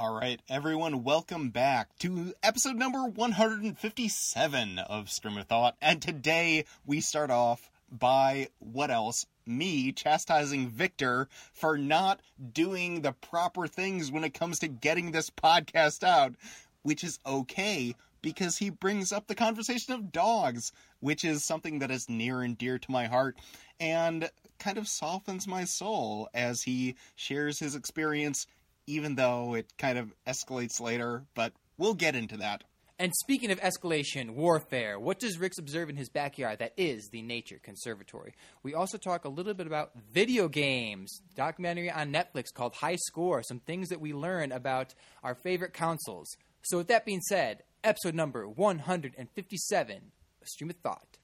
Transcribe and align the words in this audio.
All 0.00 0.14
right, 0.14 0.40
everyone, 0.48 1.02
welcome 1.02 1.50
back 1.50 1.88
to 1.98 2.32
episode 2.40 2.76
number 2.76 3.02
157 3.02 4.78
of 4.78 5.10
Stream 5.10 5.36
of 5.36 5.46
Thought. 5.46 5.74
And 5.82 6.00
today 6.00 6.66
we 6.86 7.00
start 7.00 7.32
off 7.32 7.68
by 7.90 8.46
what 8.60 8.92
else? 8.92 9.26
Me 9.44 9.90
chastising 9.90 10.68
Victor 10.68 11.26
for 11.52 11.76
not 11.76 12.20
doing 12.52 13.00
the 13.00 13.10
proper 13.10 13.66
things 13.66 14.12
when 14.12 14.22
it 14.22 14.34
comes 14.34 14.60
to 14.60 14.68
getting 14.68 15.10
this 15.10 15.30
podcast 15.30 16.04
out, 16.04 16.34
which 16.82 17.02
is 17.02 17.18
okay 17.26 17.96
because 18.22 18.58
he 18.58 18.70
brings 18.70 19.10
up 19.10 19.26
the 19.26 19.34
conversation 19.34 19.94
of 19.94 20.12
dogs, 20.12 20.70
which 21.00 21.24
is 21.24 21.44
something 21.44 21.80
that 21.80 21.90
is 21.90 22.08
near 22.08 22.42
and 22.42 22.56
dear 22.56 22.78
to 22.78 22.90
my 22.92 23.06
heart 23.06 23.36
and 23.80 24.30
kind 24.58 24.78
of 24.78 24.86
softens 24.88 25.46
my 25.46 25.64
soul 25.64 26.28
as 26.34 26.62
he 26.62 26.94
shares 27.16 27.58
his 27.58 27.74
experience, 27.74 28.46
even 28.88 29.14
though 29.14 29.54
it 29.54 29.72
kind 29.76 29.98
of 29.98 30.12
escalates 30.26 30.80
later. 30.80 31.24
But 31.34 31.52
we'll 31.76 31.94
get 31.94 32.16
into 32.16 32.38
that. 32.38 32.64
And 33.00 33.14
speaking 33.14 33.52
of 33.52 33.60
escalation, 33.60 34.30
warfare, 34.30 34.98
what 34.98 35.20
does 35.20 35.38
Rix 35.38 35.58
observe 35.58 35.88
in 35.88 35.94
his 35.94 36.08
backyard? 36.08 36.58
That 36.58 36.72
is 36.76 37.10
the 37.12 37.22
Nature 37.22 37.60
Conservatory. 37.62 38.34
We 38.64 38.74
also 38.74 38.98
talk 38.98 39.24
a 39.24 39.28
little 39.28 39.54
bit 39.54 39.68
about 39.68 39.92
video 40.12 40.48
games, 40.48 41.20
documentary 41.36 41.92
on 41.92 42.12
Netflix 42.12 42.52
called 42.52 42.74
High 42.74 42.96
Score, 42.96 43.44
some 43.44 43.60
things 43.60 43.90
that 43.90 44.00
we 44.00 44.12
learn 44.12 44.50
about 44.50 44.94
our 45.22 45.36
favorite 45.36 45.74
consoles. 45.74 46.36
So, 46.62 46.78
with 46.78 46.88
that 46.88 47.06
being 47.06 47.20
said, 47.20 47.62
episode 47.84 48.16
number 48.16 48.48
157 48.48 49.96
A 50.42 50.46
Stream 50.46 50.70
of 50.70 50.76
Thought. 50.76 51.18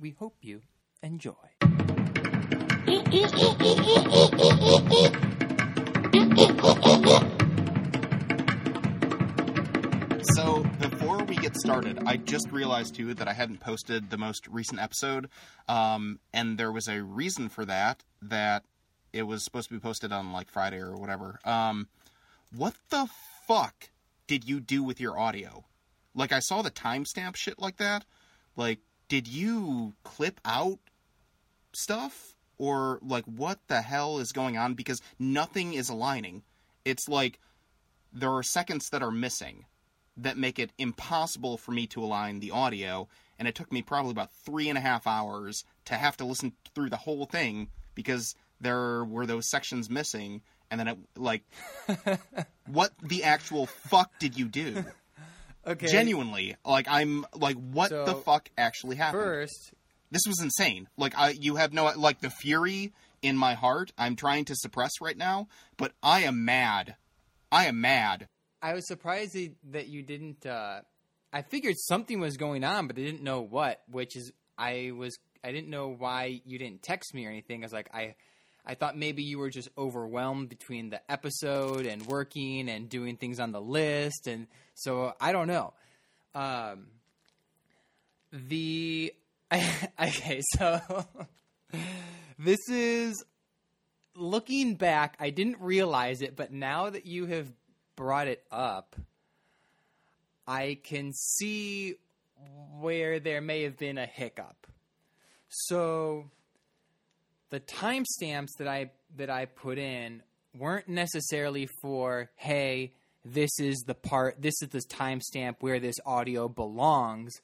We 0.00 0.12
hope 0.12 0.36
you 0.40 0.62
enjoy. 1.02 1.34
Before 10.62 11.22
we 11.24 11.36
get 11.36 11.56
started, 11.56 12.02
I 12.06 12.16
just 12.16 12.50
realized 12.50 12.94
too 12.94 13.14
that 13.14 13.28
I 13.28 13.32
hadn't 13.32 13.60
posted 13.60 14.10
the 14.10 14.18
most 14.18 14.48
recent 14.48 14.80
episode, 14.80 15.28
um, 15.68 16.18
and 16.32 16.58
there 16.58 16.72
was 16.72 16.88
a 16.88 17.02
reason 17.02 17.48
for 17.48 17.64
that. 17.64 18.02
That 18.22 18.64
it 19.12 19.22
was 19.22 19.44
supposed 19.44 19.68
to 19.68 19.74
be 19.74 19.80
posted 19.80 20.12
on 20.12 20.32
like 20.32 20.50
Friday 20.50 20.78
or 20.78 20.96
whatever. 20.96 21.38
Um, 21.44 21.88
what 22.54 22.74
the 22.90 23.08
fuck 23.46 23.90
did 24.26 24.48
you 24.48 24.58
do 24.60 24.82
with 24.82 25.00
your 25.00 25.18
audio? 25.18 25.64
Like, 26.14 26.32
I 26.32 26.40
saw 26.40 26.62
the 26.62 26.70
timestamp 26.70 27.36
shit 27.36 27.58
like 27.58 27.76
that. 27.76 28.04
Like, 28.56 28.80
did 29.08 29.28
you 29.28 29.94
clip 30.02 30.40
out 30.44 30.78
stuff? 31.72 32.34
Or, 32.58 32.98
like, 33.02 33.24
what 33.24 33.60
the 33.68 33.82
hell 33.82 34.18
is 34.18 34.32
going 34.32 34.56
on? 34.56 34.74
Because 34.74 35.00
nothing 35.18 35.74
is 35.74 35.88
aligning. 35.88 36.42
It's 36.84 37.08
like 37.08 37.38
there 38.12 38.32
are 38.32 38.42
seconds 38.42 38.88
that 38.90 39.02
are 39.02 39.12
missing 39.12 39.66
that 40.18 40.36
make 40.36 40.58
it 40.58 40.70
impossible 40.78 41.56
for 41.56 41.70
me 41.72 41.86
to 41.88 42.02
align 42.02 42.40
the 42.40 42.50
audio. 42.50 43.08
And 43.38 43.46
it 43.48 43.54
took 43.54 43.72
me 43.72 43.82
probably 43.82 44.10
about 44.10 44.32
three 44.44 44.68
and 44.68 44.76
a 44.76 44.80
half 44.80 45.06
hours 45.06 45.64
to 45.86 45.94
have 45.94 46.16
to 46.18 46.24
listen 46.24 46.52
through 46.74 46.90
the 46.90 46.96
whole 46.96 47.24
thing 47.26 47.68
because 47.94 48.34
there 48.60 49.04
were 49.04 49.26
those 49.26 49.48
sections 49.48 49.88
missing. 49.88 50.42
And 50.70 50.80
then 50.80 50.88
it, 50.88 50.98
like, 51.16 51.44
what 52.66 52.92
the 53.02 53.24
actual 53.24 53.66
fuck 53.66 54.18
did 54.18 54.38
you 54.38 54.46
do? 54.48 54.84
Okay. 55.66 55.88
Genuinely, 55.88 56.56
like, 56.64 56.86
I'm 56.88 57.26
like, 57.34 57.56
what 57.56 57.90
So, 57.90 58.06
the 58.06 58.14
fuck 58.14 58.48
actually 58.56 58.96
happened? 58.96 59.22
First, 59.22 59.74
this 60.10 60.22
was 60.26 60.40
insane. 60.40 60.88
Like, 60.96 61.12
I, 61.18 61.30
you 61.30 61.56
have 61.56 61.74
no, 61.74 61.92
like, 61.94 62.20
the 62.20 62.30
fury 62.30 62.94
in 63.20 63.36
my 63.36 63.52
heart. 63.52 63.92
I'm 63.98 64.16
trying 64.16 64.46
to 64.46 64.54
suppress 64.56 64.92
right 65.02 65.16
now, 65.16 65.48
but 65.76 65.92
I 66.02 66.20
am 66.20 66.46
mad. 66.46 66.96
I 67.52 67.66
am 67.66 67.82
mad. 67.82 68.28
I 68.62 68.74
was 68.74 68.86
surprised 68.86 69.36
that- 69.70 69.88
you 69.88 70.02
didn't. 70.02 70.44
Uh, 70.46 70.82
I 71.32 71.42
figured 71.42 71.76
something 71.78 72.20
was 72.20 72.36
going 72.36 72.64
on, 72.64 72.86
but 72.86 72.96
I 72.98 73.02
didn't 73.02 73.22
know 73.22 73.40
what. 73.40 73.82
Which 73.90 74.16
is, 74.16 74.32
I 74.56 74.92
was, 74.96 75.16
I 75.44 75.52
didn't 75.52 75.68
know 75.68 75.88
why 75.88 76.40
you 76.44 76.58
didn't 76.58 76.82
text 76.82 77.14
me 77.14 77.26
or 77.26 77.30
anything. 77.30 77.62
I 77.62 77.66
was 77.66 77.72
like, 77.72 77.90
I, 77.94 78.14
I 78.66 78.74
thought 78.74 78.96
maybe 78.96 79.22
you 79.22 79.38
were 79.38 79.50
just 79.50 79.68
overwhelmed 79.78 80.48
between 80.48 80.90
the 80.90 81.00
episode 81.10 81.86
and 81.86 82.04
working 82.06 82.68
and 82.68 82.88
doing 82.88 83.16
things 83.16 83.40
on 83.40 83.52
the 83.52 83.60
list, 83.60 84.26
and 84.26 84.46
so 84.74 85.14
I 85.20 85.32
don't 85.32 85.46
know. 85.46 85.72
Um, 86.34 86.88
the 88.32 89.14
okay, 89.52 90.40
so 90.56 90.80
this 92.38 92.68
is 92.68 93.24
looking 94.14 94.74
back. 94.74 95.16
I 95.18 95.30
didn't 95.30 95.60
realize 95.60 96.20
it, 96.20 96.36
but 96.36 96.52
now 96.52 96.90
that 96.90 97.06
you 97.06 97.26
have 97.26 97.50
brought 97.98 98.28
it 98.28 98.44
up, 98.52 98.94
I 100.46 100.78
can 100.84 101.12
see 101.12 101.96
where 102.78 103.18
there 103.18 103.40
may 103.40 103.64
have 103.64 103.76
been 103.76 103.98
a 103.98 104.06
hiccup. 104.06 104.68
So 105.48 106.30
the 107.50 107.58
timestamps 107.58 108.50
that 108.58 108.68
I 108.68 108.92
that 109.16 109.30
I 109.30 109.46
put 109.46 109.78
in 109.78 110.22
weren't 110.56 110.88
necessarily 110.88 111.66
for 111.82 112.30
hey, 112.36 112.92
this 113.24 113.50
is 113.58 113.82
the 113.84 113.94
part, 113.94 114.40
this 114.40 114.62
is 114.62 114.68
the 114.68 114.82
timestamp 114.88 115.56
where 115.60 115.80
this 115.80 115.96
audio 116.06 116.48
belongs. 116.48 117.34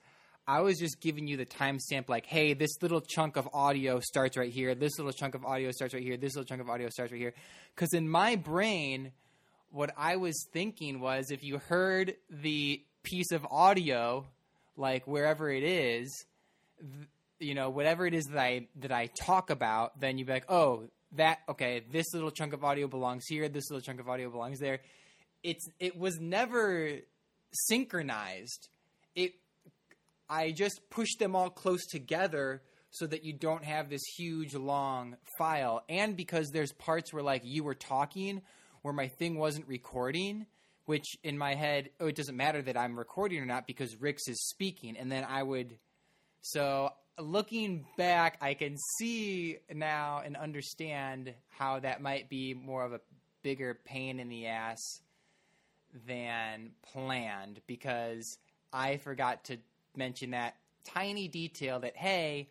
I 0.47 0.61
was 0.61 0.79
just 0.79 1.01
giving 1.01 1.27
you 1.27 1.39
the 1.39 1.47
timestamp, 1.47 2.09
like, 2.09 2.27
hey, 2.27 2.53
this 2.53 2.83
little 2.83 3.01
chunk 3.01 3.37
of 3.37 3.49
audio 3.55 3.99
starts 4.01 4.37
right 4.37 4.53
here. 4.53 4.75
This 4.75 4.99
little 4.99 5.13
chunk 5.13 5.35
of 5.35 5.45
audio 5.45 5.71
starts 5.71 5.95
right 5.95 6.03
here. 6.03 6.19
This 6.19 6.37
little 6.37 6.47
chunk 6.47 6.61
of 6.61 6.69
audio 6.69 6.91
starts 6.91 7.13
right 7.13 7.21
here. 7.21 7.33
Because 7.75 7.95
in 7.95 8.07
my 8.07 8.37
brain, 8.37 9.13
what 9.75 9.91
I 9.97 10.17
was 10.17 10.47
thinking 10.53 11.01
was 11.01 11.33
if 11.33 11.43
you 11.43 11.59
heard 11.59 12.15
the 12.31 12.81
piece 13.03 13.33
of 13.33 13.45
audio, 13.51 14.25
like 14.77 15.05
wherever 15.07 15.51
it 15.51 15.65
is, 15.65 16.27
th- 16.79 17.09
you 17.41 17.55
know, 17.55 17.71
whatever 17.71 18.07
it 18.07 18.15
is 18.15 18.25
that 18.27 18.39
I 18.39 18.69
that 18.77 18.93
I 18.93 19.11
talk 19.21 19.51
about, 19.51 19.99
then 19.99 20.17
you'd 20.17 20.29
be 20.29 20.33
like, 20.33 20.49
oh, 20.49 20.85
that 21.17 21.41
okay, 21.49 21.83
this 21.91 22.15
little 22.15 22.31
chunk 22.31 22.53
of 22.53 22.63
audio 22.63 22.87
belongs 22.87 23.25
here. 23.27 23.49
This 23.49 23.69
little 23.69 23.83
chunk 23.83 23.99
of 23.99 24.09
audio 24.09 24.31
belongs 24.31 24.61
there. 24.61 24.79
It's 25.43 25.69
it 25.81 25.99
was 25.99 26.21
never 26.21 26.91
synchronized. 27.53 28.69
It 29.17 29.33
I 30.31 30.53
just 30.53 30.89
pushed 30.89 31.19
them 31.19 31.35
all 31.35 31.51
close 31.51 31.85
together 31.87 32.63
so 32.91 33.09
that 33.09 33.25
you 33.25 33.33
don't 33.33 33.65
have 33.65 33.91
this 33.91 34.05
huge 34.17 34.55
long 34.55 35.17
file. 35.37 35.83
And 35.89 36.17
because 36.17 36.51
there's 36.51 36.71
parts 36.73 37.13
where 37.13 37.25
like 37.25 37.43
you 37.45 37.65
were 37.65 37.75
talking 37.75 38.41
where 38.85 38.93
my 38.93 39.09
thing 39.09 39.39
wasn't 39.39 39.67
recording, 39.67 40.45
which 40.85 41.17
in 41.23 41.39
my 41.39 41.55
head, 41.55 41.89
oh, 42.01 42.07
it 42.09 42.17
doesn't 42.17 42.37
matter 42.37 42.61
that 42.61 42.77
I'm 42.77 42.99
recording 42.99 43.41
or 43.41 43.47
not 43.47 43.67
because 43.67 43.99
Rix 43.99 44.29
is 44.29 44.47
speaking. 44.47 44.99
And 44.99 45.11
then 45.11 45.25
I 45.27 45.43
would 45.43 45.79
so 46.43 46.91
looking 47.19 47.87
back, 47.97 48.37
I 48.43 48.53
can 48.53 48.77
see 48.99 49.57
now 49.73 50.21
and 50.23 50.37
understand 50.37 51.33
how 51.49 51.81
that 51.81 52.03
might 52.03 52.29
be 52.29 52.53
more 52.53 52.85
of 52.85 52.93
a 52.93 53.01
bigger 53.43 53.79
pain 53.87 54.21
in 54.21 54.29
the 54.29 54.49
ass 54.49 55.01
than 56.07 56.73
planned 56.93 57.63
because 57.67 58.37
I 58.71 58.99
forgot 58.99 59.45
to 59.45 59.57
mention 59.97 60.33
that 60.33 60.57
tiny 60.85 61.27
detail 61.29 61.81
that 61.81 61.97
hey, 61.97 62.51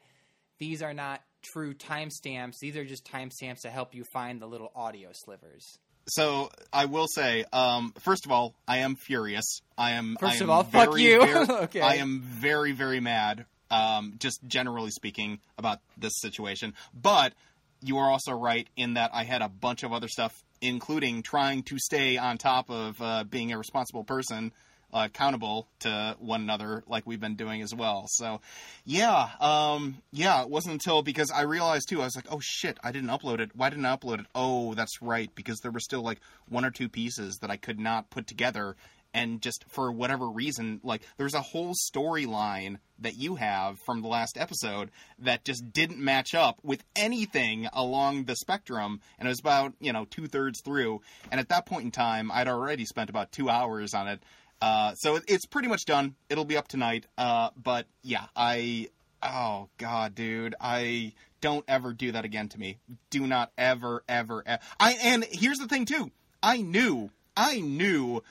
these 0.58 0.82
are 0.82 0.96
not 0.96 1.22
true 1.44 1.76
timestamps. 1.76 2.58
These 2.60 2.76
are 2.76 2.86
just 2.86 3.06
timestamps 3.06 3.62
to 3.62 3.70
help 3.70 3.94
you 3.94 4.04
find 4.04 4.42
the 4.42 4.48
little 4.48 4.72
audio 4.76 5.10
slivers. 5.14 5.78
So 6.08 6.50
I 6.72 6.86
will 6.86 7.08
say, 7.08 7.46
um, 7.54 7.94
first 8.00 8.26
of 8.26 8.32
all, 8.32 8.54
I 8.68 8.80
am 8.80 8.96
furious. 8.96 9.62
I 9.78 9.92
am. 9.92 10.18
First 10.20 10.34
I 10.34 10.36
of 10.38 10.42
am 10.44 10.50
all, 10.50 10.64
fuck 10.64 10.98
you. 10.98 11.26
very- 11.26 11.48
Okay. 11.64 11.82
I 11.82 11.96
am 11.96 12.22
very, 12.22 12.72
very 12.74 13.00
mad. 13.00 13.46
Um, 13.72 14.16
just 14.20 14.40
generally 14.48 14.92
speaking 14.92 15.40
about 15.58 15.80
this 15.98 16.14
situation, 16.22 16.74
but 16.94 17.34
you 17.82 17.98
are 17.98 18.10
also 18.12 18.32
right 18.32 18.68
in 18.78 18.94
that 18.96 19.10
I 19.14 19.24
had 19.24 19.42
a 19.42 19.50
bunch 19.50 19.82
of 19.82 19.92
other 19.92 20.08
stuff, 20.08 20.44
including 20.62 21.24
trying 21.24 21.64
to 21.64 21.80
stay 21.80 22.18
on 22.18 22.38
top 22.38 22.70
of 22.70 23.02
uh, 23.02 23.24
being 23.24 23.52
a 23.52 23.58
responsible 23.58 24.04
person, 24.04 24.52
accountable 24.94 25.68
to 25.80 26.16
one 26.20 26.42
another, 26.42 26.84
like 26.88 27.06
we've 27.08 27.20
been 27.20 27.36
doing 27.36 27.62
as 27.62 27.74
well. 27.74 28.06
So, 28.08 28.42
yeah, 28.86 29.30
um, 29.40 29.98
yeah, 30.12 30.44
it 30.44 30.50
wasn't 30.50 30.74
until 30.74 31.02
because 31.02 31.32
I 31.32 31.42
realized 31.42 31.90
too, 31.90 32.02
I 32.02 32.06
was 32.06 32.16
like, 32.16 32.32
oh 32.32 32.40
shit, 32.42 32.78
I 32.84 32.92
didn't 32.92 33.10
upload 33.10 33.40
it. 33.40 33.52
Why 33.56 33.70
didn't 33.70 33.86
I 33.86 33.96
upload 33.96 34.20
it? 34.20 34.28
Oh, 34.36 34.74
that's 34.74 35.02
right, 35.02 35.30
because 35.36 35.60
there 35.60 35.72
were 35.72 35.80
still 35.80 36.02
like 36.02 36.20
one 36.48 36.66
or 36.66 36.72
two 36.72 36.90
pieces 36.90 37.40
that 37.42 37.52
I 37.52 37.58
could 37.58 37.80
not 37.80 38.10
put 38.10 38.28
together. 38.28 38.76
And 39.16 39.42
just 39.42 39.64
for 39.68 39.92
whatever 39.92 40.28
reason, 40.28 40.80
like 40.84 41.04
there's 41.18 41.36
a 41.36 41.42
whole 41.42 41.76
storyline 41.76 42.78
that 42.98 43.16
you 43.16 43.36
have 43.36 43.78
from 43.86 44.02
the 44.02 44.08
last 44.08 44.38
episode 44.40 44.90
that 45.20 45.46
just 45.46 45.72
didn't 45.72 46.00
match 46.00 46.34
up 46.34 46.58
with 46.64 46.84
anything 46.96 47.68
along 47.74 48.24
the 48.24 48.36
spectrum. 48.36 49.02
And 49.20 49.28
it 49.28 49.30
was 49.30 49.40
about, 49.40 49.74
you 49.80 49.94
know, 49.94 50.06
two 50.06 50.26
thirds 50.26 50.62
through. 50.62 51.02
And 51.30 51.40
at 51.40 51.50
that 51.50 51.68
point 51.68 51.84
in 51.84 51.92
time, 51.92 52.32
I'd 52.32 52.48
already 52.48 52.86
spent 52.86 53.12
about 53.12 53.32
two 53.32 53.50
hours 53.52 53.94
on 53.94 54.08
it. 54.08 54.24
Uh, 54.64 54.96
so 54.96 55.16
it, 55.18 55.24
it's 55.28 55.46
pretty 55.46 55.68
much 55.68 55.84
done. 55.84 56.16
It'll 56.30 56.46
be 56.46 56.56
up 56.56 56.70
tonight. 56.70 57.06
Uh, 57.18 57.50
but 57.62 57.86
yeah, 58.02 58.26
I. 58.36 58.88
Oh 59.22 59.68
god, 59.78 60.16
dude, 60.16 60.56
I 60.60 61.14
don't 61.42 61.66
ever 61.68 61.92
do 61.94 62.14
that 62.14 62.24
again 62.24 62.48
to 62.50 62.60
me. 62.60 62.78
Do 63.10 63.28
not 63.28 63.52
ever, 63.58 64.04
ever. 64.08 64.42
ever. 64.46 64.62
I 64.80 64.94
and 65.04 65.26
here's 65.30 65.58
the 65.58 65.68
thing 65.68 65.86
too. 65.86 66.12
I 66.42 66.62
knew 66.62 67.10
I 67.36 67.60
knew 67.60 68.24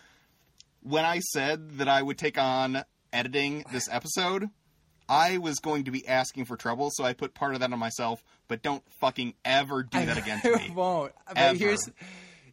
when 0.83 1.05
I 1.05 1.19
said 1.19 1.79
that 1.79 1.89
I 1.89 2.01
would 2.03 2.19
take 2.19 2.39
on 2.39 2.83
editing 3.13 3.65
this 3.71 3.89
episode, 3.91 4.49
I 5.09 5.39
was 5.39 5.59
going 5.59 5.85
to 5.85 5.91
be 5.91 6.07
asking 6.09 6.47
for 6.47 6.57
trouble, 6.57 6.91
so 6.93 7.05
I 7.05 7.13
put 7.13 7.35
part 7.35 7.55
of 7.55 7.61
that 7.61 7.73
on 7.73 7.79
myself. 7.79 8.25
But 8.49 8.63
don't 8.63 8.83
fucking 9.01 9.35
ever 9.45 9.83
do 9.83 10.05
that 10.05 10.17
again 10.17 10.41
to 10.43 10.55
I 10.55 10.73
won't. 10.75 11.13
But 11.29 11.37
Ever. 11.37 11.59
here's, 11.59 11.91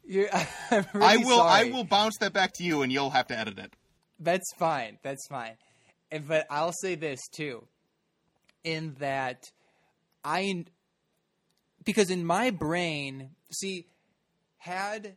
really 0.71 1.05
I 1.05 1.17
will. 1.17 1.41
I 1.41 1.65
will 1.65 1.83
bounce 1.83 2.17
that 2.19 2.33
back 2.33 2.53
to 2.55 2.63
you, 2.63 2.81
and 2.81 2.91
you'll 2.91 3.11
have 3.11 3.27
to 3.27 3.37
edit 3.37 3.59
it. 3.59 3.73
That's 4.19 4.51
fine. 4.57 4.97
That's 5.03 5.27
fine. 5.27 5.55
And- 6.11 6.27
But 6.27 6.47
I'll 6.49 6.73
say 6.73 6.95
this 6.95 7.19
too, 7.29 7.67
in 8.63 8.95
that 8.99 9.43
I, 10.23 10.65
because 11.85 12.09
in 12.09 12.25
my 12.25 12.49
brain, 12.49 13.29
see, 13.51 13.85
had, 14.57 15.15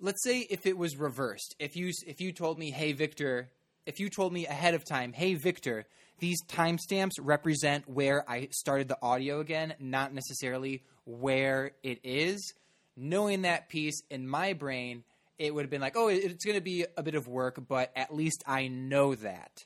let's 0.00 0.22
say 0.22 0.46
if 0.48 0.66
it 0.66 0.78
was 0.78 0.96
reversed, 0.96 1.54
if 1.58 1.76
you 1.76 1.90
if 2.06 2.20
you 2.20 2.32
told 2.32 2.58
me, 2.58 2.70
hey 2.70 2.92
Victor, 2.92 3.50
if 3.86 3.98
you 4.00 4.08
told 4.08 4.32
me 4.32 4.46
ahead 4.46 4.74
of 4.74 4.84
time, 4.84 5.12
hey 5.12 5.34
Victor, 5.34 5.84
these 6.20 6.38
timestamps 6.48 7.12
represent 7.20 7.88
where 7.88 8.24
I 8.30 8.48
started 8.52 8.88
the 8.88 8.98
audio 9.02 9.40
again, 9.40 9.74
not 9.80 10.14
necessarily 10.14 10.82
where 11.04 11.72
it 11.82 11.98
is. 12.04 12.54
Knowing 12.96 13.42
that 13.42 13.68
piece 13.68 14.02
in 14.10 14.26
my 14.26 14.52
brain, 14.52 15.04
it 15.38 15.54
would 15.54 15.62
have 15.62 15.70
been 15.70 15.80
like, 15.80 15.96
oh, 15.96 16.08
it's 16.08 16.44
going 16.44 16.56
to 16.56 16.62
be 16.62 16.86
a 16.96 17.02
bit 17.02 17.14
of 17.14 17.28
work, 17.28 17.62
but 17.68 17.92
at 17.94 18.14
least 18.14 18.42
I 18.46 18.68
know 18.68 19.14
that. 19.16 19.64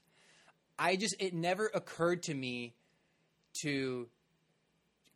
I 0.79 0.97
just, 0.97 1.15
it 1.21 1.35
never 1.35 1.71
occurred 1.73 2.25
to 2.25 2.35
me 2.35 2.75
to 3.63 4.09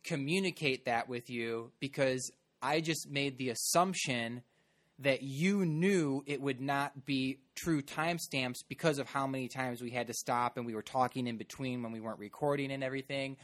communicate 0.03 0.85
that 0.85 1.09
with 1.09 1.29
you 1.29 1.71
because 1.79 2.31
I 2.61 2.79
just 2.79 3.09
made 3.09 3.37
the 3.37 3.49
assumption 3.49 4.43
that 4.99 5.23
you 5.23 5.65
knew 5.65 6.23
it 6.25 6.41
would 6.41 6.61
not 6.61 7.05
be 7.05 7.39
true 7.55 7.81
timestamps 7.81 8.59
because 8.69 8.97
of 8.97 9.07
how 9.07 9.27
many 9.27 9.47
times 9.47 9.81
we 9.81 9.89
had 9.89 10.07
to 10.07 10.13
stop 10.13 10.55
and 10.55 10.65
we 10.65 10.73
were 10.73 10.81
talking 10.81 11.27
in 11.27 11.37
between 11.37 11.83
when 11.83 11.91
we 11.91 11.99
weren't 11.99 12.19
recording 12.19 12.71
and 12.71 12.83
everything. 12.83 13.35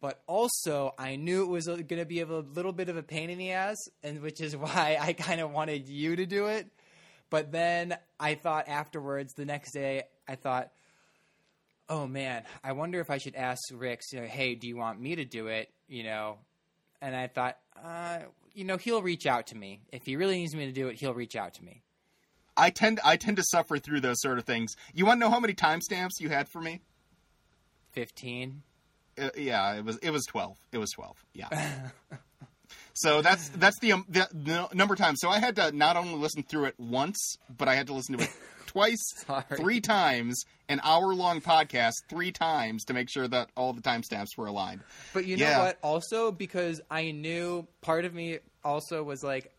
But 0.00 0.22
also, 0.26 0.94
I 0.96 1.16
knew 1.16 1.42
it 1.42 1.48
was 1.48 1.66
going 1.66 1.86
to 1.86 2.04
be 2.04 2.20
a 2.20 2.26
little 2.26 2.72
bit 2.72 2.88
of 2.88 2.96
a 2.96 3.02
pain 3.02 3.30
in 3.30 3.38
the 3.38 3.52
ass, 3.52 3.76
and 4.02 4.22
which 4.22 4.40
is 4.40 4.56
why 4.56 4.98
I 5.00 5.12
kind 5.12 5.40
of 5.40 5.50
wanted 5.50 5.88
you 5.88 6.16
to 6.16 6.26
do 6.26 6.46
it. 6.46 6.68
But 7.30 7.52
then 7.52 7.96
I 8.18 8.34
thought 8.34 8.68
afterwards, 8.68 9.34
the 9.34 9.44
next 9.44 9.72
day, 9.72 10.04
I 10.26 10.36
thought, 10.36 10.70
oh 11.88 12.06
man, 12.06 12.44
I 12.62 12.72
wonder 12.72 13.00
if 13.00 13.10
I 13.10 13.18
should 13.18 13.34
ask 13.34 13.60
Rick, 13.72 14.02
you 14.12 14.20
know, 14.20 14.26
hey, 14.26 14.54
do 14.54 14.66
you 14.66 14.76
want 14.76 15.00
me 15.00 15.16
to 15.16 15.24
do 15.24 15.48
it? 15.48 15.70
You 15.88 16.04
know, 16.04 16.38
and 17.02 17.14
I 17.14 17.26
thought, 17.26 17.58
uh, 17.82 18.20
you 18.54 18.64
know, 18.64 18.76
he'll 18.76 19.02
reach 19.02 19.26
out 19.26 19.48
to 19.48 19.56
me 19.56 19.80
if 19.92 20.04
he 20.04 20.16
really 20.16 20.36
needs 20.36 20.54
me 20.54 20.66
to 20.66 20.72
do 20.72 20.88
it. 20.88 20.96
He'll 20.96 21.14
reach 21.14 21.36
out 21.36 21.54
to 21.54 21.64
me. 21.64 21.82
I 22.56 22.70
tend. 22.70 22.98
I 23.04 23.16
tend 23.16 23.36
to 23.36 23.44
suffer 23.44 23.78
through 23.78 24.00
those 24.00 24.20
sort 24.20 24.38
of 24.38 24.44
things. 24.44 24.74
You 24.92 25.06
want 25.06 25.20
to 25.20 25.26
know 25.26 25.30
how 25.30 25.38
many 25.38 25.54
timestamps 25.54 26.20
you 26.20 26.28
had 26.28 26.48
for 26.48 26.60
me? 26.60 26.80
Fifteen. 27.92 28.62
Uh, 29.18 29.30
yeah, 29.36 29.76
it 29.76 29.84
was. 29.84 29.96
It 29.98 30.10
was 30.10 30.24
twelve. 30.26 30.56
It 30.72 30.78
was 30.78 30.90
twelve. 30.90 31.16
Yeah. 31.32 31.48
so 32.94 33.22
that's 33.22 33.48
that's 33.50 33.78
the, 33.80 33.92
um, 33.92 34.04
the, 34.08 34.28
the 34.32 34.68
number 34.74 34.94
of 34.94 34.98
times. 34.98 35.18
So 35.20 35.28
I 35.28 35.38
had 35.38 35.56
to 35.56 35.72
not 35.72 35.96
only 35.96 36.14
listen 36.14 36.42
through 36.42 36.66
it 36.66 36.74
once, 36.78 37.36
but 37.56 37.68
I 37.68 37.74
had 37.74 37.86
to 37.88 37.94
listen 37.94 38.16
to 38.16 38.24
it 38.24 38.30
twice, 38.66 39.02
three 39.56 39.80
times, 39.80 40.44
an 40.68 40.80
hour 40.84 41.14
long 41.14 41.40
podcast 41.40 41.94
three 42.08 42.30
times 42.32 42.84
to 42.84 42.94
make 42.94 43.08
sure 43.10 43.26
that 43.26 43.50
all 43.56 43.72
the 43.72 43.82
timestamps 43.82 44.36
were 44.36 44.46
aligned. 44.46 44.80
But 45.12 45.26
you 45.26 45.36
know 45.36 45.58
what? 45.60 45.78
Also, 45.82 46.30
because 46.30 46.80
I 46.90 47.10
knew 47.10 47.66
part 47.80 48.04
of 48.04 48.14
me 48.14 48.38
also 48.64 49.02
was 49.02 49.24
like, 49.24 49.52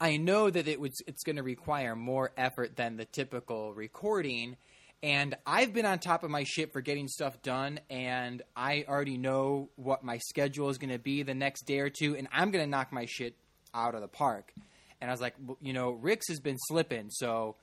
I 0.00 0.16
know 0.16 0.50
that 0.50 0.68
it 0.68 0.80
was 0.80 1.00
it's 1.06 1.22
going 1.22 1.36
to 1.36 1.42
require 1.42 1.96
more 1.96 2.32
effort 2.36 2.76
than 2.76 2.96
the 2.96 3.04
typical 3.04 3.72
recording, 3.72 4.56
and 5.04 5.36
I've 5.46 5.74
been 5.74 5.84
on 5.84 5.98
top 5.98 6.24
of 6.24 6.30
my 6.30 6.44
shit 6.44 6.72
for 6.72 6.80
getting 6.80 7.08
stuff 7.08 7.42
done, 7.42 7.78
and 7.90 8.40
I 8.56 8.86
already 8.88 9.18
know 9.18 9.68
what 9.76 10.02
my 10.02 10.16
schedule 10.16 10.70
is 10.70 10.78
going 10.78 10.94
to 10.94 10.98
be 10.98 11.22
the 11.22 11.34
next 11.34 11.66
day 11.66 11.80
or 11.80 11.90
two, 11.90 12.16
and 12.16 12.26
I'm 12.32 12.50
going 12.50 12.64
to 12.64 12.70
knock 12.70 12.90
my 12.90 13.04
shit 13.04 13.36
out 13.74 13.94
of 13.94 14.00
the 14.00 14.08
park. 14.08 14.54
And 15.02 15.10
I 15.10 15.12
was 15.12 15.20
like, 15.20 15.34
well, 15.44 15.58
you 15.60 15.74
know, 15.74 15.90
Rix 15.90 16.28
has 16.28 16.40
been 16.40 16.56
slipping, 16.58 17.10
so 17.10 17.56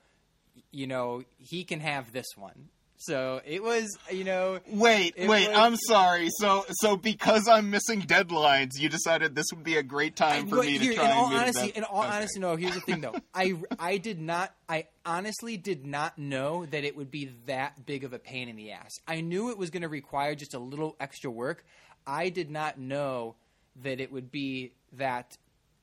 you 0.70 0.86
know 0.86 1.24
he 1.38 1.64
can 1.64 1.80
have 1.80 2.12
this 2.12 2.28
one. 2.36 2.68
So 3.04 3.40
it 3.44 3.62
was, 3.62 3.98
you 4.12 4.22
know, 4.24 4.60
Wait, 4.68 5.14
wait. 5.18 5.48
was- 5.48 5.58
I'm 5.58 5.76
sorry. 5.76 6.28
So, 6.38 6.64
so 6.70 6.96
because 6.96 7.48
I'm 7.48 7.70
missing 7.70 8.00
deadlines, 8.02 8.78
you 8.78 8.88
decided 8.88 9.34
this 9.34 9.46
would 9.52 9.64
be 9.64 9.76
a 9.76 9.82
great 9.82 10.14
time 10.14 10.46
for 10.46 10.56
me 10.62 10.78
to 10.78 10.94
try 10.94 11.04
in 11.04 11.10
and 11.10 11.12
all 11.18 11.24
honesty, 11.34 11.66
dead- 11.68 11.76
in 11.78 11.84
all 11.84 12.02
Okay. 12.04 12.12
honesty, 12.16 12.40
no. 12.40 12.54
Here's 12.56 12.74
the 12.74 12.80
thing, 12.80 13.00
though. 13.00 13.14
I 13.34 13.54
I 13.78 13.96
did 13.98 14.20
not. 14.20 14.54
I 14.68 14.86
honestly 15.04 15.56
did 15.56 15.84
not 15.84 16.16
know 16.16 16.64
that 16.66 16.84
it 16.84 16.96
would 16.96 17.10
be 17.10 17.32
that 17.46 17.84
big 17.86 18.04
of 18.04 18.12
a 18.12 18.18
pain 18.20 18.48
in 18.48 18.54
the 18.56 18.70
ass. 18.72 18.92
I 19.08 19.20
knew 19.20 19.50
it 19.50 19.58
was 19.58 19.70
going 19.70 19.82
to 19.82 19.88
require 19.88 20.34
just 20.36 20.54
a 20.54 20.58
little 20.60 20.94
extra 21.00 21.30
work. 21.30 21.64
I 22.06 22.28
did 22.28 22.50
not 22.50 22.78
know 22.78 23.34
that 23.82 24.00
it 24.00 24.12
would 24.12 24.30
be 24.30 24.72
that 24.92 25.36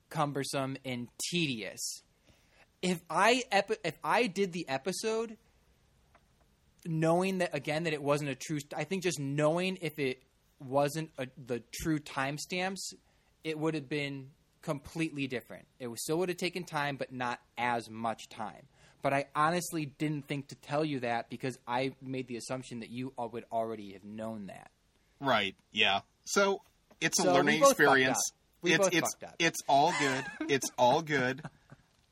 cumbersome 0.09 0.77
and 0.85 1.07
tedious. 1.31 2.01
If 2.81 3.01
I 3.09 3.43
epi- 3.51 3.75
if 3.83 3.95
I 4.03 4.27
did 4.27 4.53
the 4.53 4.67
episode 4.69 5.35
knowing 6.85 7.39
that 7.39 7.53
again 7.53 7.83
that 7.83 7.93
it 7.93 8.01
wasn't 8.01 8.29
a 8.29 8.35
true 8.35 8.59
i 8.75 8.83
think 8.83 9.03
just 9.03 9.19
knowing 9.19 9.77
if 9.81 9.99
it 9.99 10.21
wasn't 10.59 11.09
a, 11.17 11.27
the 11.47 11.61
true 11.81 11.99
timestamps 11.99 12.93
it 13.43 13.57
would 13.57 13.73
have 13.73 13.89
been 13.89 14.29
completely 14.61 15.27
different 15.27 15.65
it 15.79 15.87
was, 15.87 16.01
still 16.03 16.17
would 16.17 16.29
have 16.29 16.37
taken 16.37 16.63
time 16.63 16.95
but 16.97 17.11
not 17.11 17.39
as 17.57 17.89
much 17.89 18.27
time 18.29 18.67
but 19.01 19.13
i 19.13 19.25
honestly 19.35 19.85
didn't 19.85 20.27
think 20.27 20.47
to 20.47 20.55
tell 20.55 20.83
you 20.85 20.99
that 20.99 21.29
because 21.29 21.57
i 21.67 21.91
made 22.01 22.27
the 22.27 22.35
assumption 22.37 22.79
that 22.81 22.89
you 22.89 23.13
all 23.17 23.29
would 23.29 23.45
already 23.51 23.93
have 23.93 24.03
known 24.03 24.47
that 24.47 24.69
Right. 25.21 25.57
Yeah. 25.73 25.99
So 26.23 26.61
it's 27.01 27.19
a 27.19 27.23
So 27.23 27.31
we 27.31 27.37
learning 27.37 27.61
experience. 27.61 28.17
up. 28.31 28.37
We 28.61 28.71
it's 28.71 28.79
both 28.89 28.93
it's 28.95 29.15
it's 29.37 29.59
all 29.67 29.93
good. 29.99 30.25
It's 30.49 30.71
all 30.77 31.01
good. 31.01 31.41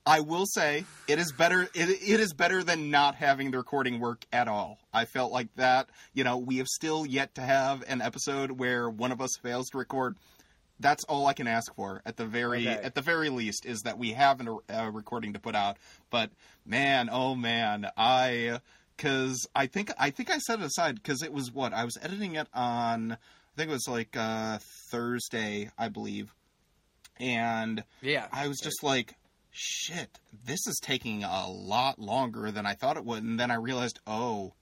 I 0.08 0.22
will 0.22 0.46
say 0.46 0.86
it 1.08 1.20
is 1.20 1.34
better. 1.34 1.64
It, 1.74 1.90
it 1.90 2.20
is 2.20 2.34
better 2.34 2.64
than 2.64 2.90
not 2.90 3.16
having 3.16 3.52
the 3.52 3.58
recording 3.58 4.00
work 4.00 4.26
at 4.32 4.48
all. 4.48 4.80
I 4.94 5.04
felt 5.06 5.32
like 5.34 5.54
that. 5.56 5.90
You 6.14 6.24
know, 6.24 6.38
we 6.38 6.58
have 6.58 6.68
still 6.68 7.06
yet 7.06 7.36
to 7.36 7.42
have 7.42 7.84
an 7.88 8.02
episode 8.02 8.52
where 8.52 8.90
one 8.90 9.12
of 9.12 9.20
us 9.20 9.32
fails 9.44 9.68
to 9.72 9.78
record. 9.78 10.16
That's 10.80 11.04
all 11.06 11.26
I 11.28 11.34
can 11.34 11.48
ask 11.48 11.74
for 11.76 12.02
at 12.06 12.18
the 12.18 12.26
very 12.26 12.68
Okay. 12.68 12.80
at 12.82 12.96
the 12.96 13.02
very 13.02 13.30
least 13.30 13.66
is 13.66 13.82
that 13.82 13.98
we 13.98 14.14
have 14.14 14.40
an, 14.40 14.58
a 14.70 14.90
recording 14.90 15.34
to 15.34 15.40
put 15.40 15.56
out. 15.56 15.78
But 16.10 16.30
man, 16.66 17.10
oh 17.12 17.36
man, 17.36 17.88
I 17.98 18.62
because 18.96 19.46
I 19.54 19.68
think 19.68 19.92
I 20.00 20.12
think 20.12 20.30
I 20.30 20.38
set 20.38 20.60
it 20.60 20.66
aside 20.66 20.96
because 20.96 21.22
it 21.22 21.34
was 21.34 21.52
what 21.52 21.74
I 21.74 21.84
was 21.84 21.98
editing 22.02 22.36
it 22.36 22.48
on. 22.54 23.12
I 23.14 23.18
think 23.58 23.70
it 23.72 23.74
was 23.74 23.88
like 23.90 24.16
uh, 24.16 24.60
Thursday, 24.92 25.70
I 25.78 25.90
believe, 25.90 26.32
and 27.20 27.84
yeah 28.02 28.28
I 28.32 28.48
was 28.48 28.60
just 28.60 28.84
like, 28.84 29.16
shit, 29.58 30.20
this 30.46 30.66
is 30.68 30.80
taking 30.82 31.24
a 31.24 31.48
lot 31.50 32.00
longer 32.00 32.52
than 32.52 32.66
I 32.66 32.74
thought 32.74 32.98
it 32.98 33.06
would. 33.06 33.24
And 33.24 33.40
then 33.40 33.52
I 33.52 33.56
realized, 33.56 34.00
oh, 34.06 34.54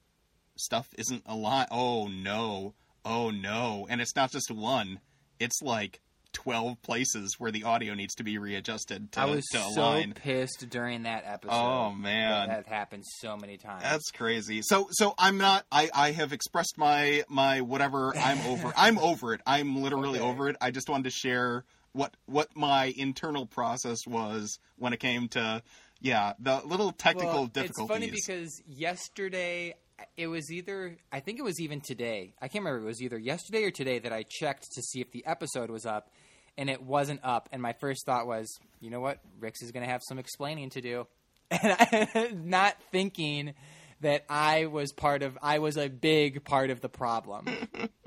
stuff 0.56 0.88
isn't 0.98 1.24
aligned. 1.26 1.68
Oh, 1.72 2.08
no. 2.08 2.74
Oh, 3.04 3.30
no. 3.30 3.86
And 3.90 4.02
it's 4.02 4.16
not 4.16 4.32
just 4.32 4.50
one, 4.50 5.00
it's 5.40 5.62
like 5.62 6.00
12 6.34 6.82
places 6.82 7.36
where 7.38 7.52
the 7.52 7.64
audio 7.64 7.94
needs 7.94 8.14
to 8.16 8.24
be 8.24 8.38
readjusted 8.38 9.10
to, 9.14 9.22
i 9.22 9.26
was 9.26 9.46
to 9.54 9.58
so 9.74 9.82
align. 9.82 10.12
pissed 10.14 10.70
during 10.70 11.04
that 11.04 11.24
episode 11.26 11.54
Oh, 11.54 11.90
that, 11.92 11.98
man. 11.98 12.48
that 12.50 12.68
happened 12.68 13.04
so 13.06 13.38
many 13.38 13.56
times 13.56 13.84
That's 13.84 14.12
crazy. 14.12 14.62
So 14.62 14.88
so 14.92 15.14
I'm 15.18 15.38
not 15.38 15.66
I 15.72 15.90
I 15.94 16.12
have 16.12 16.34
expressed 16.34 16.78
my 16.78 17.24
my 17.30 17.62
whatever 17.62 18.14
I'm 18.18 18.40
over. 18.48 18.74
I'm 18.76 18.98
over 19.00 19.34
it. 19.34 19.40
I'm 19.48 19.82
literally 19.82 20.20
Okay. 20.20 20.28
over 20.28 20.50
it. 20.50 20.58
I 20.60 20.72
just 20.72 20.90
wanted 20.90 21.06
to 21.06 21.12
share 21.12 21.64
what 21.96 22.16
what 22.26 22.56
my 22.56 22.94
internal 22.98 23.46
process 23.46 24.06
was 24.06 24.60
when 24.78 24.94
it 24.94 25.00
came 25.00 25.28
to 25.30 25.64
yeah, 26.02 26.34
the 26.40 26.62
little 26.66 26.92
technical 26.92 27.34
well, 27.34 27.46
difficulties. 27.48 27.80
It's 27.80 27.88
funny 27.88 28.12
because 28.12 28.62
yesterday 28.68 29.76
it 30.18 30.28
was 30.28 30.52
either 30.52 30.98
I 31.12 31.20
think 31.22 31.40
it 31.40 31.44
was 31.44 31.60
even 31.60 31.82
today. 31.82 32.34
I 32.42 32.48
can't 32.48 32.64
remember. 32.64 32.86
It 32.86 32.90
was 32.90 33.02
either 33.02 33.18
yesterday 33.18 33.64
or 33.64 33.72
today 33.72 34.00
that 34.00 34.12
I 34.12 34.24
checked 34.28 34.68
to 34.76 34.82
see 34.82 35.02
if 35.02 35.12
the 35.12 35.26
episode 35.26 35.70
was 35.70 35.86
up, 35.86 36.12
and 36.58 36.70
it 36.70 36.84
wasn't 36.84 37.22
up. 37.24 37.50
And 37.52 37.62
my 37.62 37.74
first 37.74 38.06
thought 38.06 38.28
was, 38.28 38.48
you 38.82 38.90
know 38.90 39.00
what, 39.00 39.20
Rix 39.40 39.62
is 39.62 39.72
going 39.72 39.86
to 39.86 39.92
have 39.92 40.02
some 40.08 40.20
explaining 40.20 40.70
to 40.72 40.82
do, 40.82 41.08
and 41.52 41.76
I, 41.80 42.30
not 42.34 42.76
thinking 42.92 43.54
that 44.02 44.26
I 44.30 44.66
was 44.66 44.92
part 44.92 45.24
of. 45.24 45.38
I 45.42 45.60
was 45.60 45.78
a 45.78 45.88
big 45.88 46.44
part 46.44 46.70
of 46.70 46.82
the 46.82 46.90
problem. 46.90 47.48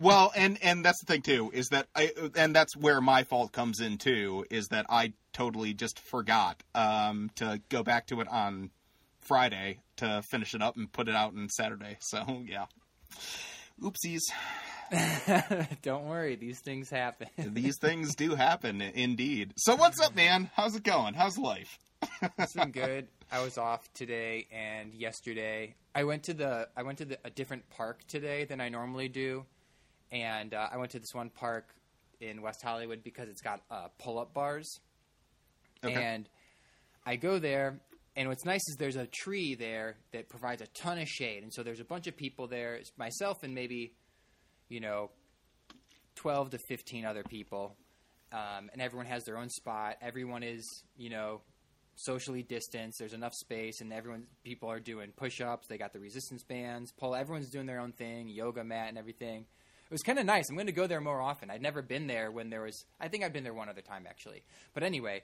Well, 0.00 0.32
and 0.34 0.58
and 0.62 0.84
that's 0.84 1.00
the 1.00 1.06
thing 1.06 1.22
too 1.22 1.50
is 1.52 1.68
that 1.68 1.86
I 1.94 2.12
and 2.36 2.54
that's 2.54 2.76
where 2.76 3.00
my 3.00 3.24
fault 3.24 3.52
comes 3.52 3.80
in 3.80 3.98
too 3.98 4.44
is 4.50 4.68
that 4.68 4.86
I 4.88 5.12
totally 5.32 5.74
just 5.74 5.98
forgot 5.98 6.62
um, 6.74 7.30
to 7.36 7.60
go 7.68 7.82
back 7.82 8.06
to 8.08 8.20
it 8.20 8.28
on 8.28 8.70
Friday 9.20 9.80
to 9.96 10.22
finish 10.22 10.54
it 10.54 10.62
up 10.62 10.76
and 10.76 10.90
put 10.92 11.08
it 11.08 11.14
out 11.14 11.34
on 11.36 11.48
Saturday. 11.48 11.96
So 12.00 12.42
yeah, 12.46 12.66
oopsies. 13.80 14.22
Don't 15.82 16.06
worry, 16.06 16.36
these 16.36 16.60
things 16.60 16.90
happen. 16.90 17.28
These 17.54 17.78
things 17.78 18.14
do 18.14 18.34
happen, 18.34 18.82
indeed. 18.82 19.54
So 19.56 19.74
what's 19.76 19.98
up, 19.98 20.14
man? 20.14 20.50
How's 20.54 20.76
it 20.76 20.84
going? 20.84 21.14
How's 21.14 21.38
life? 21.38 21.78
it's 22.38 22.52
been 22.52 22.70
good. 22.70 23.08
I 23.32 23.42
was 23.42 23.58
off 23.58 23.92
today 23.94 24.46
and 24.52 24.94
yesterday. 24.94 25.74
I 25.94 26.04
went 26.04 26.24
to 26.24 26.34
the 26.34 26.68
I 26.76 26.82
went 26.82 26.98
to 26.98 27.06
the, 27.06 27.18
a 27.24 27.30
different 27.30 27.68
park 27.70 28.00
today 28.06 28.44
than 28.44 28.60
I 28.60 28.68
normally 28.68 29.08
do, 29.08 29.46
and 30.14 30.54
uh, 30.54 30.68
I 30.72 30.78
went 30.78 30.92
to 30.92 30.98
this 30.98 31.12
one 31.12 31.28
park 31.28 31.74
in 32.20 32.40
West 32.40 32.62
Hollywood 32.62 33.02
because 33.02 33.28
it's 33.28 33.42
got 33.42 33.60
uh, 33.70 33.88
pull 33.98 34.18
up 34.18 34.32
bars. 34.32 34.78
Okay. 35.84 35.92
And 35.92 36.26
I 37.04 37.16
go 37.16 37.38
there, 37.38 37.80
and 38.16 38.28
what's 38.28 38.46
nice 38.46 38.62
is 38.68 38.76
there's 38.78 38.96
a 38.96 39.06
tree 39.06 39.54
there 39.54 39.96
that 40.12 40.30
provides 40.30 40.62
a 40.62 40.66
ton 40.68 40.98
of 40.98 41.08
shade, 41.08 41.42
and 41.42 41.52
so 41.52 41.62
there's 41.62 41.80
a 41.80 41.84
bunch 41.84 42.06
of 42.06 42.16
people 42.16 42.46
there, 42.46 42.80
myself 42.96 43.42
and 43.42 43.54
maybe, 43.54 43.92
you 44.70 44.80
know, 44.80 45.10
twelve 46.14 46.50
to 46.50 46.58
fifteen 46.68 47.04
other 47.04 47.24
people, 47.24 47.76
um, 48.32 48.70
and 48.72 48.80
everyone 48.80 49.06
has 49.06 49.24
their 49.24 49.36
own 49.36 49.50
spot. 49.50 49.96
Everyone 50.00 50.42
is, 50.42 50.84
you 50.96 51.10
know, 51.10 51.42
socially 51.96 52.42
distanced. 52.42 52.98
There's 52.98 53.12
enough 53.12 53.34
space, 53.34 53.80
and 53.80 53.92
everyone 53.92 54.28
people 54.44 54.70
are 54.70 54.80
doing 54.80 55.12
push-ups. 55.14 55.66
They 55.66 55.76
got 55.76 55.92
the 55.92 56.00
resistance 56.00 56.44
bands, 56.44 56.92
pull. 56.92 57.14
Everyone's 57.14 57.50
doing 57.50 57.66
their 57.66 57.80
own 57.80 57.92
thing, 57.92 58.28
yoga 58.28 58.64
mat 58.64 58.88
and 58.88 58.96
everything. 58.96 59.44
It 59.94 60.02
was 60.02 60.02
kind 60.02 60.18
of 60.18 60.26
nice. 60.26 60.50
I'm 60.50 60.56
going 60.56 60.66
to 60.66 60.72
go 60.72 60.88
there 60.88 61.00
more 61.00 61.20
often. 61.20 61.52
I'd 61.52 61.62
never 61.62 61.80
been 61.80 62.08
there 62.08 62.32
when 62.32 62.50
there 62.50 62.62
was. 62.62 62.84
I 63.00 63.06
think 63.06 63.22
I've 63.22 63.32
been 63.32 63.44
there 63.44 63.54
one 63.54 63.68
other 63.68 63.80
time 63.80 64.06
actually. 64.08 64.42
But 64.72 64.82
anyway, 64.82 65.22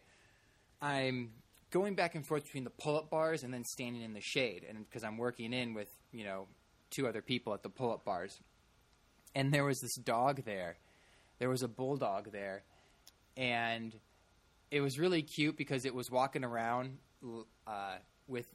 I'm 0.81 1.33
going 1.73 1.97
back 1.97 2.15
and 2.15 2.25
forth 2.25 2.45
between 2.45 2.62
the 2.62 2.71
pull-up 2.71 3.11
bars 3.11 3.43
and 3.43 3.53
then 3.53 3.65
standing 3.65 4.00
in 4.00 4.12
the 4.12 4.21
shade, 4.21 4.65
and 4.69 4.89
because 4.89 5.03
I'm 5.03 5.17
working 5.17 5.53
in 5.53 5.75
with 5.75 5.89
you 6.12 6.23
know 6.23 6.47
two 6.91 7.09
other 7.09 7.21
people 7.21 7.53
at 7.53 7.65
the 7.65 7.69
pull-up 7.69 8.05
bars, 8.05 8.39
and 9.35 9.53
there 9.53 9.65
was 9.65 9.81
this 9.81 9.97
dog 9.97 10.45
there. 10.45 10.77
There 11.41 11.49
was 11.49 11.65
a 11.65 11.69
bulldog 11.69 12.31
there, 12.31 12.62
and 13.37 13.93
it 14.71 14.83
was 14.83 15.00
really 15.00 15.23
cute 15.23 15.57
because 15.57 15.85
it 15.85 15.97
was 15.97 16.12
walking 16.12 16.45
around 16.45 16.99
uh, 17.67 17.97
with 18.29 18.47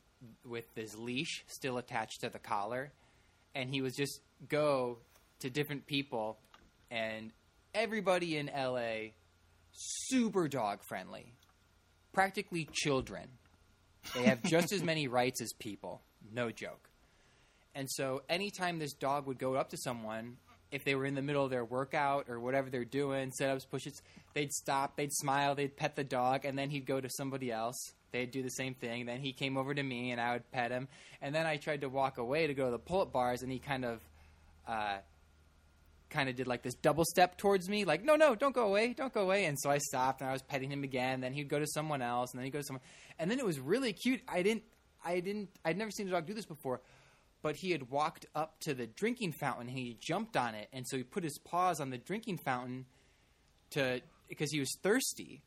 with 0.46 0.74
this 0.76 0.98
leash 0.98 1.44
still 1.48 1.78
attached 1.78 2.22
to 2.22 2.30
the 2.30 2.40
collar, 2.40 2.94
and 3.54 3.70
he 3.70 3.82
was 3.82 3.98
just 3.98 4.22
go 4.48 5.00
to 5.40 5.50
different 5.50 5.86
people, 5.88 6.38
and 6.90 7.32
everybody 7.74 8.38
in 8.38 8.50
LA 8.56 9.12
super 9.72 10.48
dog 10.48 10.82
friendly, 10.84 11.34
practically 12.14 12.68
children. 12.72 13.28
They 14.14 14.24
have 14.24 14.44
just 14.44 14.72
as 14.72 14.84
many 14.84 15.08
rights 15.10 15.42
as 15.42 15.52
people, 15.54 16.02
no 16.34 16.52
joke. 16.52 16.90
And 17.74 17.90
so, 17.90 18.22
anytime 18.30 18.80
this 18.80 18.94
dog 18.94 19.28
would 19.28 19.38
go 19.38 19.56
up 19.56 19.70
to 19.72 19.78
someone, 19.78 20.38
if 20.72 20.84
they 20.84 20.96
were 20.96 21.06
in 21.06 21.16
the 21.16 21.22
middle 21.22 21.44
of 21.44 21.52
their 21.52 21.66
workout 21.66 22.26
or 22.30 22.40
whatever 22.40 22.70
they're 22.70 22.86
doing, 22.86 23.32
sit 23.32 23.50
ups, 23.50 23.66
push 23.66 23.88
ups, 23.88 24.02
they'd 24.34 24.52
stop, 24.52 24.96
they'd 24.96 25.14
smile, 25.14 25.56
they'd 25.56 25.76
pet 25.76 25.96
the 25.96 26.04
dog, 26.04 26.46
and 26.46 26.58
then 26.58 26.70
he'd 26.70 26.86
go 26.86 27.02
to 27.02 27.10
somebody 27.10 27.52
else. 27.52 27.78
They'd 28.12 28.32
do 28.32 28.44
the 28.44 28.50
same 28.50 28.76
thing. 28.76 29.06
Then 29.06 29.20
he 29.20 29.34
came 29.34 29.58
over 29.58 29.74
to 29.74 29.84
me, 29.84 30.12
and 30.12 30.22
I 30.22 30.34
would 30.34 30.50
pet 30.52 30.72
him. 30.72 30.88
And 31.22 31.36
then 31.36 31.46
I 31.46 31.58
tried 31.58 31.82
to 31.82 31.90
walk 31.90 32.18
away 32.18 32.48
to 32.48 32.54
go 32.54 32.66
to 32.66 32.72
the 32.72 32.80
pull 32.80 33.02
up 33.02 33.12
bars, 33.12 33.42
and 33.42 33.52
he 33.52 33.60
kind 33.60 33.84
of, 33.84 34.00
uh, 34.68 34.98
kind 36.16 36.30
of 36.30 36.36
did 36.36 36.48
like 36.48 36.64
this 36.64 36.74
double 36.76 37.04
step 37.06 37.38
towards 37.38 37.68
me, 37.70 37.84
like, 37.86 38.04
no, 38.04 38.16
no, 38.16 38.36
don't 38.36 38.56
go 38.56 38.66
away, 38.68 38.94
don't 38.94 39.14
go 39.14 39.22
away. 39.22 39.46
And 39.46 39.60
so 39.60 39.70
I 39.70 39.78
stopped, 39.80 40.22
and 40.22 40.30
I 40.30 40.34
was 40.34 40.42
petting 40.42 40.72
him 40.72 40.84
again. 40.84 41.20
Then 41.22 41.34
he'd 41.34 41.50
go 41.50 41.60
to 41.60 41.68
someone 41.68 42.02
else, 42.02 42.32
and 42.32 42.40
then 42.40 42.46
he'd 42.46 42.52
go 42.52 42.60
to 42.60 42.64
someone. 42.66 42.82
And 43.20 43.30
then 43.30 43.40
it 43.40 43.46
was 43.46 43.60
really 43.60 43.94
cute. 43.94 44.22
I 44.28 44.42
didn't, 44.44 44.64
I 45.04 45.20
didn't, 45.20 45.50
I'd 45.66 45.78
never 45.78 45.92
seen 45.92 46.08
a 46.08 46.12
dog 46.12 46.26
do 46.26 46.34
this 46.34 46.46
before 46.46 46.82
but 47.42 47.56
he 47.58 47.70
had 47.70 47.92
walked 47.92 48.26
up 48.34 48.60
to 48.60 48.74
the 48.74 48.88
drinking 48.88 49.32
fountain 49.32 49.68
and 49.68 49.78
he 49.78 49.96
jumped 50.02 50.36
on 50.36 50.56
it 50.56 50.68
and 50.74 50.88
so 50.88 50.98
he 50.98 51.04
put 51.04 51.24
his 51.24 51.38
paws 51.38 51.80
on 51.80 51.92
the 51.92 51.98
drinking 52.00 52.40
fountain 52.40 52.86
to 53.70 54.02
because 54.28 54.52
he 54.52 54.60
was 54.60 54.76
thirsty 54.82 55.44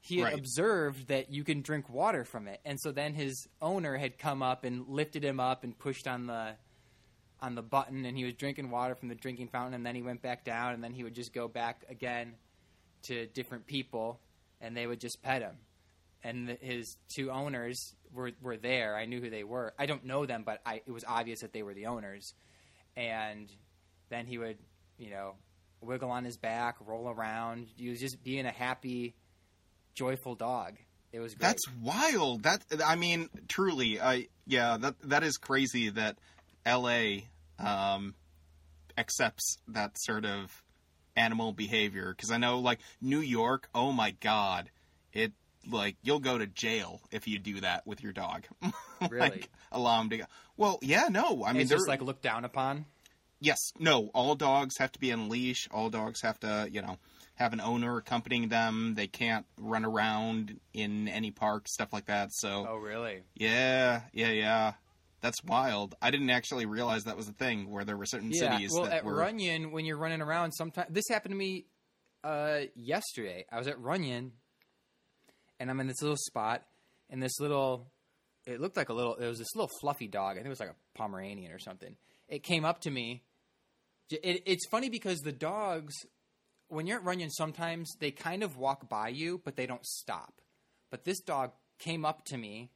he 0.00 0.16
had 0.18 0.24
Right. 0.32 0.34
observed 0.38 1.06
that 1.08 1.30
you 1.32 1.44
can 1.44 1.62
drink 1.62 1.88
water 1.88 2.24
from 2.24 2.48
it 2.48 2.60
and 2.64 2.76
so 2.80 2.90
then 2.90 3.14
his 3.14 3.46
owner 3.62 3.96
had 3.96 4.18
come 4.18 4.42
up 4.42 4.64
and 4.64 4.88
lifted 4.88 5.22
him 5.24 5.38
up 5.38 5.62
and 5.62 5.78
pushed 5.78 6.08
on 6.08 6.26
the 6.26 6.56
on 7.40 7.54
the 7.54 7.62
button 7.62 8.04
and 8.04 8.16
he 8.16 8.24
was 8.24 8.34
drinking 8.34 8.70
water 8.70 8.94
from 8.94 9.08
the 9.08 9.14
drinking 9.14 9.48
fountain 9.48 9.74
and 9.74 9.86
then 9.86 9.94
he 9.94 10.02
went 10.02 10.22
back 10.22 10.44
down 10.44 10.74
and 10.74 10.82
then 10.82 10.92
he 10.92 11.04
would 11.04 11.14
just 11.14 11.32
go 11.32 11.48
back 11.48 11.84
again 11.88 12.34
to 13.02 13.26
different 13.28 13.66
people 13.66 14.20
and 14.60 14.76
they 14.76 14.86
would 14.86 15.00
just 15.00 15.22
pet 15.22 15.42
him 15.42 15.56
and 16.24 16.48
the, 16.48 16.58
his 16.60 16.96
two 17.08 17.30
owners 17.30 17.94
were 18.12 18.32
were 18.42 18.56
there. 18.56 18.96
I 18.96 19.06
knew 19.06 19.20
who 19.20 19.30
they 19.30 19.44
were. 19.44 19.72
I 19.78 19.86
don't 19.86 20.04
know 20.04 20.26
them, 20.26 20.42
but 20.44 20.60
I, 20.64 20.82
it 20.86 20.90
was 20.90 21.04
obvious 21.06 21.40
that 21.40 21.52
they 21.52 21.62
were 21.62 21.74
the 21.74 21.86
owners. 21.86 22.34
And 22.96 23.50
then 24.08 24.26
he 24.26 24.38
would, 24.38 24.58
you 24.98 25.10
know, 25.10 25.34
wiggle 25.80 26.10
on 26.10 26.24
his 26.24 26.36
back, 26.36 26.76
roll 26.84 27.08
around. 27.08 27.68
He 27.76 27.88
was 27.88 28.00
just 28.00 28.22
being 28.24 28.46
a 28.46 28.52
happy, 28.52 29.14
joyful 29.94 30.34
dog. 30.34 30.76
It 31.12 31.20
was 31.20 31.34
great. 31.34 31.48
That's 31.48 31.64
wild. 31.82 32.42
That 32.42 32.64
I 32.84 32.96
mean, 32.96 33.30
truly, 33.46 34.00
I 34.00 34.28
yeah, 34.46 34.76
that 34.78 34.96
that 35.04 35.22
is 35.22 35.36
crazy 35.36 35.90
that 35.90 36.18
L.A. 36.68 37.26
Um, 37.58 38.14
accepts 38.96 39.58
that 39.68 39.98
sort 39.98 40.24
of 40.24 40.62
animal 41.16 41.52
behavior 41.52 42.14
because 42.16 42.30
I 42.30 42.36
know 42.36 42.58
like 42.60 42.78
New 43.00 43.20
York. 43.20 43.68
Oh 43.74 43.90
my 43.90 44.12
God, 44.20 44.70
it 45.12 45.32
like 45.70 45.96
you'll 46.02 46.20
go 46.20 46.38
to 46.38 46.46
jail 46.46 47.00
if 47.10 47.26
you 47.26 47.38
do 47.38 47.60
that 47.62 47.86
with 47.86 48.02
your 48.02 48.12
dog. 48.12 48.44
Really? 49.10 49.30
like 49.30 49.48
allow 49.70 50.00
him 50.00 50.10
to 50.10 50.16
go. 50.18 50.24
Well, 50.56 50.80
yeah, 50.82 51.06
no. 51.08 51.44
I 51.44 51.52
mean, 51.52 51.62
it's 51.62 51.70
they're 51.70 51.78
just 51.78 51.86
like 51.86 52.02
looked 52.02 52.22
down 52.22 52.44
upon. 52.44 52.84
yes, 53.38 53.58
no. 53.78 54.10
All 54.12 54.34
dogs 54.34 54.76
have 54.78 54.90
to 54.90 54.98
be 54.98 55.12
on 55.12 55.28
leash. 55.28 55.68
All 55.70 55.88
dogs 55.88 56.20
have 56.22 56.40
to, 56.40 56.68
you 56.68 56.82
know, 56.82 56.98
have 57.36 57.52
an 57.52 57.60
owner 57.60 57.96
accompanying 57.96 58.48
them. 58.48 58.94
They 58.96 59.06
can't 59.06 59.46
run 59.56 59.84
around 59.84 60.58
in 60.74 61.06
any 61.06 61.30
park, 61.30 61.68
stuff 61.68 61.92
like 61.92 62.06
that. 62.06 62.32
So. 62.32 62.66
Oh, 62.68 62.76
really? 62.76 63.22
Yeah, 63.36 64.00
yeah, 64.12 64.30
yeah. 64.30 64.72
That's 65.20 65.42
wild. 65.44 65.94
I 66.00 66.10
didn't 66.10 66.30
actually 66.30 66.66
realize 66.66 67.04
that 67.04 67.16
was 67.16 67.28
a 67.28 67.32
thing 67.32 67.70
where 67.70 67.84
there 67.84 67.96
were 67.96 68.06
certain 68.06 68.30
Yeah. 68.30 68.52
cities 68.52 68.70
Well, 68.72 68.84
that 68.84 68.92
at 68.98 69.04
were. 69.04 69.16
Runyon, 69.16 69.72
when 69.72 69.84
you're 69.84 69.96
running 69.98 70.20
around, 70.22 70.52
sometimes 70.52 70.88
this 70.92 71.08
happened 71.08 71.32
to 71.32 71.36
me 71.36 71.66
uh, 72.24 72.60
yesterday. 72.74 73.44
I 73.50 73.58
was 73.58 73.66
at 73.68 73.80
Runyon, 73.80 74.32
and 75.60 75.70
I'm 75.70 75.80
in 75.80 75.86
this 75.86 76.00
little 76.02 76.16
spot, 76.16 76.64
and 77.10 77.22
this 77.22 77.40
little, 77.40 77.90
it 78.46 78.60
looked 78.60 78.76
like 78.76 78.88
a 78.88 78.92
little, 78.92 79.14
it 79.16 79.26
was 79.26 79.38
this 79.38 79.54
little 79.54 79.70
fluffy 79.80 80.06
dog. 80.08 80.32
I 80.32 80.34
think 80.36 80.46
it 80.46 80.50
was 80.50 80.60
like 80.60 80.70
a 80.70 80.76
Pomeranian 80.98 81.52
or 81.52 81.58
something. 81.58 81.96
It 82.28 82.42
came 82.42 82.64
up 82.64 82.80
to 82.82 82.90
me. 82.90 83.24
It, 84.10 84.42
it's 84.46 84.66
funny 84.68 84.88
because 84.88 85.20
the 85.20 85.32
dogs, 85.32 85.94
when 86.68 86.86
you're 86.86 86.98
at 86.98 87.04
Runyon, 87.04 87.30
sometimes 87.30 87.92
they 87.98 88.10
kind 88.10 88.42
of 88.42 88.56
walk 88.56 88.88
by 88.88 89.08
you, 89.08 89.40
but 89.44 89.56
they 89.56 89.66
don't 89.66 89.84
stop. 89.84 90.40
But 90.90 91.04
this 91.04 91.20
dog 91.20 91.52
came 91.78 92.04
up 92.04 92.24
to 92.26 92.36
me, 92.38 92.70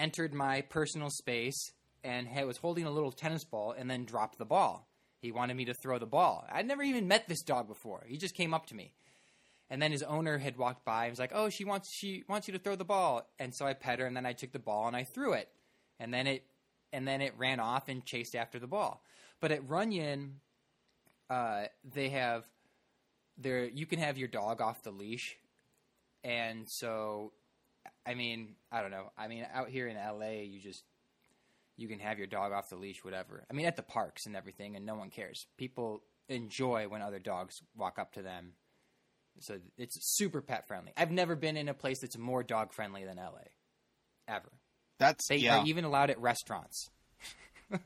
entered 0.00 0.34
my 0.34 0.62
personal 0.62 1.10
space, 1.10 1.72
and 2.02 2.26
ha- 2.26 2.44
was 2.44 2.56
holding 2.56 2.86
a 2.86 2.90
little 2.90 3.12
tennis 3.12 3.44
ball, 3.44 3.74
and 3.76 3.90
then 3.90 4.04
dropped 4.04 4.38
the 4.38 4.44
ball. 4.44 4.88
He 5.20 5.32
wanted 5.32 5.56
me 5.56 5.66
to 5.66 5.74
throw 5.74 5.98
the 5.98 6.06
ball. 6.06 6.46
I'd 6.50 6.66
never 6.66 6.82
even 6.82 7.06
met 7.06 7.28
this 7.28 7.42
dog 7.42 7.68
before. 7.68 8.04
He 8.08 8.16
just 8.16 8.34
came 8.34 8.54
up 8.54 8.66
to 8.66 8.74
me. 8.74 8.94
And 9.68 9.80
then 9.80 9.92
his 9.92 10.02
owner 10.02 10.38
had 10.38 10.56
walked 10.56 10.84
by 10.84 11.04
and 11.04 11.12
was 11.12 11.20
like, 11.20 11.32
"Oh, 11.32 11.48
she 11.48 11.64
wants 11.64 11.92
she 11.92 12.24
wants 12.28 12.48
you 12.48 12.52
to 12.54 12.58
throw 12.58 12.74
the 12.74 12.84
ball." 12.84 13.28
And 13.38 13.54
so 13.54 13.66
I 13.66 13.74
pet 13.74 14.00
her, 14.00 14.06
and 14.06 14.16
then 14.16 14.26
I 14.26 14.32
took 14.32 14.50
the 14.50 14.58
ball 14.58 14.88
and 14.88 14.96
I 14.96 15.04
threw 15.04 15.34
it, 15.34 15.48
and 16.00 16.12
then 16.12 16.26
it 16.26 16.44
and 16.92 17.06
then 17.06 17.20
it 17.20 17.34
ran 17.38 17.60
off 17.60 17.88
and 17.88 18.04
chased 18.04 18.34
after 18.34 18.58
the 18.58 18.66
ball. 18.66 19.04
But 19.40 19.52
at 19.52 19.68
Runyon, 19.68 20.40
uh, 21.28 21.66
they 21.84 22.08
have 22.08 22.46
there 23.38 23.64
you 23.66 23.86
can 23.86 24.00
have 24.00 24.18
your 24.18 24.28
dog 24.28 24.60
off 24.60 24.82
the 24.82 24.90
leash, 24.90 25.36
and 26.24 26.68
so 26.68 27.32
I 28.10 28.14
mean 28.14 28.54
I 28.72 28.80
don't 28.82 28.90
know. 28.90 29.10
I 29.16 29.28
mean 29.28 29.46
out 29.52 29.68
here 29.68 29.86
in 29.88 29.96
LA, 29.96 30.42
you 30.42 30.60
just 30.60 30.82
you 31.76 31.88
can 31.88 31.98
have 32.00 32.18
your 32.18 32.26
dog 32.26 32.52
off 32.52 32.68
the 32.70 32.76
leash, 32.76 33.04
whatever. 33.04 33.44
I 33.50 33.54
mean 33.54 33.66
at 33.66 33.76
the 33.76 33.82
parks 33.82 34.26
and 34.26 34.36
everything, 34.36 34.76
and 34.76 34.84
no 34.84 34.96
one 34.96 35.10
cares. 35.10 35.46
People 35.56 36.02
enjoy 36.28 36.88
when 36.88 37.02
other 37.02 37.18
dogs 37.18 37.56
walk 37.76 37.98
up 37.98 38.12
to 38.14 38.22
them. 38.22 38.52
So 39.40 39.58
it's 39.78 39.96
super 40.16 40.42
pet 40.42 40.66
friendly. 40.66 40.92
I've 40.96 41.10
never 41.10 41.34
been 41.36 41.56
in 41.56 41.68
a 41.68 41.74
place 41.74 42.00
that's 42.00 42.18
more 42.18 42.42
dog 42.42 42.72
friendly 42.72 43.04
than 43.04 43.16
LA, 43.16 43.46
ever. 44.28 44.50
That's 44.98 45.26
They 45.28 45.36
yeah. 45.36 45.60
are 45.60 45.66
even 45.66 45.84
allowed 45.84 46.10
at 46.10 46.20
restaurants. 46.20 46.90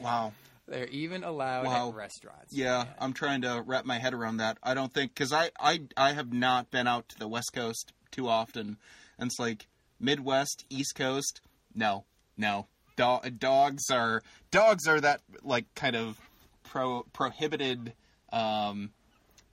wow. 0.00 0.32
They're 0.68 0.88
even 0.88 1.22
allowed 1.24 1.66
Wow. 1.66 1.88
at 1.90 1.94
restaurants. 1.94 2.52
Yeah, 2.52 2.86
I'm 2.98 3.12
trying 3.12 3.42
to 3.42 3.62
wrap 3.64 3.84
my 3.84 3.98
head 3.98 4.12
around 4.14 4.38
that. 4.38 4.58
I 4.62 4.74
don't 4.74 4.92
think 4.92 5.14
because 5.14 5.32
I, 5.32 5.50
I 5.60 5.82
I 5.96 6.12
have 6.12 6.32
not 6.32 6.70
been 6.70 6.88
out 6.88 7.08
to 7.10 7.18
the 7.18 7.28
West 7.28 7.52
Coast 7.54 7.92
too 8.10 8.28
often, 8.28 8.76
and 9.18 9.30
it's 9.30 9.38
like 9.38 9.66
Midwest, 10.00 10.64
East 10.70 10.94
Coast. 10.94 11.40
No, 11.74 12.04
no. 12.36 12.66
Do- 12.96 13.30
dogs 13.38 13.90
are 13.90 14.22
dogs 14.50 14.86
are 14.88 15.00
that 15.00 15.20
like 15.42 15.66
kind 15.74 15.94
of 15.96 16.18
pro 16.64 17.02
prohibited 17.12 17.92
um, 18.32 18.90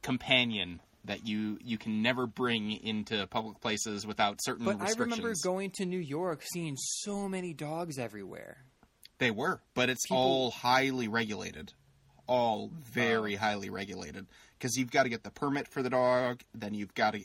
companion 0.02 0.80
that 1.06 1.28
you 1.28 1.58
you 1.64 1.78
can 1.78 2.02
never 2.02 2.26
bring 2.26 2.72
into 2.72 3.28
public 3.28 3.60
places 3.60 4.08
without 4.08 4.40
certain 4.42 4.66
But 4.66 4.82
I 4.82 4.92
remember 4.98 5.34
going 5.44 5.72
to 5.72 5.86
New 5.86 6.00
York, 6.00 6.42
seeing 6.54 6.76
so 6.78 7.28
many 7.28 7.54
dogs 7.54 8.00
everywhere. 8.00 8.58
They 9.20 9.32
were, 9.32 9.62
but 9.74 9.90
it's 9.90 10.06
People- 10.06 10.18
all 10.18 10.52
highly 10.52 11.08
regulated. 11.08 11.74
all 12.26 12.70
very 12.82 13.36
highly 13.36 13.70
regulated 13.70 14.26
because 14.58 14.78
you've 14.78 14.92
got 14.92 15.04
to 15.04 15.10
get 15.10 15.24
the 15.24 15.30
permit 15.30 15.68
for 15.68 15.84
the 15.84 15.90
dog, 15.90 16.42
then 16.56 16.74
you've 16.74 16.94
got 16.94 17.12
to 17.12 17.20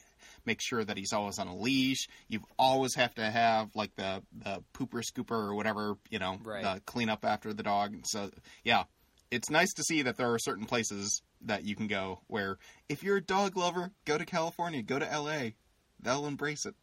make 0.49 0.61
sure 0.61 0.83
that 0.85 0.97
he's 0.97 1.13
always 1.13 1.39
on 1.39 1.47
a 1.47 1.55
leash. 1.57 2.09
You 2.27 2.41
always 2.59 2.97
have 2.97 3.15
to 3.15 3.31
have 3.31 3.69
like 3.77 3.95
the 3.95 4.23
the 4.37 4.65
pooper 4.75 5.03
scooper 5.05 5.31
or 5.49 5.55
whatever 5.55 5.97
you 6.11 6.19
know, 6.19 6.39
Right. 6.43 6.63
the 6.65 6.81
clean 6.87 7.09
up 7.09 7.25
after 7.25 7.53
the 7.53 7.63
dog. 7.63 7.95
So 8.05 8.31
yeah, 8.65 8.85
it's 9.31 9.51
nice 9.51 9.73
to 9.75 9.85
see 9.85 10.03
that 10.03 10.17
there 10.17 10.33
are 10.33 10.39
certain 10.41 10.65
places 10.67 11.23
that 11.43 11.65
you 11.65 11.77
can 11.77 11.87
go 11.87 12.21
where 12.27 12.59
if 12.89 13.05
you're 13.05 13.19
a 13.19 13.23
dog 13.23 13.57
lover, 13.57 13.93
go 14.05 14.19
to 14.19 14.25
California, 14.25 14.83
go 14.83 14.99
to 14.99 15.09
L.A. 15.13 15.55
They'll 16.01 16.27
embrace 16.27 16.65
it. 16.67 16.75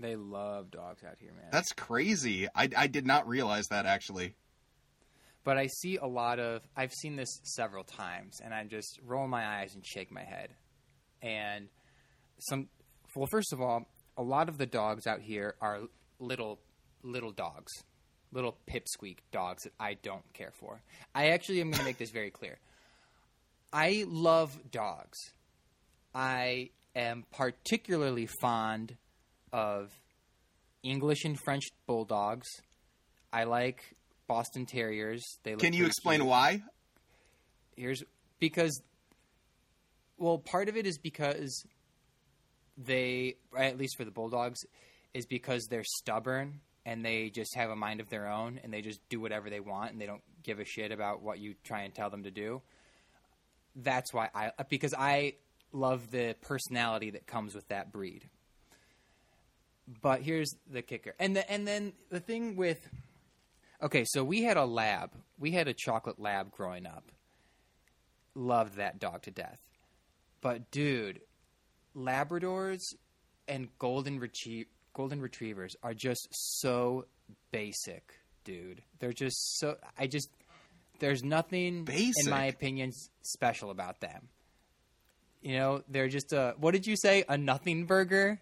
They 0.00 0.14
love 0.16 0.70
dogs 0.70 1.02
out 1.04 1.16
here, 1.18 1.32
man. 1.32 1.48
That's 1.50 1.72
crazy. 1.72 2.46
I, 2.54 2.68
I 2.76 2.86
did 2.86 3.06
not 3.06 3.26
realize 3.26 3.66
that 3.70 3.86
actually. 3.86 4.34
But 5.44 5.56
I 5.56 5.66
see 5.68 5.96
a 5.96 6.06
lot 6.06 6.38
of. 6.40 6.62
I've 6.76 6.92
seen 6.92 7.16
this 7.16 7.40
several 7.42 7.82
times, 7.84 8.40
and 8.44 8.52
I 8.52 8.64
just 8.64 9.00
roll 9.04 9.26
my 9.26 9.46
eyes 9.46 9.74
and 9.74 9.84
shake 9.86 10.10
my 10.12 10.22
head. 10.24 10.50
And 11.22 11.68
some, 12.38 12.68
well, 13.14 13.26
first 13.30 13.52
of 13.52 13.60
all, 13.60 13.86
a 14.16 14.22
lot 14.22 14.48
of 14.48 14.58
the 14.58 14.66
dogs 14.66 15.06
out 15.06 15.20
here 15.20 15.54
are 15.60 15.80
little, 16.18 16.58
little 17.02 17.32
dogs, 17.32 17.72
little 18.32 18.56
pipsqueak 18.68 19.18
dogs 19.32 19.64
that 19.64 19.72
I 19.78 19.94
don't 19.94 20.32
care 20.34 20.52
for. 20.58 20.82
I 21.14 21.28
actually 21.28 21.60
am 21.60 21.70
going 21.70 21.78
to 21.78 21.84
make 21.84 21.98
this 21.98 22.10
very 22.10 22.30
clear. 22.30 22.58
I 23.72 24.04
love 24.08 24.58
dogs. 24.70 25.18
I 26.14 26.70
am 26.96 27.24
particularly 27.30 28.28
fond 28.40 28.96
of 29.52 29.90
English 30.82 31.24
and 31.24 31.38
French 31.38 31.64
bulldogs. 31.86 32.48
I 33.32 33.44
like 33.44 33.94
Boston 34.26 34.66
Terriers. 34.66 35.24
They 35.42 35.52
look 35.52 35.60
Can 35.60 35.72
you 35.72 35.86
explain 35.86 36.20
cute. 36.20 36.28
why? 36.28 36.62
Here's 37.76 38.02
because, 38.40 38.80
well, 40.16 40.38
part 40.38 40.68
of 40.68 40.76
it 40.76 40.86
is 40.86 40.98
because 40.98 41.64
they, 42.78 43.36
at 43.56 43.76
least 43.76 43.96
for 43.96 44.04
the 44.04 44.10
bulldogs, 44.10 44.60
is 45.14 45.26
because 45.26 45.66
they're 45.66 45.84
stubborn 45.84 46.60
and 46.86 47.04
they 47.04 47.30
just 47.30 47.54
have 47.54 47.70
a 47.70 47.76
mind 47.76 48.00
of 48.00 48.08
their 48.08 48.28
own 48.28 48.60
and 48.62 48.72
they 48.72 48.80
just 48.80 49.00
do 49.08 49.20
whatever 49.20 49.50
they 49.50 49.60
want 49.60 49.92
and 49.92 50.00
they 50.00 50.06
don't 50.06 50.22
give 50.42 50.60
a 50.60 50.64
shit 50.64 50.92
about 50.92 51.22
what 51.22 51.38
you 51.38 51.54
try 51.64 51.82
and 51.82 51.94
tell 51.94 52.10
them 52.10 52.22
to 52.22 52.30
do. 52.30 52.62
That's 53.76 54.12
why 54.12 54.30
I 54.34 54.52
because 54.68 54.94
I 54.94 55.34
love 55.72 56.10
the 56.10 56.34
personality 56.40 57.10
that 57.10 57.26
comes 57.26 57.54
with 57.54 57.68
that 57.68 57.92
breed. 57.92 58.28
But 60.00 60.22
here's 60.22 60.54
the 60.70 60.82
kicker. 60.82 61.14
And 61.18 61.36
the, 61.36 61.50
and 61.50 61.66
then 61.66 61.92
the 62.10 62.20
thing 62.20 62.56
with 62.56 62.88
Okay, 63.80 64.04
so 64.04 64.24
we 64.24 64.42
had 64.42 64.56
a 64.56 64.64
lab. 64.64 65.12
We 65.38 65.52
had 65.52 65.68
a 65.68 65.74
chocolate 65.74 66.18
lab 66.18 66.50
growing 66.50 66.84
up. 66.84 67.12
Loved 68.34 68.76
that 68.76 68.98
dog 68.98 69.22
to 69.22 69.30
death. 69.30 69.60
But 70.40 70.70
dude, 70.70 71.20
Labradors 71.98 72.94
and 73.48 73.68
golden 73.78 74.20
retriev- 74.20 74.66
golden 74.94 75.20
retrievers 75.20 75.74
are 75.82 75.94
just 75.94 76.28
so 76.30 77.06
basic, 77.50 78.14
dude. 78.44 78.82
They're 79.00 79.12
just 79.12 79.58
so 79.58 79.76
I 79.98 80.06
just 80.06 80.30
there's 81.00 81.22
nothing 81.22 81.84
Basic? 81.84 82.24
in 82.24 82.30
my 82.30 82.44
opinion 82.46 82.92
special 83.22 83.70
about 83.70 84.00
them. 84.00 84.28
You 85.42 85.56
know, 85.56 85.82
they're 85.88 86.08
just 86.08 86.32
a 86.32 86.54
what 86.58 86.72
did 86.72 86.86
you 86.86 86.96
say? 86.96 87.24
A 87.28 87.36
nothing 87.38 87.86
burger? 87.86 88.40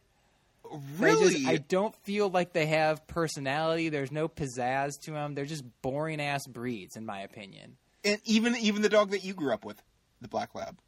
Really? 0.98 1.34
just- 1.34 1.46
I 1.46 1.58
don't 1.58 1.94
feel 2.04 2.28
like 2.28 2.52
they 2.52 2.66
have 2.66 3.06
personality. 3.06 3.88
There's 3.88 4.10
no 4.10 4.28
pizzazz 4.28 5.00
to 5.02 5.12
them. 5.12 5.34
They're 5.34 5.44
just 5.44 5.64
boring 5.82 6.20
ass 6.20 6.46
breeds, 6.46 6.96
in 6.96 7.06
my 7.06 7.20
opinion. 7.20 7.76
and 8.04 8.20
even 8.24 8.56
even 8.56 8.82
the 8.82 8.88
dog 8.88 9.10
that 9.10 9.24
you 9.24 9.34
grew 9.34 9.52
up 9.52 9.64
with, 9.64 9.80
the 10.20 10.28
black 10.28 10.54
lab. 10.54 10.78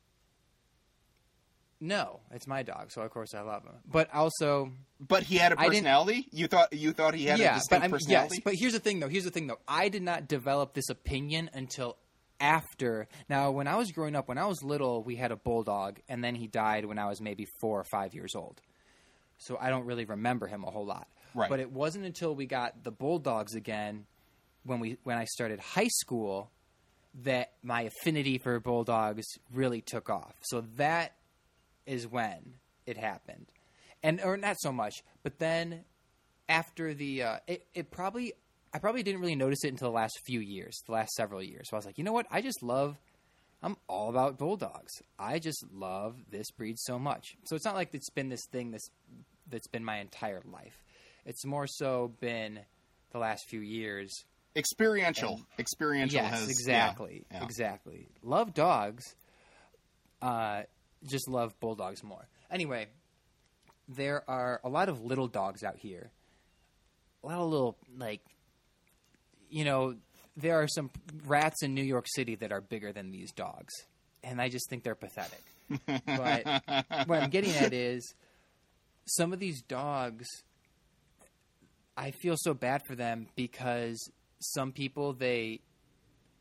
No, 1.80 2.20
it's 2.32 2.46
my 2.46 2.62
dog, 2.62 2.90
so 2.90 3.02
of 3.02 3.10
course 3.10 3.34
I 3.34 3.42
love 3.42 3.62
him. 3.64 3.74
But 3.86 4.12
also, 4.12 4.72
But 5.00 5.22
he 5.22 5.36
had 5.36 5.52
a 5.52 5.56
personality. 5.56 6.26
You 6.32 6.48
thought 6.48 6.72
you 6.72 6.92
thought 6.92 7.14
he 7.14 7.26
had 7.26 7.38
a 7.38 7.42
yeah, 7.42 7.52
but 7.70 7.82
distinct 7.82 8.04
I'm, 8.08 8.10
yes. 8.10 8.30
But 8.44 8.54
here's 8.56 8.72
the 8.72 8.80
thing, 8.80 8.98
though. 8.98 9.08
Here's 9.08 9.24
the 9.24 9.30
thing, 9.30 9.46
though. 9.46 9.60
I 9.68 9.88
did 9.88 10.02
not 10.02 10.26
develop 10.26 10.74
this 10.74 10.88
opinion 10.88 11.50
until 11.52 11.96
after. 12.40 13.06
Now, 13.28 13.52
when 13.52 13.68
I 13.68 13.76
was 13.76 13.92
growing 13.92 14.16
up, 14.16 14.28
when 14.28 14.38
I 14.38 14.46
was 14.46 14.62
little, 14.62 15.04
we 15.04 15.14
had 15.16 15.30
a 15.30 15.36
bulldog, 15.36 16.00
and 16.08 16.22
then 16.22 16.34
he 16.34 16.48
died 16.48 16.84
when 16.84 16.98
I 16.98 17.06
was 17.06 17.20
maybe 17.20 17.46
four 17.60 17.78
or 17.78 17.84
five 17.84 18.12
years 18.12 18.34
old. 18.34 18.60
So 19.38 19.56
I 19.60 19.70
don't 19.70 19.84
really 19.84 20.04
remember 20.04 20.48
him 20.48 20.64
a 20.64 20.70
whole 20.70 20.86
lot. 20.86 21.06
Right. 21.34 21.48
But 21.48 21.60
it 21.60 21.70
wasn't 21.70 22.06
until 22.06 22.34
we 22.34 22.46
got 22.46 22.82
the 22.82 22.90
bulldogs 22.90 23.54
again, 23.54 24.06
when 24.64 24.80
we 24.80 24.98
when 25.04 25.16
I 25.16 25.24
started 25.26 25.60
high 25.60 25.88
school, 25.88 26.50
that 27.22 27.52
my 27.62 27.82
affinity 27.82 28.38
for 28.38 28.58
bulldogs 28.58 29.24
really 29.52 29.80
took 29.80 30.10
off. 30.10 30.34
So 30.42 30.62
that 30.76 31.12
is 31.88 32.06
when 32.06 32.54
it 32.86 32.96
happened, 32.96 33.46
and 34.02 34.20
or 34.22 34.36
not 34.36 34.56
so 34.60 34.70
much, 34.70 34.94
but 35.22 35.38
then 35.38 35.84
after 36.48 36.94
the 36.94 37.22
uh, 37.22 37.38
it, 37.46 37.66
it 37.74 37.90
probably 37.90 38.32
I 38.72 38.78
probably 38.78 39.02
didn't 39.02 39.20
really 39.20 39.36
notice 39.36 39.64
it 39.64 39.68
until 39.68 39.88
the 39.88 39.96
last 39.96 40.20
few 40.26 40.40
years, 40.40 40.80
the 40.86 40.92
last 40.92 41.12
several 41.12 41.42
years. 41.42 41.68
So 41.68 41.76
I 41.76 41.78
was 41.78 41.86
like, 41.86 41.98
you 41.98 42.04
know 42.04 42.12
what? 42.12 42.26
I 42.30 42.40
just 42.40 42.62
love. 42.62 42.96
I'm 43.60 43.76
all 43.88 44.08
about 44.08 44.38
bulldogs. 44.38 44.92
I 45.18 45.40
just 45.40 45.64
love 45.72 46.14
this 46.30 46.48
breed 46.52 46.78
so 46.78 46.96
much. 46.96 47.36
So 47.44 47.56
it's 47.56 47.64
not 47.64 47.74
like 47.74 47.92
it's 47.92 48.10
been 48.10 48.28
this 48.28 48.46
thing 48.52 48.70
this 48.70 48.88
that's 49.50 49.66
been 49.66 49.84
my 49.84 49.98
entire 49.98 50.42
life. 50.44 50.84
It's 51.24 51.44
more 51.44 51.66
so 51.66 52.12
been 52.20 52.60
the 53.10 53.18
last 53.18 53.46
few 53.48 53.60
years. 53.60 54.24
experiential, 54.54 55.40
experiential 55.58 56.20
yes, 56.20 56.40
has 56.40 56.48
exactly, 56.48 57.24
yeah, 57.30 57.38
yeah. 57.38 57.44
exactly. 57.44 58.08
Love 58.22 58.54
dogs. 58.54 59.14
Uh, 60.20 60.62
just 61.06 61.28
love 61.28 61.58
bulldogs 61.60 62.02
more. 62.02 62.28
Anyway, 62.50 62.86
there 63.88 64.28
are 64.28 64.60
a 64.64 64.68
lot 64.68 64.88
of 64.88 65.02
little 65.02 65.28
dogs 65.28 65.62
out 65.62 65.76
here. 65.76 66.10
A 67.22 67.26
lot 67.26 67.38
of 67.38 67.50
little 67.50 67.76
like, 67.96 68.20
you 69.50 69.64
know, 69.64 69.94
there 70.36 70.60
are 70.62 70.68
some 70.68 70.90
rats 71.26 71.62
in 71.62 71.74
New 71.74 71.82
York 71.82 72.06
City 72.08 72.36
that 72.36 72.52
are 72.52 72.60
bigger 72.60 72.92
than 72.92 73.10
these 73.10 73.32
dogs, 73.32 73.72
and 74.22 74.40
I 74.40 74.48
just 74.48 74.68
think 74.70 74.84
they're 74.84 74.94
pathetic. 74.94 75.42
but 75.84 76.62
what 77.06 77.22
I'm 77.22 77.30
getting 77.30 77.54
at 77.54 77.72
is 77.72 78.14
some 79.06 79.32
of 79.32 79.38
these 79.38 79.62
dogs. 79.62 80.26
I 81.96 82.12
feel 82.12 82.36
so 82.38 82.54
bad 82.54 82.82
for 82.86 82.94
them 82.94 83.26
because 83.34 83.98
some 84.38 84.70
people 84.70 85.12
they 85.12 85.60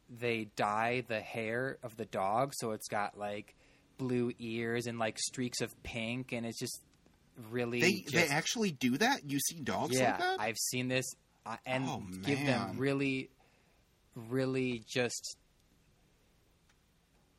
they 0.08 0.48
dye 0.56 1.04
the 1.08 1.20
hair 1.20 1.78
of 1.84 1.98
the 1.98 2.06
dog 2.06 2.54
so 2.56 2.72
it's 2.72 2.88
got 2.88 3.18
like 3.18 3.56
blue 3.98 4.32
ears 4.40 4.88
and 4.88 5.00
like 5.00 5.18
streaks 5.20 5.62
of 5.62 5.72
pink 5.84 6.32
and 6.32 6.46
it's 6.46 6.60
just 6.60 6.82
really 7.52 7.82
They 7.82 7.94
just, 8.02 8.14
they 8.14 8.28
actually 8.28 8.72
do 8.72 8.98
that. 8.98 9.30
You 9.30 9.40
see 9.40 9.60
dogs 9.60 9.98
yeah 9.98 10.12
like 10.12 10.20
that. 10.20 10.40
I've 10.40 10.58
seen 10.58 10.88
this 10.88 11.06
uh, 11.46 11.56
and 11.66 11.86
Oh, 11.88 12.04
give 12.24 12.40
them 12.46 12.78
really 12.78 13.30
really 14.16 14.84
just 14.88 15.38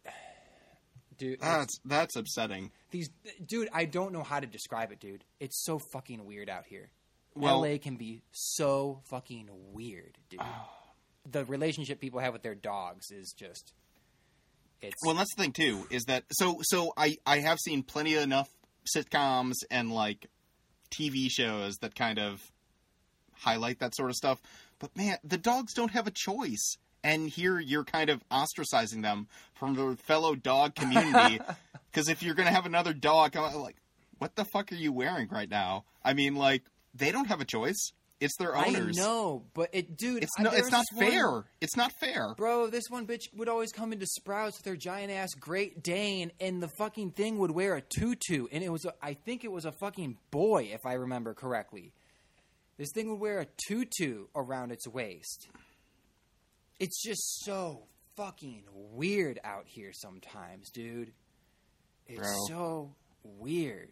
dude 1.18 1.40
that's 1.40 1.78
that's 1.84 2.16
upsetting. 2.16 2.70
these 2.90 3.10
dude 3.44 3.68
I 3.72 3.84
don't 3.84 4.12
know 4.12 4.22
how 4.22 4.40
to 4.40 4.46
describe 4.46 4.92
it 4.92 5.00
dude 5.00 5.24
it's 5.40 5.64
so 5.64 5.78
fucking 5.92 6.24
weird 6.24 6.48
out 6.48 6.66
here 6.66 6.90
Well- 7.34 7.60
LA 7.62 7.78
can 7.78 7.96
be 7.96 8.22
so 8.32 9.00
fucking 9.10 9.48
weird 9.72 10.16
dude 10.30 10.40
the 11.30 11.44
relationship 11.44 12.00
people 12.00 12.20
have 12.20 12.32
with 12.32 12.42
their 12.42 12.54
dogs 12.54 13.10
is 13.10 13.32
just 13.36 13.72
it's 14.82 14.96
Well, 15.04 15.14
that's 15.14 15.34
the 15.34 15.42
thing 15.42 15.52
too. 15.52 15.86
Is 15.90 16.04
that 16.04 16.24
so? 16.32 16.58
So 16.62 16.92
I 16.96 17.16
I 17.26 17.38
have 17.38 17.58
seen 17.58 17.82
plenty 17.82 18.14
of 18.14 18.22
enough 18.22 18.48
sitcoms 18.94 19.54
and 19.70 19.92
like 19.92 20.26
TV 20.90 21.28
shows 21.30 21.76
that 21.78 21.94
kind 21.94 22.18
of 22.18 22.40
highlight 23.34 23.80
that 23.80 23.94
sort 23.94 24.10
of 24.10 24.16
stuff. 24.16 24.40
But 24.78 24.96
man, 24.96 25.16
the 25.24 25.38
dogs 25.38 25.74
don't 25.74 25.92
have 25.92 26.06
a 26.06 26.12
choice. 26.12 26.76
And 27.04 27.28
here 27.28 27.60
you're 27.60 27.84
kind 27.84 28.10
of 28.10 28.22
ostracizing 28.28 29.02
them 29.02 29.28
from 29.54 29.74
the 29.76 29.96
fellow 30.02 30.34
dog 30.34 30.74
community. 30.74 31.40
Because 31.90 32.08
if 32.10 32.22
you're 32.22 32.34
going 32.34 32.46
to 32.46 32.54
have 32.54 32.66
another 32.66 32.92
dog, 32.92 33.34
I'm 33.34 33.54
like, 33.60 33.76
what 34.18 34.36
the 34.36 34.44
fuck 34.44 34.70
are 34.70 34.76
you 34.76 34.92
wearing 34.92 35.28
right 35.30 35.48
now? 35.48 35.84
I 36.04 36.12
mean, 36.12 36.34
like, 36.34 36.64
they 36.94 37.10
don't 37.10 37.28
have 37.28 37.40
a 37.40 37.46
choice. 37.46 37.92
It's 38.20 38.36
their 38.36 38.56
owners. 38.56 38.98
I 38.98 39.00
know, 39.00 39.44
but 39.54 39.70
it, 39.72 39.96
dude, 39.96 40.24
It's 40.24 40.38
no, 40.40 40.50
it's 40.50 40.72
not 40.72 40.84
this 40.90 40.98
one- 40.98 41.10
fair. 41.10 41.44
It's 41.60 41.76
not 41.76 41.92
fair. 42.00 42.34
Bro, 42.36 42.66
this 42.68 42.84
one 42.88 43.06
bitch 43.06 43.22
would 43.36 43.48
always 43.48 43.70
come 43.70 43.92
into 43.92 44.06
Sprouts 44.06 44.58
with 44.58 44.66
her 44.66 44.76
giant 44.76 45.12
ass 45.12 45.34
Great 45.38 45.82
Dane, 45.84 46.32
and 46.40 46.60
the 46.60 46.68
fucking 46.78 47.12
thing 47.12 47.38
would 47.38 47.52
wear 47.52 47.76
a 47.76 47.80
tutu, 47.80 48.46
and 48.50 48.64
it 48.64 48.70
was, 48.72 48.84
a, 48.84 48.92
I 49.00 49.14
think 49.14 49.44
it 49.44 49.52
was 49.52 49.64
a 49.66 49.72
fucking 49.72 50.18
boy, 50.32 50.70
if 50.72 50.84
I 50.84 50.94
remember 50.94 51.32
correctly. 51.32 51.92
This 52.76 52.88
thing 52.92 53.08
would 53.10 53.20
wear 53.20 53.38
a 53.40 53.46
tutu 53.68 54.26
around 54.34 54.72
its 54.72 54.88
waist. 54.88 55.48
It's 56.80 57.00
just 57.02 57.44
so 57.44 57.84
fucking 58.16 58.64
weird 58.72 59.38
out 59.44 59.64
here 59.66 59.92
sometimes, 59.92 60.70
dude. 60.70 61.12
It's 62.08 62.18
Bro. 62.18 62.46
so 62.48 62.94
weird. 63.22 63.90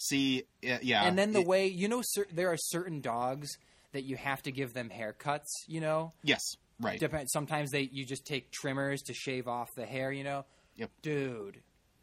See, 0.00 0.44
yeah, 0.62 1.04
and 1.04 1.18
then 1.18 1.32
the 1.32 1.40
it- 1.40 1.46
way 1.46 1.66
you 1.66 1.88
know, 1.88 2.02
cer- 2.04 2.28
there 2.32 2.48
are 2.52 2.56
certain 2.56 3.00
dogs 3.00 3.48
that 3.92 4.04
you 4.04 4.16
have 4.16 4.40
to 4.42 4.52
give 4.52 4.72
them 4.72 4.90
haircuts. 4.90 5.48
You 5.66 5.80
know, 5.80 6.12
yes, 6.22 6.42
Right. 6.80 7.00
Depend. 7.00 7.28
Sometimes 7.30 7.72
they 7.72 7.88
you 7.92 8.06
just 8.06 8.24
take 8.24 8.52
trimmers 8.52 9.02
to 9.02 9.12
shave 9.14 9.48
off 9.48 9.68
the 9.74 9.84
hair. 9.86 10.12
You 10.12 10.22
know. 10.22 10.44
Yep. 10.76 10.90
Dude, 11.02 11.62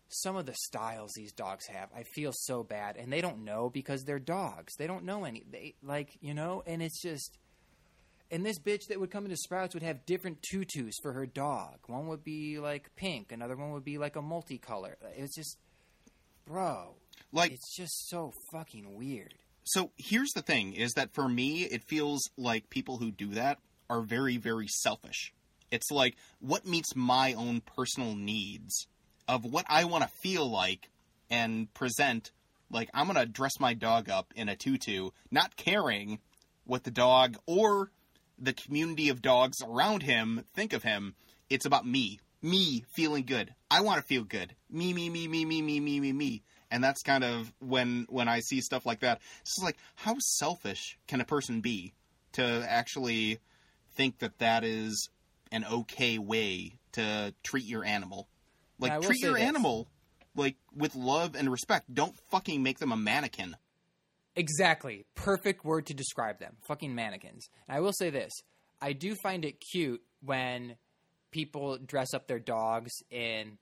some 0.09 0.35
of 0.35 0.45
the 0.45 0.53
styles 0.65 1.13
these 1.15 1.31
dogs 1.31 1.65
have, 1.67 1.87
I 1.95 2.03
feel 2.03 2.33
so 2.33 2.61
bad, 2.61 2.97
and 2.97 3.11
they 3.13 3.21
don't 3.21 3.45
know 3.45 3.69
because 3.69 4.03
they're 4.03 4.19
dogs. 4.19 4.73
They 4.77 4.85
don't 4.87 5.05
know 5.05 5.23
any. 5.23 5.45
They 5.49 5.75
like 5.81 6.17
you 6.19 6.33
know, 6.33 6.61
and 6.67 6.81
it's 6.83 7.01
just. 7.01 7.37
And 8.31 8.43
this 8.45 8.59
bitch 8.59 8.87
that 8.87 8.99
would 8.99 9.11
come 9.11 9.23
into 9.25 9.37
Sprouts 9.37 9.75
would 9.75 9.83
have 9.83 10.05
different 10.05 10.41
tutus 10.41 10.95
for 11.03 11.13
her 11.13 11.27
dog. 11.27 11.77
One 11.87 12.07
would 12.07 12.23
be 12.25 12.57
like 12.59 12.89
pink, 12.97 13.31
another 13.31 13.55
one 13.55 13.71
would 13.71 13.85
be 13.85 13.97
like 13.99 14.15
a 14.17 14.21
multicolor. 14.21 14.95
It's 15.15 15.35
just, 15.35 15.57
bro, 16.45 16.95
Like 17.35 17.51
it's 17.51 17.75
just 17.75 18.07
so 18.07 18.31
fucking 18.51 18.95
weird. 18.95 19.33
so 19.65 19.91
here's 19.97 20.31
the 20.31 20.41
thing 20.41 20.73
is 20.73 20.93
that 20.93 21.13
for 21.13 21.27
me 21.27 21.63
it 21.63 21.83
feels 21.83 22.21
like 22.37 22.69
people 22.69 22.97
who 22.97 23.11
do 23.11 23.31
that 23.31 23.59
are 23.89 24.01
very 24.01 24.37
very 24.37 24.67
selfish. 24.67 25.33
It's 25.69 25.91
like 25.91 26.15
what 26.39 26.65
meets 26.65 26.95
my 26.95 27.33
own 27.33 27.61
personal 27.61 28.15
needs 28.15 28.87
of 29.27 29.43
what 29.43 29.65
I 29.67 29.83
want 29.83 30.03
to 30.03 30.09
feel 30.21 30.49
like 30.49 30.89
and 31.29 31.71
present 31.73 32.31
like 32.71 32.89
I'm 32.93 33.07
going 33.07 33.17
to 33.17 33.25
dress 33.25 33.59
my 33.59 33.73
dog 33.73 34.09
up 34.09 34.33
in 34.35 34.47
a 34.47 34.55
tutu 34.55 35.09
not 35.29 35.57
caring 35.57 36.19
what 36.63 36.83
the 36.83 36.91
dog 36.91 37.37
or 37.45 37.91
the 38.39 38.53
community 38.53 39.09
of 39.09 39.21
dogs 39.21 39.57
around 39.61 40.03
him 40.03 40.45
think 40.55 40.71
of 40.71 40.83
him. 40.83 41.15
It's 41.49 41.65
about 41.65 41.85
me. 41.85 42.19
Me 42.41 42.85
feeling 42.95 43.23
good. 43.25 43.53
I 43.71 43.81
want 43.81 43.99
to 43.99 44.05
feel 44.05 44.23
good. 44.23 44.55
Me, 44.69 44.93
me, 44.93 45.09
me, 45.09 45.27
me, 45.27 45.45
me, 45.45 45.61
me, 45.61 45.79
me, 45.79 45.99
me, 45.99 46.13
me. 46.13 46.43
And 46.71 46.83
that's 46.83 47.03
kind 47.03 47.23
of 47.23 47.53
when 47.59 48.05
when 48.09 48.27
I 48.27 48.39
see 48.39 48.61
stuff 48.61 48.85
like 48.85 49.01
that. 49.01 49.21
It's 49.41 49.57
like 49.61 49.77
how 49.95 50.15
selfish 50.19 50.97
can 51.07 51.21
a 51.21 51.25
person 51.25 51.61
be 51.61 51.93
to 52.33 52.65
actually 52.67 53.39
think 53.93 54.19
that 54.19 54.39
that 54.39 54.63
is 54.63 55.09
an 55.51 55.65
okay 55.71 56.17
way 56.17 56.79
to 56.93 57.33
treat 57.43 57.65
your 57.65 57.85
animal? 57.85 58.27
Like 58.79 59.01
treat 59.01 59.21
your 59.21 59.33
this. 59.33 59.43
animal 59.43 59.87
like 60.35 60.55
with 60.75 60.95
love 60.95 61.35
and 61.35 61.49
respect. 61.51 61.93
Don't 61.93 62.15
fucking 62.29 62.61
make 62.61 62.79
them 62.79 62.91
a 62.91 62.97
mannequin. 62.97 63.55
Exactly. 64.35 65.05
Perfect 65.15 65.63
word 65.63 65.85
to 65.87 65.93
describe 65.93 66.39
them. 66.39 66.57
Fucking 66.67 66.93
mannequins. 66.93 67.49
And 67.67 67.77
I 67.77 67.79
will 67.79 67.93
say 67.93 68.09
this. 68.09 68.33
I 68.81 68.93
do 68.93 69.15
find 69.15 69.45
it 69.45 69.63
cute 69.71 70.01
when 70.21 70.75
people 71.31 71.77
dress 71.77 72.13
up 72.13 72.27
their 72.27 72.39
dogs 72.39 72.91
in 73.09 73.57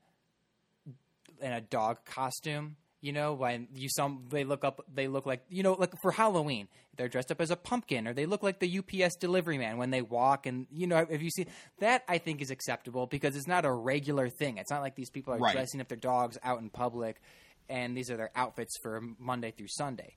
in 1.41 1.51
a 1.51 1.61
dog 1.61 1.99
costume. 2.05 2.77
You 3.03 3.11
know, 3.11 3.33
when 3.33 3.67
you 3.75 3.89
some 3.89 4.23
they 4.29 4.45
look 4.45 4.63
up 4.63 4.79
they 4.93 5.09
look 5.09 5.25
like 5.25 5.43
you 5.49 5.61
know, 5.61 5.73
like 5.73 5.91
for 6.01 6.09
Halloween, 6.11 6.69
they're 6.95 7.09
dressed 7.09 7.31
up 7.33 7.41
as 7.41 7.51
a 7.51 7.57
pumpkin 7.57 8.07
or 8.07 8.13
they 8.13 8.25
look 8.25 8.43
like 8.43 8.59
the 8.59 8.79
UPS 8.79 9.17
delivery 9.17 9.57
man 9.57 9.77
when 9.77 9.89
they 9.91 10.01
walk 10.01 10.45
and 10.45 10.67
you 10.71 10.87
know, 10.87 11.05
if 11.09 11.21
you 11.21 11.29
see 11.29 11.45
that 11.79 12.03
I 12.07 12.17
think 12.17 12.41
is 12.41 12.49
acceptable 12.49 13.05
because 13.05 13.35
it's 13.35 13.45
not 13.45 13.65
a 13.65 13.71
regular 13.73 14.29
thing. 14.29 14.57
It's 14.57 14.71
not 14.71 14.81
like 14.81 14.95
these 14.95 15.09
people 15.09 15.33
are 15.33 15.37
Right. 15.37 15.53
dressing 15.53 15.81
up 15.81 15.89
their 15.89 15.97
dogs 15.97 16.37
out 16.43 16.61
in 16.61 16.69
public 16.69 17.21
and 17.67 17.95
these 17.97 18.09
are 18.09 18.15
their 18.15 18.31
outfits 18.35 18.77
for 18.81 19.01
Monday 19.19 19.51
through 19.51 19.67
Sunday. 19.67 20.15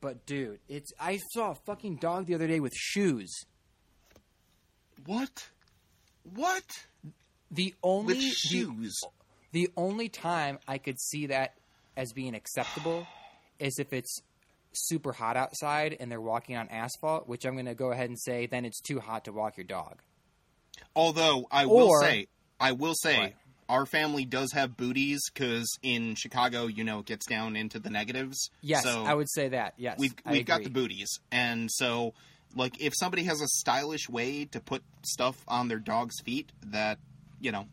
But 0.00 0.26
dude, 0.26 0.58
it's 0.68 0.90
I 0.98 1.18
saw 1.32 1.52
a 1.52 1.54
fucking 1.64 1.98
dog 1.98 2.26
the 2.26 2.34
other 2.34 2.48
day 2.48 2.58
with 2.58 2.74
shoes. 2.74 3.32
What? 5.06 5.46
What? 6.24 6.64
The 7.52 7.74
only 7.84 8.14
With 8.14 8.18
the- 8.22 8.30
shoes. 8.30 9.00
The, 9.52 9.68
only 9.76 10.08
time 10.08 10.58
I 10.68 10.78
could 10.78 11.00
see 11.00 11.26
that 11.26 11.54
as 12.00 12.12
being 12.14 12.34
acceptable 12.34 13.06
is 13.58 13.78
if 13.78 13.92
it's 13.92 14.22
super 14.72 15.12
hot 15.12 15.36
outside 15.36 15.94
and 16.00 16.10
they're 16.10 16.20
walking 16.20 16.56
on 16.56 16.66
asphalt, 16.68 17.28
which 17.28 17.44
I'm 17.44 17.54
going 17.54 17.66
to 17.66 17.74
go 17.74 17.92
ahead 17.92 18.08
and 18.08 18.18
say 18.18 18.46
then 18.46 18.64
it's 18.64 18.80
too 18.80 19.00
hot 19.00 19.26
to 19.26 19.32
walk 19.32 19.58
your 19.58 19.64
dog. 19.64 19.98
Although 20.96 21.46
I 21.50 21.66
will 21.66 22.00
say, 22.00 22.28
I 22.58 22.72
will 22.72 22.94
say, 22.94 23.18
What? 23.18 23.32
our 23.68 23.84
family 23.84 24.24
does 24.24 24.52
have 24.52 24.78
booties 24.78 25.20
because 25.32 25.78
in 25.82 26.14
Chicago, 26.14 26.68
you 26.68 26.84
know, 26.84 27.00
it 27.00 27.06
gets 27.06 27.26
down 27.26 27.54
into 27.54 27.78
the 27.78 27.90
negatives. 27.90 28.50
Yes, 28.62 28.82
so 28.82 29.04
I 29.04 29.12
would 29.12 29.30
say 29.30 29.48
that. 29.48 29.74
Yes, 29.76 29.98
we've 29.98 30.14
we've 30.28 30.46
got 30.46 30.64
the 30.64 30.70
booties, 30.70 31.20
and 31.30 31.70
so 31.70 32.14
like 32.56 32.80
if 32.80 32.94
somebody 32.96 33.24
has 33.24 33.42
a 33.42 33.46
stylish 33.46 34.08
way 34.08 34.46
to 34.46 34.60
put 34.60 34.82
stuff 35.02 35.44
on 35.46 35.68
their 35.68 35.78
dog's 35.78 36.18
feet, 36.20 36.50
that 36.64 36.98
you 37.40 37.52
know, 37.52 37.66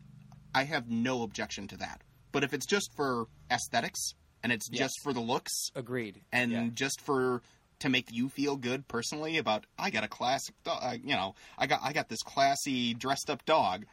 I 0.54 0.64
have 0.64 0.90
no 0.90 1.22
objection 1.22 1.66
to 1.68 1.78
that. 1.78 2.02
But 2.30 2.44
if 2.44 2.52
it's 2.52 2.66
just 2.66 2.90
for 2.94 3.26
aesthetics 3.50 4.14
and 4.42 4.52
it's 4.52 4.68
Yes. 4.70 4.78
just 4.78 5.00
for 5.02 5.12
the 5.12 5.20
looks 5.20 5.70
Agreed. 5.74 6.20
and 6.32 6.52
Yeah. 6.52 6.68
just 6.74 7.00
for 7.00 7.42
to 7.80 7.88
make 7.88 8.10
you 8.10 8.28
feel 8.28 8.56
good 8.56 8.88
personally 8.88 9.38
about 9.38 9.64
I 9.78 9.90
got 9.90 10.02
a 10.04 10.08
classic 10.08 10.54
dog, 10.64 11.00
you 11.04 11.14
know, 11.14 11.34
I 11.56 11.66
got 11.66 11.80
I 11.82 11.92
got 11.92 12.08
this 12.08 12.22
classy 12.22 12.94
dressed 12.94 13.30
up 13.30 13.44
dog. 13.44 13.86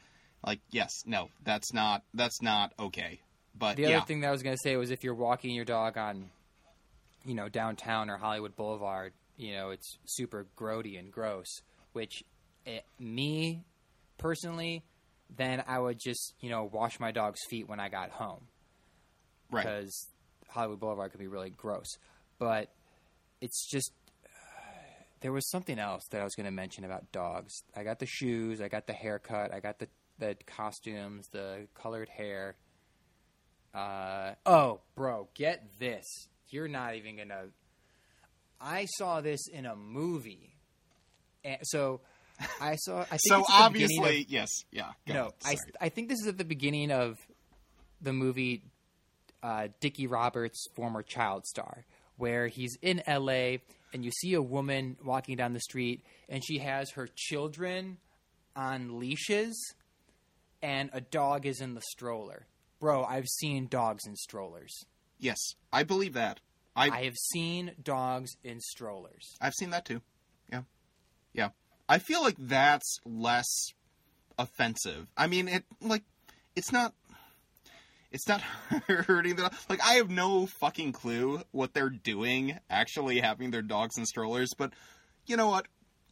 Like 0.46 0.60
yes, 0.72 1.04
no, 1.06 1.30
that's 1.44 1.74
not 1.74 2.04
that's 2.14 2.42
not 2.42 2.74
okay. 2.80 3.20
But 3.58 3.78
The 3.78 3.84
yeah, 3.84 3.98
other 3.98 4.06
thing 4.06 4.22
that 4.22 4.28
I 4.28 4.32
was 4.32 4.44
going 4.44 4.56
to 4.56 4.62
say 4.62 4.76
was 4.76 4.92
if 4.92 5.04
you're 5.04 5.16
walking 5.16 5.52
your 5.56 5.66
dog 5.66 5.98
on, 5.98 6.30
you 7.26 7.36
know, 7.36 7.48
downtown 7.48 8.10
or 8.10 8.18
Hollywood 8.18 8.56
Boulevard, 8.56 9.14
you 9.38 9.54
know, 9.54 9.70
it's 9.70 9.98
super 10.06 10.46
grody 10.58 11.00
and 11.00 11.12
gross. 11.12 11.62
Which, 11.94 12.24
eh, 12.66 12.82
me 13.00 13.64
personally, 14.18 14.84
then 15.36 15.64
I 15.68 15.80
would 15.80 16.00
just 16.00 16.34
you 16.42 16.50
know 16.50 16.70
wash 16.72 17.00
my 17.00 17.12
dog's 17.12 17.40
feet 17.50 17.70
when 17.70 17.80
I 17.80 17.90
got 17.90 18.10
home 18.10 18.48
right. 19.52 19.64
because 19.64 20.08
Hollywood 20.50 20.80
Boulevard 20.80 21.12
could 21.12 21.20
be 21.20 21.28
really 21.28 21.50
gross. 21.50 21.98
But 22.40 22.70
it's 23.42 23.68
just 23.70 23.92
there 25.22 25.32
was 25.32 25.50
something 25.50 25.80
else 25.80 26.04
that 26.12 26.22
I 26.22 26.24
was 26.24 26.36
going 26.36 26.46
to 26.46 26.52
mention 26.52 26.84
about 26.86 27.12
dogs. 27.12 27.54
I 27.76 27.84
got 27.84 28.00
the 28.00 28.06
shoes, 28.06 28.62
I 28.62 28.68
got 28.68 28.88
the 28.88 28.94
haircut, 28.94 29.54
I 29.54 29.60
got 29.60 29.80
the 29.80 29.88
the 30.18 30.36
costumes, 30.46 31.28
the 31.32 31.68
colored 31.74 32.08
hair. 32.10 32.56
Uh, 33.74 34.34
oh, 34.46 34.80
bro, 34.96 35.28
get 35.34 35.62
this. 35.80 36.06
You're 36.50 36.70
not 36.70 36.96
even 36.96 37.18
going 37.18 37.28
to 37.30 37.48
I 38.62 38.86
saw 38.98 39.20
this 39.22 39.48
in 39.50 39.66
a 39.66 39.76
movie. 39.76 40.56
And 41.44 41.58
so 41.64 42.00
I 42.62 42.76
saw 42.78 43.02
I 43.02 43.06
think 43.18 43.20
So 43.28 43.40
it's 43.42 43.50
at 43.52 43.68
the 43.68 43.74
beginning 43.74 43.98
of- 44.00 44.06
obviously, 44.06 44.26
yes, 44.30 44.50
yeah. 44.72 44.92
no, 45.08 45.32
I. 45.44 45.58
I 45.82 45.90
think 45.90 46.08
this 46.10 46.20
is 46.22 46.28
at 46.28 46.38
the 46.38 46.46
beginning 46.46 46.92
of 46.92 47.20
the 48.02 48.14
movie 48.14 48.64
uh, 49.46 49.68
Dickie 49.80 50.08
Roberts, 50.08 50.66
former 50.76 51.04
child 51.04 51.46
star, 51.46 51.86
where 52.18 52.48
he's 52.48 52.76
in 52.82 53.04
L.A. 53.06 53.62
and 53.94 54.04
you 54.04 54.10
see 54.10 54.34
a 54.34 54.42
woman 54.42 54.98
walking 55.06 55.36
down 55.38 55.54
the 55.54 55.60
street 55.60 56.02
and 56.28 56.44
she 56.44 56.58
has 56.58 56.90
her 56.92 57.08
children 57.16 57.98
on 58.56 59.00
leashes 59.00 59.76
and 60.64 60.90
a 60.94 61.02
dog 61.02 61.46
is 61.46 61.62
in 61.62 61.76
the 61.76 61.82
stroller. 61.92 62.48
Bro, 62.80 63.04
I've 63.04 63.28
seen 63.28 63.68
dogs 63.68 64.08
in 64.08 64.16
strollers. 64.16 64.86
yes, 65.20 65.38
I 65.72 65.84
believe 65.84 66.14
that. 66.14 66.40
I, 66.76 66.90
I 66.90 67.04
have 67.04 67.16
seen 67.16 67.72
dogs 67.82 68.32
in 68.44 68.60
strollers. 68.60 69.38
I've 69.40 69.54
seen 69.54 69.70
that 69.70 69.86
too. 69.86 70.02
Yeah. 70.52 70.62
Yeah. 71.34 71.50
I 71.88 72.00
feel 72.00 72.22
like 72.22 72.36
that's 72.38 73.00
less 73.06 73.68
offensive. 74.40 75.08
I 75.16 75.28
mean, 75.28 75.48
it 75.48 75.64
like 75.82 76.04
it's 76.56 76.72
not 76.72 76.94
it's 78.12 78.28
not 78.28 78.42
hurting 78.88 79.36
the 79.36 79.52
like 79.70 79.82
I 79.84 79.96
have 79.96 80.10
no 80.10 80.46
fucking 80.46 80.92
clue 80.94 81.42
what 81.52 81.74
they're 81.74 81.90
doing 81.90 82.58
actually 82.70 83.20
having 83.20 83.52
their 83.52 83.62
dogs 83.62 83.98
in 83.98 84.06
strollers, 84.06 84.54
but 84.58 84.74
you 85.26 85.38
know 85.38 85.48
what? 85.50 85.68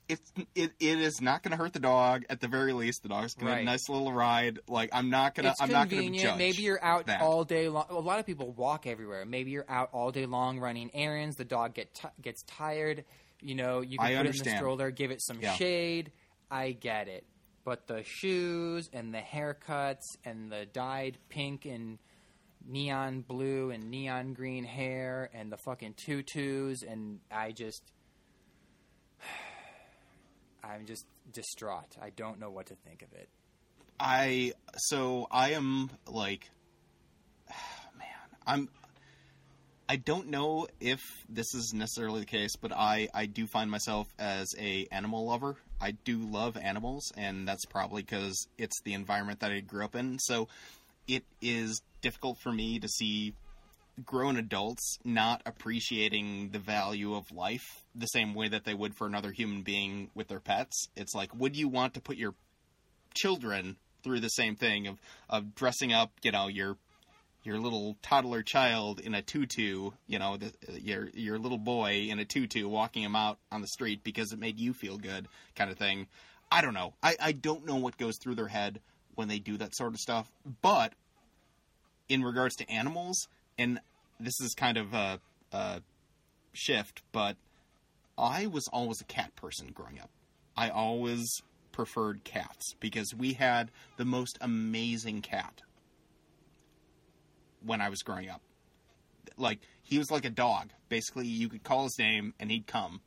It's 0.09 0.33
it, 0.53 0.71
it 0.81 0.99
is 0.99 1.21
not 1.21 1.43
going 1.43 1.51
to 1.51 1.57
hurt 1.57 1.71
the 1.71 1.79
dog 1.79 2.25
at 2.29 2.41
the 2.41 2.49
very 2.49 2.73
least. 2.73 3.03
The 3.03 3.09
dog's 3.09 3.35
going 3.35 3.47
to 3.47 3.53
have 3.53 3.61
a 3.61 3.65
nice 3.65 3.87
little 3.87 4.11
ride. 4.11 4.59
Like 4.67 4.89
I'm 4.91 5.09
not 5.09 5.33
going 5.33 5.45
to 5.45 5.51
it's 5.51 5.61
I'm 5.61 5.71
not 5.71 5.87
going 5.89 6.01
to 6.01 6.05
convenient. 6.07 6.29
judge. 6.31 6.37
Maybe 6.37 6.61
you're 6.63 6.83
out 6.83 7.05
that. 7.05 7.21
all 7.21 7.45
day 7.45 7.69
long. 7.69 7.85
A 7.89 7.93
lot 7.93 8.19
of 8.19 8.25
people 8.25 8.51
walk 8.51 8.85
everywhere. 8.85 9.23
Maybe 9.25 9.51
you're 9.51 9.65
out 9.69 9.89
all 9.93 10.11
day 10.11 10.25
long 10.25 10.59
running 10.59 10.91
errands. 10.93 11.37
The 11.37 11.45
dog 11.45 11.73
get 11.73 11.93
t- 11.93 12.07
gets 12.21 12.43
tired. 12.43 13.05
You 13.41 13.55
know, 13.55 13.79
you 13.79 13.97
can 13.97 14.07
I 14.07 14.17
put 14.17 14.25
it 14.25 14.37
in 14.37 14.43
the 14.43 14.57
stroller, 14.57 14.91
give 14.91 15.11
it 15.11 15.21
some 15.21 15.39
Yeah. 15.41 15.53
shade. 15.55 16.11
I 16.51 16.71
get 16.73 17.07
it. 17.07 17.25
But 17.65 17.87
the 17.87 18.03
shoes 18.03 18.89
and 18.91 19.13
the 19.13 19.19
haircuts 19.19 20.17
and 20.25 20.51
the 20.51 20.65
dyed 20.65 21.17
pink 21.29 21.65
and 21.65 21.97
neon 22.65 23.21
blue 23.21 23.71
and 23.71 23.89
neon 23.89 24.33
green 24.33 24.63
hair 24.63 25.29
and 25.33 25.51
the 25.51 25.57
fucking 25.57 25.93
tutus 25.95 26.83
and 26.83 27.19
I 27.31 27.51
just 27.51 27.83
I'm 30.63 30.85
just 30.85 31.05
distraught. 31.31 31.97
I 32.01 32.09
don't 32.09 32.39
know 32.39 32.49
what 32.49 32.67
to 32.67 32.75
think 32.75 33.01
of 33.01 33.13
it. 33.13 33.29
I 33.99 34.53
so 34.75 35.27
I 35.31 35.51
am 35.51 35.89
like 36.07 36.49
man, 37.97 38.07
I'm 38.45 38.69
I 39.87 39.97
don't 39.97 40.29
know 40.29 40.67
if 40.79 41.01
this 41.29 41.53
is 41.53 41.73
necessarily 41.73 42.21
the 42.21 42.25
case, 42.25 42.55
but 42.55 42.71
I 42.71 43.09
I 43.13 43.25
do 43.25 43.47
find 43.47 43.69
myself 43.69 44.07
as 44.17 44.47
a 44.57 44.87
animal 44.91 45.25
lover. 45.25 45.57
I 45.83 45.91
do 45.91 46.17
love 46.17 46.55
animals 46.55 47.11
and 47.17 47.45
that's 47.47 47.65
probably 47.65 48.03
cuz 48.03 48.47
it's 48.57 48.81
the 48.81 48.93
environment 48.93 49.41
that 49.41 49.51
I 49.51 49.59
grew 49.59 49.83
up 49.83 49.95
in. 49.95 50.17
So 50.19 50.47
it 51.07 51.25
is 51.41 51.81
difficult 52.01 52.39
for 52.39 52.51
me 52.51 52.79
to 52.79 52.87
see 52.87 53.33
grown 54.05 54.37
adults 54.37 54.97
not 55.03 55.41
appreciating 55.45 56.49
the 56.49 56.59
value 56.59 57.13
of 57.15 57.31
life 57.31 57.83
the 57.93 58.07
same 58.07 58.33
way 58.33 58.47
that 58.47 58.63
they 58.63 58.73
would 58.73 58.95
for 58.95 59.05
another 59.05 59.31
human 59.31 59.61
being 59.61 60.09
with 60.15 60.29
their 60.29 60.39
pets. 60.39 60.87
It's 60.95 61.13
like, 61.13 61.35
would 61.35 61.55
you 61.55 61.67
want 61.67 61.93
to 61.93 62.01
put 62.01 62.17
your 62.17 62.33
children 63.13 63.77
through 64.03 64.19
the 64.19 64.29
same 64.29 64.55
thing 64.55 64.87
of 64.87 64.99
of 65.29 65.53
dressing 65.53 65.93
up, 65.93 66.11
you 66.23 66.31
know, 66.31 66.47
your 66.47 66.77
your 67.43 67.59
little 67.59 67.97
toddler 68.01 68.41
child 68.41 68.99
in 68.99 69.13
a 69.13 69.21
tutu, 69.21 69.91
you 70.07 70.19
know, 70.19 70.37
the, 70.37 70.51
your 70.79 71.09
your 71.13 71.37
little 71.37 71.57
boy 71.57 72.07
in 72.09 72.19
a 72.19 72.25
tutu, 72.25 72.67
walking 72.67 73.03
him 73.03 73.15
out 73.15 73.37
on 73.51 73.61
the 73.61 73.67
street 73.67 74.03
because 74.03 74.31
it 74.31 74.39
made 74.39 74.59
you 74.59 74.73
feel 74.73 74.97
good, 74.97 75.27
kind 75.55 75.69
of 75.69 75.77
thing. 75.77 76.07
I 76.51 76.61
don't 76.61 76.73
know. 76.73 76.93
I, 77.01 77.15
I 77.19 77.31
don't 77.31 77.65
know 77.65 77.77
what 77.77 77.97
goes 77.97 78.17
through 78.17 78.35
their 78.35 78.47
head 78.47 78.79
when 79.15 79.27
they 79.27 79.39
do 79.39 79.57
that 79.57 79.75
sort 79.75 79.93
of 79.93 79.99
stuff. 79.99 80.31
But 80.61 80.93
in 82.09 82.23
regards 82.23 82.55
to 82.57 82.69
animals, 82.69 83.27
and 83.57 83.79
this 84.19 84.39
is 84.39 84.53
kind 84.53 84.77
of 84.77 84.93
a, 84.93 85.19
a 85.51 85.81
shift, 86.53 87.01
but 87.11 87.35
I 88.17 88.45
was 88.47 88.67
always 88.71 89.01
a 89.01 89.05
cat 89.05 89.35
person 89.35 89.71
growing 89.73 89.99
up. 89.99 90.09
I 90.55 90.69
always 90.69 91.41
preferred 91.71 92.23
cats 92.23 92.75
because 92.79 93.13
we 93.15 93.33
had 93.33 93.71
the 93.97 94.05
most 94.05 94.37
amazing 94.39 95.21
cat 95.21 95.63
when 97.65 97.81
I 97.81 97.89
was 97.89 98.01
growing 98.01 98.29
up. 98.29 98.41
Like 99.37 99.59
he 99.81 99.97
was 99.97 100.11
like 100.11 100.25
a 100.25 100.29
dog. 100.29 100.69
Basically, 100.89 101.27
you 101.27 101.49
could 101.49 101.63
call 101.63 101.83
his 101.83 101.97
name 101.97 102.33
and 102.39 102.51
he'd 102.51 102.67
come, 102.67 103.01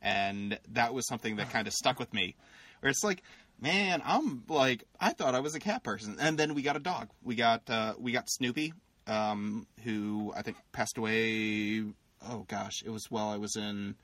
and 0.00 0.58
that 0.72 0.94
was 0.94 1.06
something 1.06 1.36
that 1.36 1.50
kind 1.50 1.66
of 1.66 1.72
stuck 1.72 1.98
with 1.98 2.12
me. 2.14 2.36
Where 2.80 2.90
it's 2.90 3.04
like, 3.04 3.22
man, 3.60 4.02
I'm 4.04 4.44
like, 4.48 4.84
I 5.00 5.12
thought 5.12 5.34
I 5.34 5.40
was 5.40 5.54
a 5.54 5.60
cat 5.60 5.82
person, 5.82 6.16
and 6.20 6.38
then 6.38 6.54
we 6.54 6.62
got 6.62 6.76
a 6.76 6.80
dog. 6.80 7.08
We 7.22 7.34
got 7.34 7.68
uh, 7.68 7.94
we 7.98 8.12
got 8.12 8.28
Snoopy, 8.28 8.74
um, 9.06 9.66
who 9.84 10.32
I 10.36 10.42
think 10.42 10.56
passed 10.72 10.98
away. 10.98 11.84
Oh 12.28 12.44
gosh, 12.46 12.82
it 12.84 12.90
was 12.90 13.10
while 13.10 13.28
I 13.28 13.36
was 13.36 13.56
in 13.56 13.96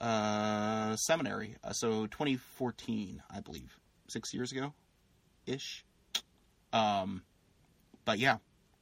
uh, 0.00 0.96
seminary, 0.96 1.56
uh, 1.64 1.72
so 1.72 2.06
2014, 2.06 3.22
I 3.30 3.40
believe, 3.40 3.76
six 4.08 4.34
years 4.34 4.52
ago, 4.52 4.72
ish. 5.46 5.84
Um, 6.72 7.22
but 8.04 8.18
yeah, 8.18 8.38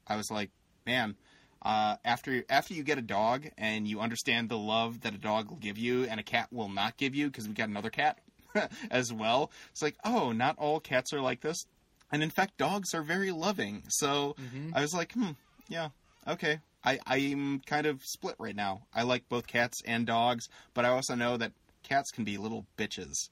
I 0.07 0.17
was 0.17 0.31
like, 0.31 0.51
man, 0.87 1.17
uh, 1.63 1.97
after 2.05 2.45
after 2.51 2.75
you 2.75 2.83
get 2.83 2.99
a 2.99 3.03
dog 3.03 3.49
and 3.57 3.89
you 3.89 4.01
understand 4.01 4.49
the 4.49 4.59
love 4.59 5.01
that 5.03 5.15
a 5.15 5.19
dog 5.19 5.49
will 5.49 5.57
give 5.57 5.79
you 5.79 6.05
and 6.05 6.21
a 6.21 6.23
cat 6.23 6.49
will 6.53 6.69
not 6.69 6.97
give 6.97 7.15
you 7.15 7.27
because 7.27 7.49
we 7.49 7.55
got 7.55 7.69
another 7.69 7.91
cat 7.91 8.19
as 8.91 9.13
well. 9.13 9.51
It's 9.71 9.83
like, 9.83 9.97
oh, 10.05 10.33
not 10.33 10.59
all 10.59 10.81
cats 10.81 11.13
are 11.13 11.21
like 11.21 11.41
this, 11.41 11.67
and 12.13 12.23
in 12.23 12.31
fact, 12.31 12.59
dogs 12.59 12.95
are 12.95 13.03
very 13.03 13.31
loving. 13.31 13.83
So 13.89 14.37
Mhm. 14.39 14.73
I 14.75 14.81
was 14.81 14.95
like, 14.95 15.13
hmm, 15.13 15.33
yeah, 15.69 15.91
okay. 16.27 16.61
I 16.85 16.99
I'm 17.07 17.61
kind 17.61 17.87
of 17.87 18.03
split 18.05 18.37
right 18.39 18.57
now. 18.57 18.83
I 18.93 19.03
like 19.03 19.29
both 19.29 19.47
cats 19.47 19.81
and 19.87 20.07
dogs, 20.07 20.49
but 20.75 20.85
I 20.85 20.89
also 20.89 21.15
know 21.15 21.37
that 21.39 21.53
cats 21.83 22.11
can 22.11 22.25
be 22.25 22.37
little 22.37 22.67
bitches. 22.77 23.31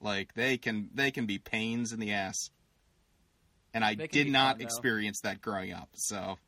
Like 0.00 0.34
they 0.34 0.56
can 0.56 0.90
they 0.94 1.10
can 1.10 1.26
be 1.26 1.38
pains 1.38 1.92
in 1.92 1.98
the 1.98 2.12
ass. 2.12 2.50
And 3.74 3.84
I 3.84 3.94
did 3.94 4.28
not 4.28 4.56
fun, 4.56 4.62
experience 4.62 5.20
that 5.22 5.40
growing 5.40 5.72
up. 5.72 5.88
So 5.94 6.38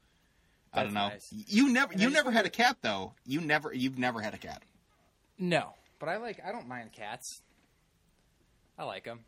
I 0.75 0.85
don't 0.85 0.95
know. 0.95 1.09
nice. 1.09 1.33
You 1.33 1.73
never 1.73 1.93
And 1.93 2.03
you 2.03 2.11
never 2.11 2.31
had 2.31 2.47
a 2.47 2.51
cat 2.51 2.79
though. 2.83 3.15
You 3.25 3.41
never 3.41 3.73
you've 3.73 3.99
never 3.99 4.21
had 4.21 4.35
a 4.35 4.39
cat. 4.39 4.63
No, 5.39 5.75
but 5.99 6.09
I 6.09 6.17
like. 6.17 6.41
I 6.45 6.53
don't 6.53 6.69
mind 6.69 6.93
cats. 6.93 7.43
I 8.79 8.85
like 8.85 9.05
them. 9.05 9.25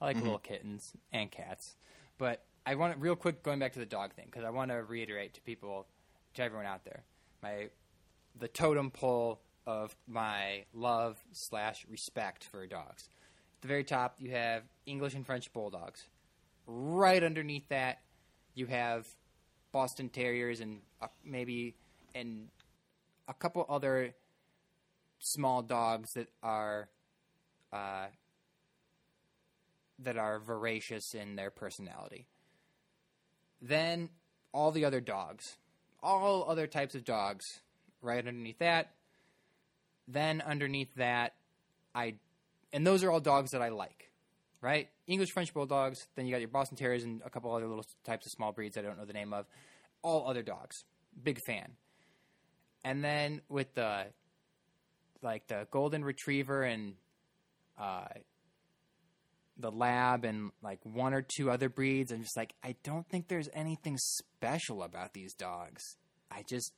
I 0.00 0.06
like 0.06 0.16
Mhm. 0.16 0.22
little 0.22 0.38
kittens 0.38 0.92
and 1.12 1.30
cats. 1.30 1.76
But 2.18 2.44
I 2.66 2.74
want 2.74 2.94
to, 2.94 2.98
real 2.98 3.16
quick 3.16 3.42
going 3.42 3.58
back 3.58 3.72
to 3.74 3.78
the 3.78 3.86
dog 3.86 4.12
thing 4.14 4.26
because 4.26 4.44
I 4.44 4.50
want 4.50 4.70
to 4.70 4.82
reiterate 4.82 5.34
to 5.34 5.40
people, 5.42 5.86
to 6.34 6.42
everyone 6.42 6.66
out 6.66 6.84
there, 6.84 7.04
my 7.42 7.70
the 8.38 8.48
totem 8.48 8.90
pole 8.90 9.40
of 9.66 9.96
my 10.06 10.64
love 10.74 11.22
slash 11.32 11.86
respect 11.88 12.44
for 12.44 12.66
dogs. 12.66 13.08
At 13.56 13.62
the 13.62 13.68
very 13.68 13.84
top, 13.84 14.16
you 14.20 14.30
have 14.32 14.64
English 14.84 15.14
and 15.14 15.24
French 15.24 15.50
bulldogs. 15.52 16.06
Right 16.66 17.22
underneath 17.22 17.68
that, 17.68 18.02
you 18.54 18.66
have 18.66 19.08
Boston 19.76 20.08
Terriers 20.08 20.60
and 20.60 20.80
uh, 21.02 21.08
maybe 21.22 21.74
and 22.14 22.48
a 23.28 23.34
couple 23.34 23.66
other 23.68 24.14
small 25.18 25.60
dogs 25.60 26.14
that 26.14 26.28
are 26.42 26.88
uh, 27.74 28.06
that 29.98 30.16
are 30.16 30.38
voracious 30.38 31.14
in 31.14 31.36
their 31.36 31.50
personality. 31.50 32.24
Then 33.60 34.08
all 34.50 34.70
the 34.70 34.86
other 34.86 35.02
dogs, 35.02 35.58
all 36.02 36.46
other 36.48 36.66
types 36.66 36.94
of 36.94 37.04
dogs, 37.04 37.60
right 38.00 38.26
underneath 38.26 38.60
that. 38.60 38.94
Then 40.08 40.40
underneath 40.40 40.94
that, 40.94 41.34
I, 41.94 42.14
and 42.72 42.86
those 42.86 43.04
are 43.04 43.10
all 43.10 43.20
dogs 43.20 43.50
that 43.50 43.60
I 43.60 43.68
like, 43.68 44.10
right? 44.60 44.88
English 45.06 45.30
French 45.32 45.52
bulldogs. 45.52 46.06
Then 46.16 46.26
you 46.26 46.32
got 46.32 46.40
your 46.40 46.48
Boston 46.48 46.76
Terriers 46.76 47.04
and 47.04 47.22
a 47.24 47.30
couple 47.30 47.54
other 47.54 47.66
little 47.66 47.84
types 48.04 48.26
of 48.26 48.32
small 48.32 48.52
breeds 48.52 48.76
I 48.76 48.82
don't 48.82 48.98
know 48.98 49.04
the 49.04 49.12
name 49.12 49.32
of. 49.32 49.46
All 50.02 50.28
other 50.28 50.42
dogs, 50.42 50.84
big 51.22 51.40
fan. 51.46 51.72
And 52.84 53.02
then 53.02 53.40
with 53.48 53.74
the 53.74 54.06
like 55.22 55.46
the 55.48 55.66
golden 55.70 56.04
retriever 56.04 56.62
and 56.62 56.94
uh, 57.78 58.06
the 59.58 59.70
lab 59.70 60.24
and 60.24 60.50
like 60.62 60.78
one 60.84 61.14
or 61.14 61.22
two 61.22 61.50
other 61.50 61.68
breeds. 61.68 62.12
I'm 62.12 62.22
just 62.22 62.36
like, 62.36 62.54
I 62.62 62.76
don't 62.84 63.08
think 63.08 63.28
there's 63.28 63.48
anything 63.52 63.96
special 63.98 64.82
about 64.82 65.14
these 65.14 65.34
dogs. 65.34 65.96
I 66.30 66.42
just, 66.42 66.72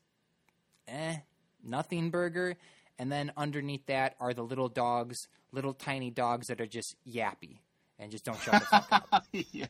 eh, 0.86 1.18
nothing 1.62 2.10
burger. 2.10 2.56
And 2.98 3.12
then 3.12 3.32
underneath 3.36 3.86
that 3.86 4.14
are 4.20 4.32
the 4.32 4.42
little 4.42 4.68
dogs, 4.68 5.28
little 5.52 5.74
tiny 5.74 6.10
dogs 6.10 6.46
that 6.48 6.60
are 6.60 6.66
just 6.66 6.96
yappy 7.06 7.58
and 7.98 8.11
just 8.11 8.24
don't 8.24 8.40
shut 8.40 8.54
the 8.54 8.61
fuck 8.61 9.08
up. 9.12 9.26
yes. 9.32 9.68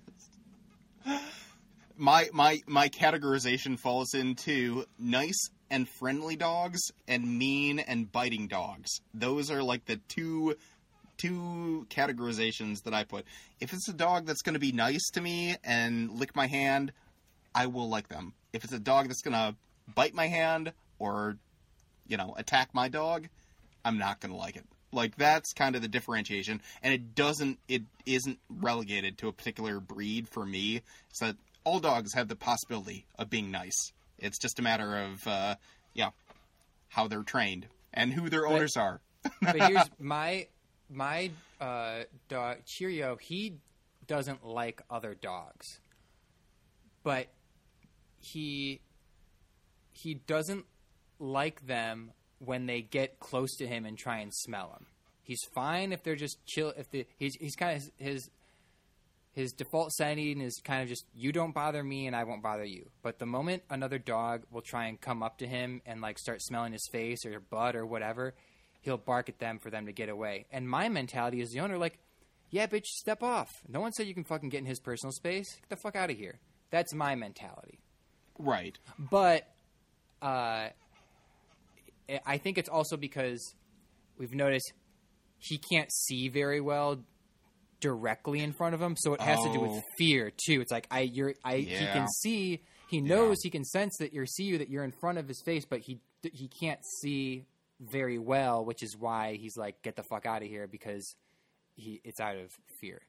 My 1.97 2.29
my 2.33 2.61
my 2.67 2.89
categorization 2.89 3.79
falls 3.79 4.15
into 4.15 4.85
nice 4.99 5.51
and 5.71 5.89
friendly 5.89 6.37
dogs 6.37 6.81
and 7.07 7.39
mean 7.39 7.79
and 7.79 8.11
biting 8.11 8.47
dogs. 8.47 9.01
Those 9.15 9.51
are 9.51 9.63
like 9.63 9.85
the 9.87 9.97
two 10.09 10.57
two 11.17 11.87
categorizations 11.91 12.85
that 12.85 12.95
I 12.95 13.05
put. 13.05 13.25
If 13.61 13.73
it's 13.73 13.89
a 13.89 13.93
dog 13.93 14.27
that's 14.27 14.43
going 14.43 14.55
to 14.55 14.61
be 14.61 14.73
nice 14.73 15.11
to 15.15 15.21
me 15.21 15.57
and 15.65 16.13
lick 16.13 16.37
my 16.37 16.47
hand, 16.47 16.93
I 17.55 17.67
will 17.67 17.89
like 17.89 18.09
them. 18.09 18.35
If 18.53 18.63
it's 18.63 18.73
a 18.73 18.79
dog 18.79 19.09
that's 19.09 19.23
going 19.23 19.35
to 19.35 19.57
bite 19.95 20.15
my 20.15 20.29
hand 20.29 20.73
or 20.99 21.37
you 22.07 22.17
know, 22.17 22.35
attack 22.37 22.71
my 22.73 22.89
dog, 22.89 23.29
I'm 23.85 23.99
not 23.99 24.21
going 24.21 24.33
to 24.33 24.39
like 24.39 24.57
it. 24.57 24.65
Like 24.93 25.17
that's 25.17 25.53
kind 25.53 25.77
of 25.77 25.83
the 25.83 25.89
differentiation, 25.89 26.63
and 26.83 26.95
it 26.95 27.15
doesn't, 27.15 27.59
it 27.69 27.83
isn't 28.07 28.39
relegated 28.49 29.19
to 29.19 29.29
a 29.29 29.33
particular 29.33 29.81
breed 29.81 30.29
for 30.29 30.47
me. 30.47 30.81
So 31.13 31.27
that 31.27 31.37
all 31.65 31.79
dogs 31.81 32.15
have 32.15 32.29
the 32.29 32.37
possibility 32.37 33.05
of 33.19 33.29
being 33.29 33.51
nice. 33.51 33.93
It's 34.19 34.39
just 34.39 34.59
a 34.59 34.63
matter 34.63 34.97
of, 34.97 35.27
uh, 35.27 35.55
yeah, 35.95 36.11
how 36.89 37.07
they're 37.07 37.23
trained 37.23 37.67
and 37.93 38.13
who 38.13 38.31
their 38.31 38.43
But- 38.47 38.53
owners 38.55 38.77
are. 38.77 39.01
but 39.43 39.57
here's 39.61 39.91
my 39.99 40.47
my 40.89 41.31
uh, 41.61 42.05
dog 42.29 42.65
Cheerio. 42.65 43.17
He 43.17 43.57
doesn't 44.07 44.47
like 44.47 44.81
other 44.89 45.15
dogs, 45.15 45.81
but 47.03 47.27
he 48.21 48.81
he 49.93 50.15
doesn't 50.15 50.65
like 51.19 51.67
them 51.67 52.13
when 52.39 52.67
they 52.67 52.83
get 52.83 53.21
close 53.21 53.57
to 53.57 53.67
him 53.67 53.85
and 53.85 53.97
try 53.97 54.19
and 54.19 54.33
smell 54.33 54.73
him. 54.79 54.87
He's 55.23 55.45
fine 55.55 55.93
if 55.93 56.03
they're 56.03 56.17
just 56.17 56.45
chill. 56.47 56.73
If 56.77 56.91
the 56.91 57.07
he's 57.19 57.35
he's 57.35 57.57
kind 57.57 57.77
of 57.77 57.91
his 57.99 58.31
his 59.33 59.53
default 59.53 59.93
setting 59.93 60.41
is 60.41 60.61
kind 60.65 60.83
of 60.83 60.89
just 60.89 61.05
you 61.15 61.33
don't 61.33 61.55
bother 61.55 61.85
me 61.85 62.07
and 62.07 62.17
I 62.17 62.25
won't 62.25 62.43
bother 62.43 62.65
you. 62.65 62.91
But 63.03 63.19
the 63.19 63.27
moment 63.27 63.63
another 63.71 63.99
dog 63.99 64.43
will 64.51 64.63
try 64.63 64.87
and 64.87 65.01
come 65.01 65.23
up 65.23 65.39
to 65.39 65.47
him 65.47 65.83
and 65.87 66.01
like 66.01 66.19
start 66.19 66.43
smelling 66.43 66.73
his 66.73 66.89
face 66.91 67.25
or 67.25 67.39
butt 67.41 67.77
or 67.77 67.87
whatever, 67.87 68.35
he'll 68.81 68.97
bark 68.97 69.29
at 69.29 69.39
them 69.39 69.59
for 69.59 69.71
them 69.71 69.87
to 69.87 69.93
get 69.93 70.09
away. 70.09 70.47
And 70.51 70.69
my 70.69 70.89
mentality 70.89 71.41
as 71.41 71.51
the 71.51 71.61
owner, 71.61 71.79
like, 71.79 71.99
yeah, 72.51 72.67
bitch, 72.67 72.87
step 72.87 73.23
off. 73.23 73.63
No 73.69 73.81
one 73.81 73.93
said 73.93 74.07
you 74.07 74.15
can 74.15 74.25
fucking 74.25 74.49
get 74.49 74.59
in 74.59 74.67
his 74.67 74.81
personal 74.81 75.13
space. 75.13 75.55
Get 75.57 75.69
the 75.69 75.77
fuck 75.77 75.95
out 75.95 76.11
of 76.11 76.17
here. 76.17 76.41
That's 76.71 76.95
my 76.95 77.15
mentality. 77.15 77.79
Right. 78.39 78.79
But 78.99 79.47
uh, 80.23 80.69
I 82.27 82.39
think 82.39 82.59
it's 82.59 82.69
also 82.69 82.97
because 82.97 83.55
we've 84.17 84.35
noticed 84.35 84.73
he 85.39 85.59
can't 85.59 85.91
see 85.93 86.29
very 86.29 86.61
well 86.61 87.03
directly 87.81 88.41
in 88.41 88.53
front 88.53 88.75
of 88.75 88.83
him, 88.83 88.97
so 88.97 89.15
it 89.15 89.21
has 89.21 89.39
to 89.45 89.53
do 89.53 89.61
with 89.61 89.71
Oh. 89.71 89.83
fear 89.99 90.33
too. 90.47 90.61
It's 90.61 90.73
like 90.73 90.87
I, 90.91 91.01
you're, 91.01 91.35
I, 91.45 91.55
yeah. 91.57 91.79
he 91.79 91.87
can 91.87 92.09
see, 92.09 92.63
he 92.89 93.01
knows, 93.01 93.37
he 93.43 93.51
can 93.51 93.65
sense 93.65 93.97
that 93.99 94.13
you're 94.13 94.27
see 94.27 94.45
you, 94.45 94.59
that 94.59 94.69
you're 94.69 94.83
in 94.85 94.93
front 94.93 95.19
of 95.19 95.29
his 95.29 95.41
face, 95.45 95.65
but 95.65 95.81
he, 95.81 96.01
he 96.23 96.49
can't 96.61 96.81
see 97.01 97.45
very 97.81 98.19
well, 98.19 98.65
which 98.65 98.83
is 98.83 98.97
why 98.97 99.35
he's 99.41 99.57
like, 99.57 99.81
get 99.83 99.95
the 99.95 100.03
fuck 100.03 100.27
out 100.27 100.43
of 100.43 100.49
here 100.49 100.67
because 100.67 101.15
he, 101.77 102.01
it's 102.03 102.19
out 102.19 102.37
of 102.37 102.51
fear. 102.81 103.01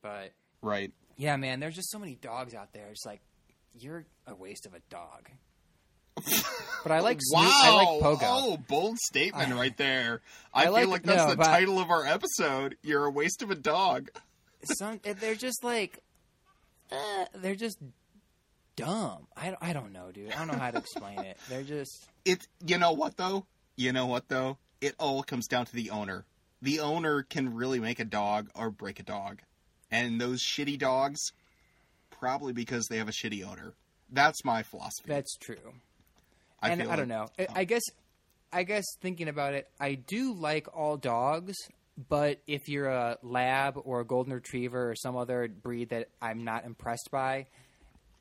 But 0.00 0.32
Right. 0.62 0.92
yeah, 1.16 1.36
man, 1.36 1.60
there's 1.60 1.74
just 1.74 1.90
so 1.90 1.98
many 1.98 2.14
dogs 2.14 2.54
out 2.54 2.72
there. 2.72 2.88
It's 2.88 3.04
like 3.04 3.20
you're 3.78 4.06
a 4.26 4.34
waste 4.34 4.64
of 4.64 4.72
a 4.74 4.80
dog. 4.88 5.28
But 6.82 6.92
I 6.92 7.00
like 7.00 7.18
wow. 7.32 7.42
Snoop, 7.42 7.52
I 7.54 7.76
like 7.76 8.02
Pogo. 8.02 8.18
Oh, 8.22 8.56
bold 8.68 8.98
statement 8.98 9.52
I- 9.52 9.56
right 9.56 9.76
there. 9.76 10.20
I, 10.52 10.66
I 10.66 10.68
like- 10.68 10.82
feel 10.82 10.90
like 10.90 11.02
that's 11.02 11.24
no, 11.28 11.34
the 11.34 11.42
title 11.44 11.78
of 11.78 11.90
our 11.90 12.06
episode. 12.06 12.76
You're 12.82 13.04
a 13.06 13.10
waste 13.10 13.42
of 13.42 13.50
a 13.50 13.54
dog. 13.54 14.10
Some 14.78 15.00
they're 15.02 15.34
just 15.34 15.62
like 15.64 15.98
uh, 16.90 17.24
they're 17.34 17.54
just 17.56 17.78
dumb. 18.76 19.26
I, 19.36 19.56
I 19.60 19.72
don't 19.72 19.92
know, 19.92 20.10
dude. 20.12 20.32
I 20.32 20.38
don't 20.38 20.48
know 20.48 20.58
how 20.58 20.70
to 20.70 20.78
explain 20.78 21.18
it. 21.20 21.36
They're 21.48 21.62
just 21.62 22.06
It. 22.24 22.46
You 22.64 22.78
know 22.78 22.92
what 22.92 23.16
though? 23.16 23.46
You 23.76 23.92
know 23.92 24.06
what 24.06 24.28
though? 24.28 24.58
It 24.80 24.94
all 24.98 25.22
comes 25.22 25.46
down 25.46 25.66
to 25.66 25.72
the 25.74 25.90
owner. 25.90 26.24
The 26.62 26.80
owner 26.80 27.22
can 27.22 27.54
really 27.54 27.78
make 27.80 27.98
a 28.00 28.04
dog 28.04 28.48
or 28.54 28.70
break 28.70 28.98
a 29.00 29.02
dog, 29.02 29.40
and 29.90 30.18
those 30.20 30.40
shitty 30.40 30.78
dogs, 30.78 31.32
probably 32.10 32.52
because 32.54 32.86
they 32.86 32.96
have 32.98 33.08
a 33.08 33.12
shitty 33.12 33.46
owner. 33.46 33.74
That's 34.10 34.44
my 34.44 34.62
philosophy. 34.62 35.08
that's 35.08 35.36
true. 35.36 35.74
I 36.64 36.70
and 36.70 36.82
I 36.82 36.96
don't 36.96 37.08
know. 37.08 37.26
I, 37.38 37.46
I 37.54 37.64
guess 37.64 37.82
I 38.52 38.62
guess 38.62 38.84
thinking 39.00 39.28
about 39.28 39.54
it, 39.54 39.68
I 39.80 39.94
do 39.94 40.32
like 40.32 40.68
all 40.76 40.96
dogs, 40.96 41.56
but 42.08 42.40
if 42.46 42.68
you're 42.68 42.88
a 42.88 43.18
lab 43.22 43.76
or 43.84 44.00
a 44.00 44.04
golden 44.04 44.32
retriever 44.32 44.90
or 44.90 44.94
some 44.94 45.16
other 45.16 45.48
breed 45.48 45.88
that 45.90 46.08
I'm 46.22 46.44
not 46.44 46.64
impressed 46.64 47.08
by, 47.10 47.46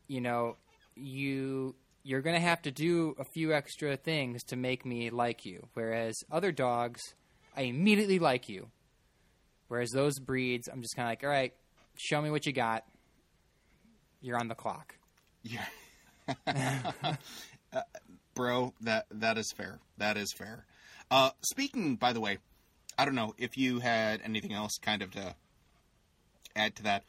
you 0.08 0.22
know, 0.22 0.58
you 0.96 1.76
you're 2.04 2.22
going 2.22 2.36
to 2.36 2.42
have 2.42 2.62
to 2.64 2.72
do 2.72 3.16
a 3.20 3.24
few 3.24 3.54
extra 3.54 3.96
things 3.96 4.44
to 4.46 4.56
make 4.56 4.86
me 4.86 5.10
like 5.10 5.46
you. 5.46 5.68
Whereas 5.74 6.16
other 6.32 6.52
dogs, 6.52 7.02
I 7.56 7.62
immediately 7.62 8.20
like 8.20 8.50
you. 8.50 8.70
Whereas 9.70 9.92
those 9.92 10.20
breeds, 10.20 10.68
I'm 10.68 10.82
just 10.82 10.96
kind 10.96 11.08
of 11.08 11.12
like, 11.12 11.24
all 11.24 11.30
right, 11.30 11.54
show 11.96 12.22
me 12.22 12.30
what 12.30 12.46
you 12.46 12.52
got. 12.52 12.84
You're 14.20 14.38
on 14.38 14.48
the 14.48 14.56
clock. 14.56 14.96
Yeah. 15.44 15.66
Uh, 17.74 17.82
bro, 18.34 18.74
that 18.82 19.06
that 19.12 19.38
is 19.38 19.52
fair. 19.52 19.80
That 19.98 20.18
is 20.18 20.32
fair. 20.32 20.66
Uh, 21.12 21.32
speaking, 21.42 21.96
by 21.96 22.14
the 22.14 22.20
way, 22.20 22.40
I 22.98 23.06
don't 23.06 23.16
know 23.16 23.34
if 23.38 23.58
you 23.58 23.80
had 23.80 24.22
anything 24.24 24.54
else 24.54 24.78
kind 24.78 25.02
of 25.02 25.12
to 25.12 25.36
add 26.56 26.76
to 26.78 26.84
that. 26.84 27.04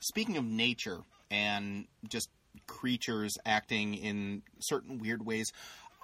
Speaking 0.00 0.36
of 0.36 0.44
nature 0.44 1.00
and 1.30 1.86
just 2.08 2.28
creatures 2.66 3.38
acting 3.46 3.94
in 3.94 4.42
certain 4.58 4.98
weird 4.98 5.24
ways, 5.24 5.52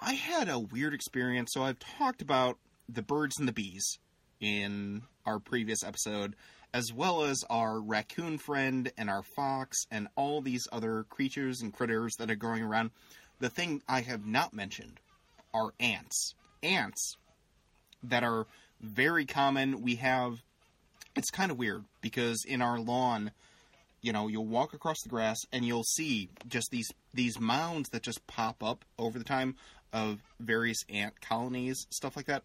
I 0.01 0.13
had 0.13 0.49
a 0.49 0.59
weird 0.59 0.93
experience. 0.93 1.51
So 1.53 1.63
I've 1.63 1.79
talked 1.79 2.21
about 2.21 2.57
the 2.87 3.01
birds 3.01 3.37
and 3.37 3.47
the 3.47 3.53
bees 3.53 3.99
in 4.39 5.03
our 5.25 5.39
previous 5.39 5.83
episode, 5.83 6.35
as 6.73 6.93
well 6.93 7.23
as 7.23 7.43
our 7.49 7.79
raccoon 7.79 8.37
friend 8.37 8.91
and 8.97 9.09
our 9.09 9.23
fox 9.23 9.85
and 9.91 10.07
all 10.15 10.41
these 10.41 10.67
other 10.71 11.05
creatures 11.09 11.61
and 11.61 11.73
critters 11.73 12.15
that 12.17 12.31
are 12.31 12.35
going 12.35 12.63
around. 12.63 12.91
The 13.39 13.49
thing 13.49 13.81
I 13.87 14.01
have 14.01 14.25
not 14.25 14.53
mentioned 14.53 14.99
are 15.53 15.71
ants. 15.79 16.35
Ants 16.61 17.15
that 18.03 18.23
are 18.23 18.47
very 18.81 19.25
common. 19.25 19.81
We 19.81 19.95
have. 19.95 20.41
It's 21.15 21.31
kind 21.31 21.51
of 21.51 21.57
weird 21.57 21.83
because 22.01 22.45
in 22.45 22.61
our 22.61 22.79
lawn, 22.79 23.31
you 24.01 24.13
know, 24.13 24.27
you'll 24.27 24.45
walk 24.45 24.73
across 24.73 25.01
the 25.01 25.09
grass 25.09 25.39
and 25.51 25.65
you'll 25.65 25.83
see 25.83 26.29
just 26.47 26.69
these 26.71 26.89
these 27.13 27.39
mounds 27.39 27.89
that 27.89 28.03
just 28.03 28.25
pop 28.27 28.63
up 28.63 28.85
over 28.97 29.17
the 29.17 29.25
time 29.25 29.55
of 29.91 30.19
various 30.39 30.83
ant 30.89 31.19
colonies, 31.21 31.87
stuff 31.89 32.15
like 32.15 32.27
that. 32.27 32.43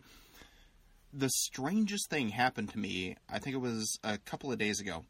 The 1.12 1.28
strangest 1.28 2.10
thing 2.10 2.30
happened 2.30 2.70
to 2.70 2.78
me. 2.78 3.16
I 3.30 3.38
think 3.38 3.54
it 3.54 3.60
was 3.60 3.98
a 4.02 4.18
couple 4.18 4.50
of 4.50 4.58
days 4.58 4.80
ago, 4.80 5.04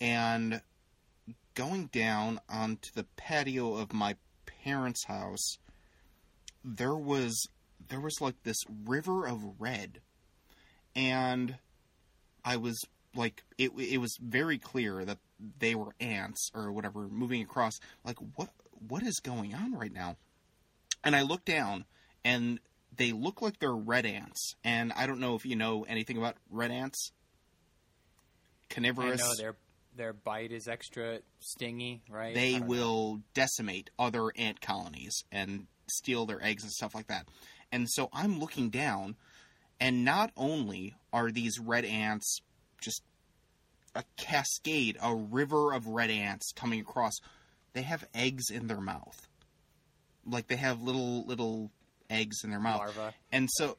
and 0.00 0.60
going 1.54 1.86
down 1.86 2.40
onto 2.48 2.90
the 2.94 3.06
patio 3.16 3.74
of 3.74 3.92
my 3.92 4.16
parents' 4.64 5.04
house, 5.04 5.58
there 6.64 6.96
was 6.96 7.48
there 7.88 8.00
was 8.00 8.20
like 8.20 8.42
this 8.42 8.58
river 8.84 9.26
of 9.26 9.60
red, 9.60 10.00
and 10.94 11.56
I 12.44 12.56
was 12.56 12.84
like, 13.14 13.42
it 13.56 13.72
it 13.78 13.98
was 13.98 14.16
very 14.20 14.58
clear 14.58 15.04
that 15.04 15.18
they 15.58 15.74
were 15.74 15.94
ants 16.00 16.50
or 16.54 16.72
whatever 16.72 17.08
moving 17.08 17.42
across. 17.42 17.78
Like, 18.04 18.18
what 18.36 18.50
what 18.86 19.02
is 19.02 19.20
going 19.20 19.54
on 19.54 19.74
right 19.74 19.92
now? 19.92 20.16
And 21.04 21.14
I 21.14 21.22
look 21.22 21.44
down, 21.44 21.84
and 22.24 22.58
they 22.96 23.12
look 23.12 23.40
like 23.40 23.58
they're 23.58 23.72
red 23.72 24.04
ants. 24.04 24.54
And 24.64 24.92
I 24.94 25.06
don't 25.06 25.20
know 25.20 25.34
if 25.36 25.46
you 25.46 25.56
know 25.56 25.84
anything 25.88 26.16
about 26.16 26.36
red 26.50 26.70
ants. 26.70 27.12
I 28.70 28.74
Carnivorous. 28.74 29.20
know 29.20 29.34
their 29.36 29.54
their 29.96 30.12
bite 30.12 30.52
is 30.52 30.68
extra 30.68 31.20
stingy, 31.40 32.02
right? 32.08 32.34
They 32.34 32.58
know. 32.58 32.66
will 32.66 33.20
decimate 33.34 33.90
other 33.98 34.30
ant 34.36 34.60
colonies 34.60 35.24
and 35.32 35.66
steal 35.90 36.26
their 36.26 36.42
eggs 36.42 36.62
and 36.62 36.72
stuff 36.72 36.94
like 36.94 37.08
that. 37.08 37.26
And 37.72 37.88
so 37.90 38.08
I'm 38.12 38.38
looking 38.38 38.70
down, 38.70 39.16
and 39.80 40.04
not 40.04 40.30
only 40.36 40.94
are 41.12 41.30
these 41.30 41.58
red 41.58 41.84
ants 41.84 42.40
just 42.80 43.02
a 43.94 44.04
cascade, 44.16 44.96
a 45.02 45.14
river 45.14 45.72
of 45.72 45.86
red 45.86 46.10
ants 46.10 46.52
coming 46.52 46.80
across, 46.80 47.14
they 47.72 47.82
have 47.82 48.06
eggs 48.14 48.50
in 48.50 48.66
their 48.66 48.80
mouth. 48.80 49.28
Like 50.26 50.46
they 50.46 50.56
have 50.56 50.82
little 50.82 51.24
little 51.26 51.70
eggs 52.10 52.44
in 52.44 52.50
their 52.50 52.60
mouth. 52.60 52.78
larva. 52.78 53.14
And 53.32 53.48
so 53.52 53.76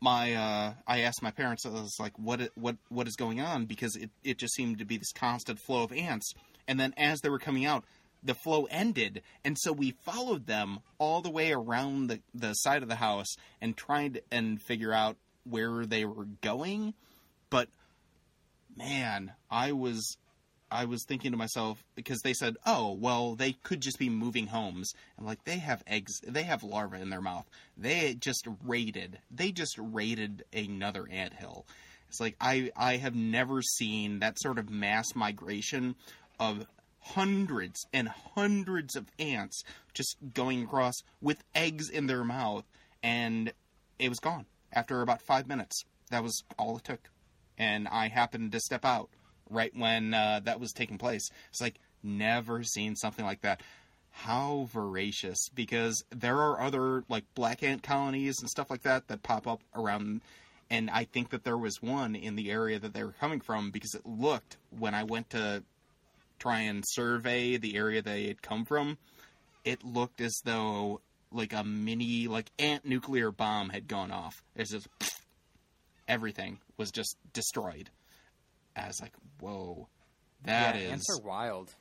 my 0.00 0.34
uh, 0.34 0.74
I 0.86 1.00
asked 1.00 1.22
my 1.22 1.30
parents, 1.30 1.66
I 1.66 1.70
was 1.70 1.96
like, 1.98 2.18
what 2.18 2.40
what 2.54 2.76
what 2.88 3.08
is 3.08 3.16
going 3.16 3.40
on? 3.40 3.66
Because 3.66 3.96
it, 3.96 4.10
it 4.22 4.38
just 4.38 4.54
seemed 4.54 4.78
to 4.78 4.84
be 4.84 4.96
this 4.96 5.12
constant 5.12 5.58
flow 5.58 5.82
of 5.84 5.92
ants. 5.92 6.32
And 6.66 6.78
then 6.78 6.94
as 6.96 7.20
they 7.20 7.28
were 7.28 7.38
coming 7.38 7.64
out, 7.64 7.84
the 8.22 8.34
flow 8.34 8.66
ended. 8.70 9.22
And 9.44 9.56
so 9.58 9.72
we 9.72 9.92
followed 10.04 10.46
them 10.46 10.80
all 10.98 11.22
the 11.22 11.30
way 11.30 11.52
around 11.52 12.08
the, 12.08 12.20
the 12.34 12.54
side 12.54 12.82
of 12.82 12.88
the 12.88 12.96
house 12.96 13.34
and 13.60 13.76
tried 13.76 14.22
and 14.30 14.60
figure 14.60 14.92
out 14.92 15.16
where 15.44 15.86
they 15.86 16.04
were 16.04 16.26
going. 16.42 16.94
But 17.50 17.68
man, 18.76 19.32
I 19.50 19.72
was 19.72 20.16
I 20.70 20.84
was 20.84 21.04
thinking 21.04 21.32
to 21.32 21.38
myself 21.38 21.82
because 21.94 22.20
they 22.20 22.34
said, 22.34 22.56
"Oh, 22.66 22.92
well, 22.92 23.34
they 23.34 23.52
could 23.52 23.80
just 23.80 23.98
be 23.98 24.08
moving 24.08 24.48
homes." 24.48 24.92
And 25.16 25.26
like 25.26 25.44
they 25.44 25.58
have 25.58 25.82
eggs, 25.86 26.20
they 26.26 26.42
have 26.42 26.62
larvae 26.62 27.00
in 27.00 27.10
their 27.10 27.20
mouth. 27.20 27.48
They 27.76 28.14
just 28.14 28.46
raided. 28.64 29.18
They 29.30 29.52
just 29.52 29.76
raided 29.78 30.44
another 30.52 31.08
anthill. 31.10 31.66
It's 32.08 32.20
like 32.20 32.36
I 32.40 32.70
I 32.76 32.96
have 32.96 33.14
never 33.14 33.62
seen 33.62 34.20
that 34.20 34.38
sort 34.40 34.58
of 34.58 34.70
mass 34.70 35.14
migration 35.14 35.96
of 36.38 36.66
hundreds 37.00 37.86
and 37.92 38.08
hundreds 38.08 38.96
of 38.96 39.10
ants 39.18 39.62
just 39.94 40.16
going 40.34 40.64
across 40.64 40.94
with 41.20 41.42
eggs 41.54 41.88
in 41.88 42.06
their 42.06 42.24
mouth 42.24 42.64
and 43.02 43.52
it 43.98 44.08
was 44.08 44.18
gone 44.18 44.46
after 44.72 45.00
about 45.00 45.22
5 45.22 45.46
minutes. 45.46 45.84
That 46.10 46.22
was 46.22 46.42
all 46.58 46.76
it 46.76 46.84
took. 46.84 47.10
And 47.56 47.88
I 47.88 48.08
happened 48.08 48.52
to 48.52 48.60
step 48.60 48.84
out 48.84 49.08
right 49.50 49.72
when 49.74 50.14
uh, 50.14 50.40
that 50.44 50.60
was 50.60 50.72
taking 50.72 50.98
place. 50.98 51.28
It's 51.50 51.60
like 51.60 51.76
never 52.02 52.62
seen 52.62 52.96
something 52.96 53.24
like 53.24 53.42
that. 53.42 53.62
How 54.10 54.68
voracious! 54.72 55.48
Because 55.54 56.02
there 56.10 56.38
are 56.38 56.60
other 56.60 57.04
like 57.08 57.24
black 57.34 57.62
ant 57.62 57.82
colonies 57.82 58.36
and 58.40 58.50
stuff 58.50 58.70
like 58.70 58.82
that 58.82 59.08
that 59.08 59.22
pop 59.22 59.46
up 59.46 59.60
around, 59.74 60.22
and 60.70 60.90
I 60.90 61.04
think 61.04 61.30
that 61.30 61.44
there 61.44 61.58
was 61.58 61.80
one 61.80 62.14
in 62.16 62.34
the 62.34 62.50
area 62.50 62.78
that 62.78 62.94
they 62.94 63.04
were 63.04 63.14
coming 63.20 63.40
from 63.40 63.70
because 63.70 63.94
it 63.94 64.04
looked 64.04 64.56
when 64.76 64.94
I 64.94 65.04
went 65.04 65.30
to 65.30 65.62
try 66.38 66.60
and 66.60 66.84
survey 66.86 67.56
the 67.56 67.76
area 67.76 68.02
they 68.02 68.26
had 68.26 68.42
come 68.42 68.64
from, 68.64 68.98
it 69.64 69.84
looked 69.84 70.20
as 70.20 70.40
though 70.44 71.00
like 71.30 71.52
a 71.52 71.62
mini 71.64 72.26
like 72.26 72.50
ant 72.58 72.84
nuclear 72.84 73.30
bomb 73.30 73.68
had 73.68 73.86
gone 73.86 74.10
off. 74.10 74.42
It's 74.56 74.70
just 74.70 74.88
everything 76.06 76.58
was 76.76 76.90
just 76.90 77.16
destroyed. 77.32 77.90
I 78.78 78.86
was 78.86 79.00
like, 79.00 79.12
whoa, 79.40 79.88
that 80.44 80.76
is 80.76 80.82
yeah, 80.82 80.88
ants 80.90 81.06
are 81.10 81.26
wild. 81.26 81.74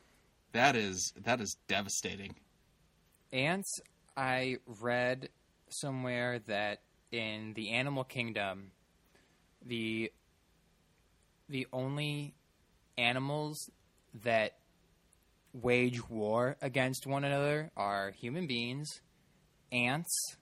that 0.53 0.75
is 0.75 1.13
that 1.23 1.41
is 1.41 1.55
devastating. 1.67 2.35
Ants, 3.31 3.79
I 4.15 4.57
read 4.81 5.29
somewhere 5.69 6.39
that 6.47 6.81
in 7.11 7.53
the 7.55 7.71
animal 7.71 8.03
kingdom, 8.03 8.71
the 9.65 10.11
the 11.49 11.67
only 11.71 12.33
animals 12.97 13.69
that 14.23 14.53
wage 15.53 16.07
war 16.09 16.57
against 16.61 17.07
one 17.07 17.23
another 17.23 17.71
are 17.77 18.11
human 18.11 18.47
beings, 18.47 19.01
ants, 19.71 20.35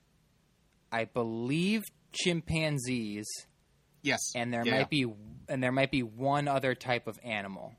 I 0.90 1.04
believe 1.04 1.84
chimpanzees, 2.12 3.26
Yes, 4.06 4.20
and 4.36 4.52
there 4.54 4.64
Yeah. 4.64 4.78
might 4.78 4.90
be 4.90 5.06
and 5.48 5.62
there 5.62 5.72
might 5.72 5.90
be 5.90 6.02
one 6.02 6.48
other 6.48 6.74
type 6.74 7.06
of 7.06 7.18
animal. 7.22 7.74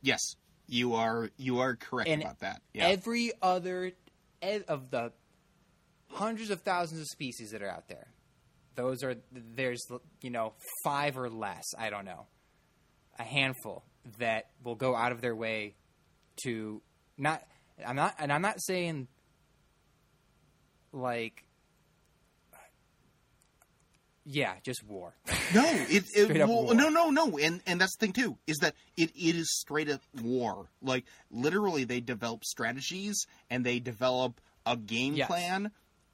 yes. 0.00 0.20
You 0.68 0.94
are 0.94 1.28
you 1.36 1.58
are 1.58 1.76
correct 1.76 2.08
And 2.08 2.22
about 2.22 2.38
that. 2.38 2.62
Yeah, 2.72 2.86
Every 2.86 3.32
other 3.42 3.92
of 4.68 4.90
the 4.90 5.12
hundreds 6.08 6.50
of 6.50 6.62
thousands 6.62 7.00
of 7.00 7.06
species 7.08 7.50
that 7.50 7.62
are 7.62 7.68
out 7.68 7.88
there, 7.88 8.06
those 8.76 9.02
are 9.02 9.16
there's 9.32 9.84
you 10.22 10.30
know 10.30 10.54
five 10.84 11.18
or 11.18 11.28
less. 11.28 11.64
I 11.76 11.90
don't 11.90 12.04
know, 12.06 12.26
a 13.18 13.24
handful 13.24 13.84
that 14.18 14.50
will 14.64 14.76
go 14.76 14.94
out 14.96 15.12
of 15.12 15.20
their 15.20 15.34
way 15.36 15.74
to 16.44 16.80
not 17.18 17.42
I'm 17.84 17.96
not, 17.96 18.14
and 18.18 18.32
I'm 18.32 18.42
not 18.42 18.60
saying 18.62 19.08
like, 20.92 21.44
yeah, 24.24 24.54
just 24.62 24.84
war. 24.84 25.14
No, 25.54 25.64
it, 25.66 26.04
it 26.14 26.28
well, 26.48 26.64
war. 26.64 26.74
no, 26.74 26.88
no, 26.88 27.10
no, 27.10 27.38
and 27.38 27.60
and 27.66 27.80
that's 27.80 27.96
the 27.96 28.06
thing 28.06 28.12
too 28.12 28.38
is 28.46 28.58
that 28.58 28.74
it, 28.96 29.10
it 29.16 29.34
is 29.36 29.50
straight 29.58 29.90
up 29.90 30.00
war. 30.22 30.66
Like 30.80 31.04
literally, 31.30 31.84
they 31.84 32.00
develop 32.00 32.44
strategies 32.44 33.26
and 33.50 33.64
they 33.66 33.78
develop 33.80 34.40
a 34.64 34.76
game 34.76 35.14
Yes. 35.14 35.26
plan 35.28 35.70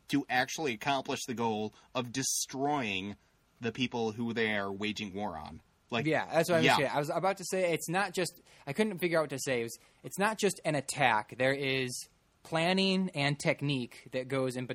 to 0.09 0.25
actually 0.31 0.73
accomplish 0.73 1.21
the 1.27 1.35
goal 1.35 1.75
of 1.95 2.13
destroying 2.13 3.17
the 3.61 3.73
people 3.73 4.13
who 4.13 4.33
they 4.33 4.55
are 4.57 4.73
waging 4.73 5.13
war 5.13 5.37
on. 5.37 5.61
Like, 5.91 6.07
Yeah, 6.07 6.27
that's 6.33 6.49
what 6.49 6.57
I 6.57 6.59
was 6.59 6.65
yeah. 6.67 6.77
saying. 6.77 6.91
I 6.95 6.99
was 6.99 7.11
about 7.11 7.37
to 7.39 7.45
say 7.45 7.73
it's 7.73 7.89
not 7.89 8.15
just. 8.15 8.41
I 8.67 8.73
couldn't 8.73 8.99
figure 8.99 9.19
out 9.19 9.23
what 9.25 9.31
to 9.31 9.39
say. 9.39 9.61
It 9.61 9.65
was, 9.65 9.79
it's 10.05 10.19
not 10.19 10.39
just 10.39 10.61
an 10.65 10.75
attack. 10.75 11.35
There 11.39 11.53
is 11.55 12.09
planning 12.43 13.11
and 13.15 13.39
technique 13.39 14.09
that 14.13 14.29
goes 14.29 14.57
in 14.57 14.67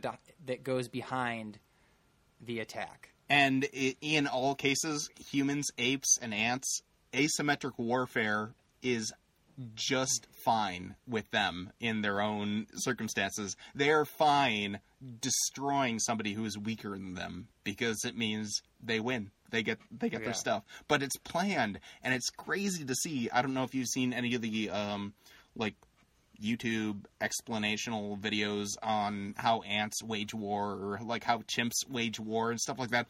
that 0.46 0.64
goes 0.64 0.88
behind 0.88 1.60
the 2.42 2.60
attack. 2.60 3.13
And 3.30 3.64
in 4.02 4.28
all 4.28 4.54
cases, 4.56 5.10
humans, 5.32 5.70
apes, 5.78 6.18
and 6.22 6.34
ants, 6.34 6.82
asymmetric 7.14 7.74
warfare 7.78 8.52
is 8.82 9.12
just 9.76 10.28
fine 10.44 10.96
with 11.08 11.30
them 11.32 11.72
in 11.80 12.02
their 12.02 12.20
own 12.22 12.68
circumstances. 12.74 13.56
They're 13.76 14.04
fine 14.06 14.80
destroying 15.22 16.00
somebody 16.00 16.34
who 16.34 16.46
is 16.46 16.58
weaker 16.58 16.90
than 16.92 17.14
them 17.14 17.48
because 17.64 18.04
it 18.04 18.18
means 18.18 18.62
they 18.84 19.00
win. 19.00 19.32
They 19.52 19.62
get 19.62 19.78
they 19.92 20.10
get 20.10 20.22
Yeah. 20.22 20.26
their 20.26 20.34
stuff. 20.34 20.64
But 20.88 21.04
it's 21.04 21.18
planned 21.18 21.80
and 22.04 22.14
it's 22.14 22.30
crazy 22.32 22.84
to 22.86 22.96
see. 22.96 23.30
I 23.30 23.42
don't 23.44 23.54
know 23.54 23.64
if 23.64 23.76
you've 23.76 23.88
seen 23.88 24.12
any 24.12 24.34
of 24.34 24.42
the 24.42 24.70
um 24.72 25.14
like 25.56 25.76
YouTube 26.42 27.06
explanational 27.22 28.20
videos 28.20 28.68
on 28.82 29.34
how 29.38 29.62
ants 29.62 30.02
wage 30.04 30.34
war 30.34 30.72
or 30.72 31.00
like 31.04 31.24
how 31.24 31.40
chimps 31.40 31.88
wage 31.90 32.20
war 32.20 32.52
and 32.52 32.60
stuff 32.60 32.80
like 32.80 32.90
that. 32.92 33.08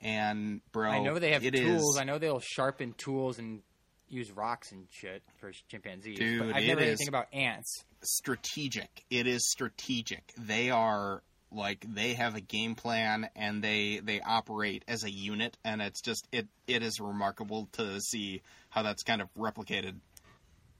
And 0.00 0.60
bro, 0.72 0.90
I 0.90 0.98
know 1.00 1.18
they 1.18 1.32
have 1.32 1.42
tools. 1.42 1.94
is- 1.94 1.98
I 2.00 2.04
know 2.04 2.18
they'll 2.18 2.40
sharpen 2.40 2.94
tools 2.96 3.38
and 3.38 3.62
use 4.08 4.30
rocks 4.30 4.72
and 4.72 4.86
shit 4.90 5.22
for 5.38 5.52
chimpanzees. 5.68 6.18
Dude, 6.18 6.40
but 6.40 6.56
I've 6.56 6.64
never 6.64 6.80
heard 6.80 6.88
anything 6.88 7.08
about 7.08 7.26
ants. 7.32 7.84
strategic. 8.02 9.04
It 9.10 9.26
is 9.26 9.48
strategic. 9.50 10.32
They 10.38 10.70
are 10.70 11.22
like 11.50 11.84
they 11.88 12.12
have 12.14 12.34
a 12.34 12.40
game 12.42 12.74
plan 12.74 13.28
and 13.34 13.62
they 13.64 14.00
they 14.04 14.20
operate 14.20 14.84
as 14.86 15.02
a 15.04 15.10
unit 15.10 15.56
and 15.64 15.80
it's 15.80 16.02
just 16.02 16.28
it 16.30 16.46
it 16.66 16.82
is 16.82 17.00
remarkable 17.00 17.68
to 17.72 17.98
see 18.00 18.42
how 18.68 18.82
that's 18.82 19.02
kind 19.02 19.22
of 19.22 19.28
replicated 19.34 19.94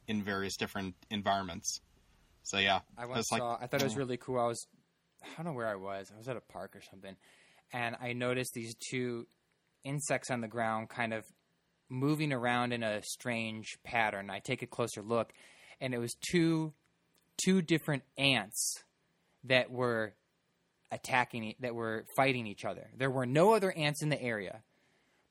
in 0.08 0.22
various 0.22 0.56
different 0.56 0.94
environments. 1.10 1.80
So 2.42 2.58
yeah, 2.58 2.80
I 2.96 3.06
once 3.06 3.20
it's 3.20 3.32
like. 3.32 3.42
I 3.42 3.66
thought 3.66 3.80
it 3.80 3.84
was 3.84 3.94
mm. 3.94 3.98
really 3.98 4.16
cool. 4.16 4.40
I 4.40 4.46
was, 4.46 4.66
I 5.22 5.26
don't 5.36 5.44
know 5.44 5.56
where 5.56 5.68
I 5.68 5.76
was. 5.76 6.10
I 6.12 6.18
was 6.18 6.28
at 6.28 6.36
a 6.36 6.40
park 6.40 6.74
or 6.74 6.80
something, 6.90 7.14
and 7.72 7.94
I 8.00 8.14
noticed 8.14 8.54
these 8.54 8.74
two 8.90 9.26
insects 9.84 10.30
on 10.30 10.40
the 10.40 10.48
ground, 10.48 10.88
kind 10.88 11.12
of 11.12 11.24
moving 11.88 12.32
around 12.32 12.72
in 12.72 12.82
a 12.82 13.02
strange 13.02 13.78
pattern. 13.84 14.30
I 14.30 14.40
take 14.40 14.62
a 14.62 14.66
closer 14.66 15.02
look, 15.02 15.32
and 15.80 15.94
it 15.94 15.98
was 15.98 16.14
two, 16.30 16.72
two 17.42 17.62
different 17.62 18.02
ants 18.16 18.82
that 19.44 19.70
were 19.70 20.14
attacking, 20.90 21.54
that 21.60 21.74
were 21.74 22.06
fighting 22.16 22.46
each 22.46 22.64
other. 22.64 22.90
There 22.96 23.10
were 23.10 23.26
no 23.26 23.52
other 23.52 23.72
ants 23.72 24.02
in 24.02 24.08
the 24.08 24.20
area, 24.20 24.62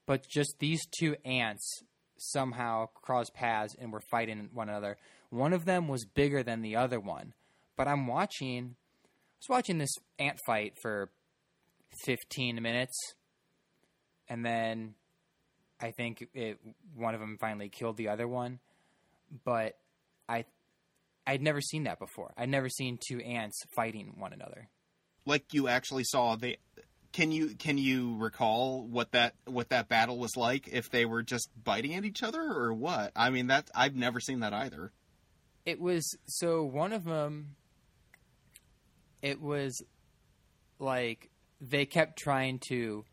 but 0.05 0.27
just 0.27 0.55
these 0.59 0.85
two 0.99 1.15
ants 1.25 1.83
somehow 2.17 2.87
crossed 2.93 3.33
paths 3.33 3.75
and 3.79 3.91
were 3.91 4.01
fighting 4.11 4.49
one 4.53 4.69
another. 4.69 4.97
One 5.29 5.53
of 5.53 5.65
them 5.65 5.87
was 5.87 6.05
bigger 6.05 6.43
than 6.43 6.61
the 6.61 6.75
other 6.75 6.99
one, 6.99 7.33
but 7.75 7.87
I'm 7.87 8.07
watching. 8.07 8.75
I 8.75 9.39
was 9.41 9.49
watching 9.49 9.77
this 9.77 9.93
ant 10.19 10.39
fight 10.45 10.73
for 10.81 11.09
15 12.05 12.61
minutes, 12.61 12.97
and 14.27 14.45
then 14.45 14.95
I 15.79 15.91
think 15.91 16.27
it, 16.33 16.59
one 16.95 17.13
of 17.13 17.19
them 17.19 17.37
finally 17.39 17.69
killed 17.69 17.97
the 17.97 18.09
other 18.09 18.27
one. 18.27 18.59
But 19.43 19.77
I, 20.29 20.45
I'd 21.25 21.41
never 21.41 21.61
seen 21.61 21.83
that 21.83 21.99
before. 21.99 22.33
I'd 22.37 22.49
never 22.49 22.69
seen 22.69 22.97
two 23.05 23.19
ants 23.19 23.57
fighting 23.75 24.15
one 24.17 24.33
another. 24.33 24.69
like 25.25 25.53
you 25.53 25.67
actually 25.67 26.05
saw 26.05 26.35
they 26.35 26.57
can 27.17 27.31
you 27.31 27.55
can 27.55 27.79
you 27.79 28.15
recall 28.17 28.85
what 28.85 29.11
that 29.13 29.33
what 29.45 29.69
that 29.69 29.87
battle 29.87 30.19
was 30.19 30.37
like 30.37 30.67
if 30.67 30.91
they 30.91 31.03
were 31.03 31.23
just 31.23 31.49
biting 31.63 31.95
at 31.95 32.05
each 32.05 32.21
other 32.21 32.39
or 32.39 32.71
what? 32.71 33.11
I 33.15 33.31
mean 33.31 33.47
that 33.47 33.71
I've 33.73 33.95
never 33.95 34.19
seen 34.19 34.41
that 34.41 34.53
either. 34.53 34.91
It 35.65 35.81
was 35.81 36.15
so 36.27 36.63
one 36.63 36.93
of 36.93 37.05
them. 37.05 37.55
It 39.23 39.41
was 39.41 39.81
like 40.77 41.31
they 41.59 41.87
kept 41.87 42.19
trying 42.19 42.59
to 42.67 43.03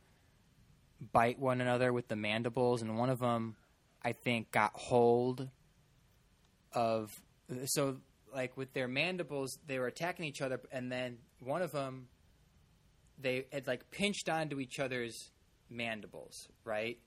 bite 1.12 1.38
one 1.38 1.62
another 1.62 1.90
with 1.90 2.08
the 2.08 2.16
mandibles, 2.16 2.82
and 2.82 2.98
one 2.98 3.08
of 3.08 3.20
them, 3.20 3.56
I 4.02 4.12
think, 4.12 4.50
got 4.50 4.72
hold 4.74 5.48
of. 6.74 7.10
So, 7.64 7.96
like 8.34 8.54
with 8.58 8.74
their 8.74 8.86
mandibles, 8.86 9.58
they 9.66 9.78
were 9.78 9.86
attacking 9.86 10.26
each 10.26 10.42
other, 10.42 10.60
and 10.70 10.92
then 10.92 11.16
one 11.40 11.62
of 11.62 11.72
them, 11.72 12.08
they 13.20 13.46
had 13.52 13.66
like 13.66 13.90
pinched 13.90 14.28
onto 14.28 14.60
each 14.60 14.78
other's 14.80 15.30
mandibles, 15.70 16.48
right? 16.64 16.98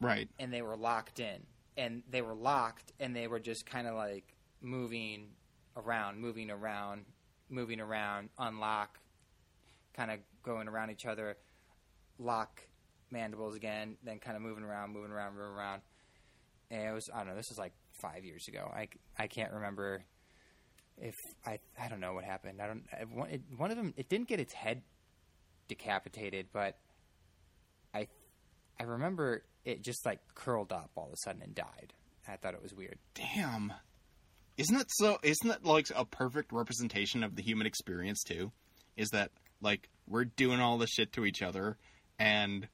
Right. 0.00 0.28
and 0.38 0.52
they 0.52 0.60
were 0.60 0.76
locked 0.76 1.20
in 1.20 1.46
and 1.76 2.02
they 2.10 2.20
were 2.20 2.34
locked 2.34 2.92
and 3.00 3.14
they 3.16 3.26
were 3.26 3.40
just 3.40 3.64
kind 3.64 3.86
of 3.86 3.94
like 3.94 4.34
moving 4.60 5.28
around 5.76 6.20
moving 6.20 6.50
around 6.50 7.04
moving 7.48 7.80
around 7.80 8.28
unlock 8.38 8.98
kind 9.94 10.10
of 10.10 10.18
going 10.42 10.68
around 10.68 10.90
each 10.90 11.06
other 11.06 11.36
lock 12.18 12.60
mandibles 13.10 13.54
again 13.54 13.96
then 14.02 14.18
kind 14.18 14.36
of 14.36 14.42
moving 14.42 14.64
around 14.64 14.92
moving 14.92 15.10
around 15.10 15.34
moving 15.34 15.52
around 15.52 15.80
and 16.70 16.82
it 16.82 16.92
was 16.92 17.08
i 17.14 17.18
don't 17.18 17.28
know 17.28 17.36
this 17.36 17.48
was 17.48 17.58
like 17.58 17.72
five 17.92 18.24
years 18.24 18.46
ago 18.48 18.70
i, 18.74 18.88
I 19.18 19.26
can't 19.26 19.52
remember 19.52 20.04
if 20.98 21.14
i 21.46 21.58
i 21.80 21.88
don't 21.88 22.00
know 22.00 22.12
what 22.12 22.24
happened 22.24 22.60
i 22.60 22.66
don't 22.66 22.84
it, 23.30 23.40
one 23.56 23.70
of 23.70 23.76
them 23.76 23.94
it 23.96 24.08
didn't 24.08 24.28
get 24.28 24.40
its 24.40 24.52
head 24.52 24.82
decapitated 25.68 26.46
but 26.52 26.76
i 27.94 28.06
i 28.78 28.82
remember 28.84 29.42
it 29.64 29.82
just 29.82 30.04
like 30.04 30.20
curled 30.34 30.72
up 30.72 30.90
all 30.96 31.06
of 31.06 31.12
a 31.12 31.16
sudden 31.18 31.42
and 31.42 31.54
died 31.54 31.92
i 32.28 32.36
thought 32.36 32.54
it 32.54 32.62
was 32.62 32.74
weird 32.74 32.98
Damn. 33.14 33.72
Isn't 34.56 34.78
that 34.78 34.86
so 34.88 35.18
isn't 35.24 35.48
that 35.48 35.64
like 35.64 35.88
a 35.96 36.04
perfect 36.04 36.52
representation 36.52 37.24
of 37.24 37.34
the 37.34 37.42
human 37.42 37.66
experience 37.66 38.22
too? 38.22 38.52
Is 38.96 39.08
that 39.10 39.32
like 39.60 39.88
we're 40.06 40.26
doing 40.26 40.60
all 40.60 40.78
this 40.78 40.90
shit 40.90 41.12
to 41.14 41.24
each 41.24 41.42
other 41.42 41.76
and 42.20 42.68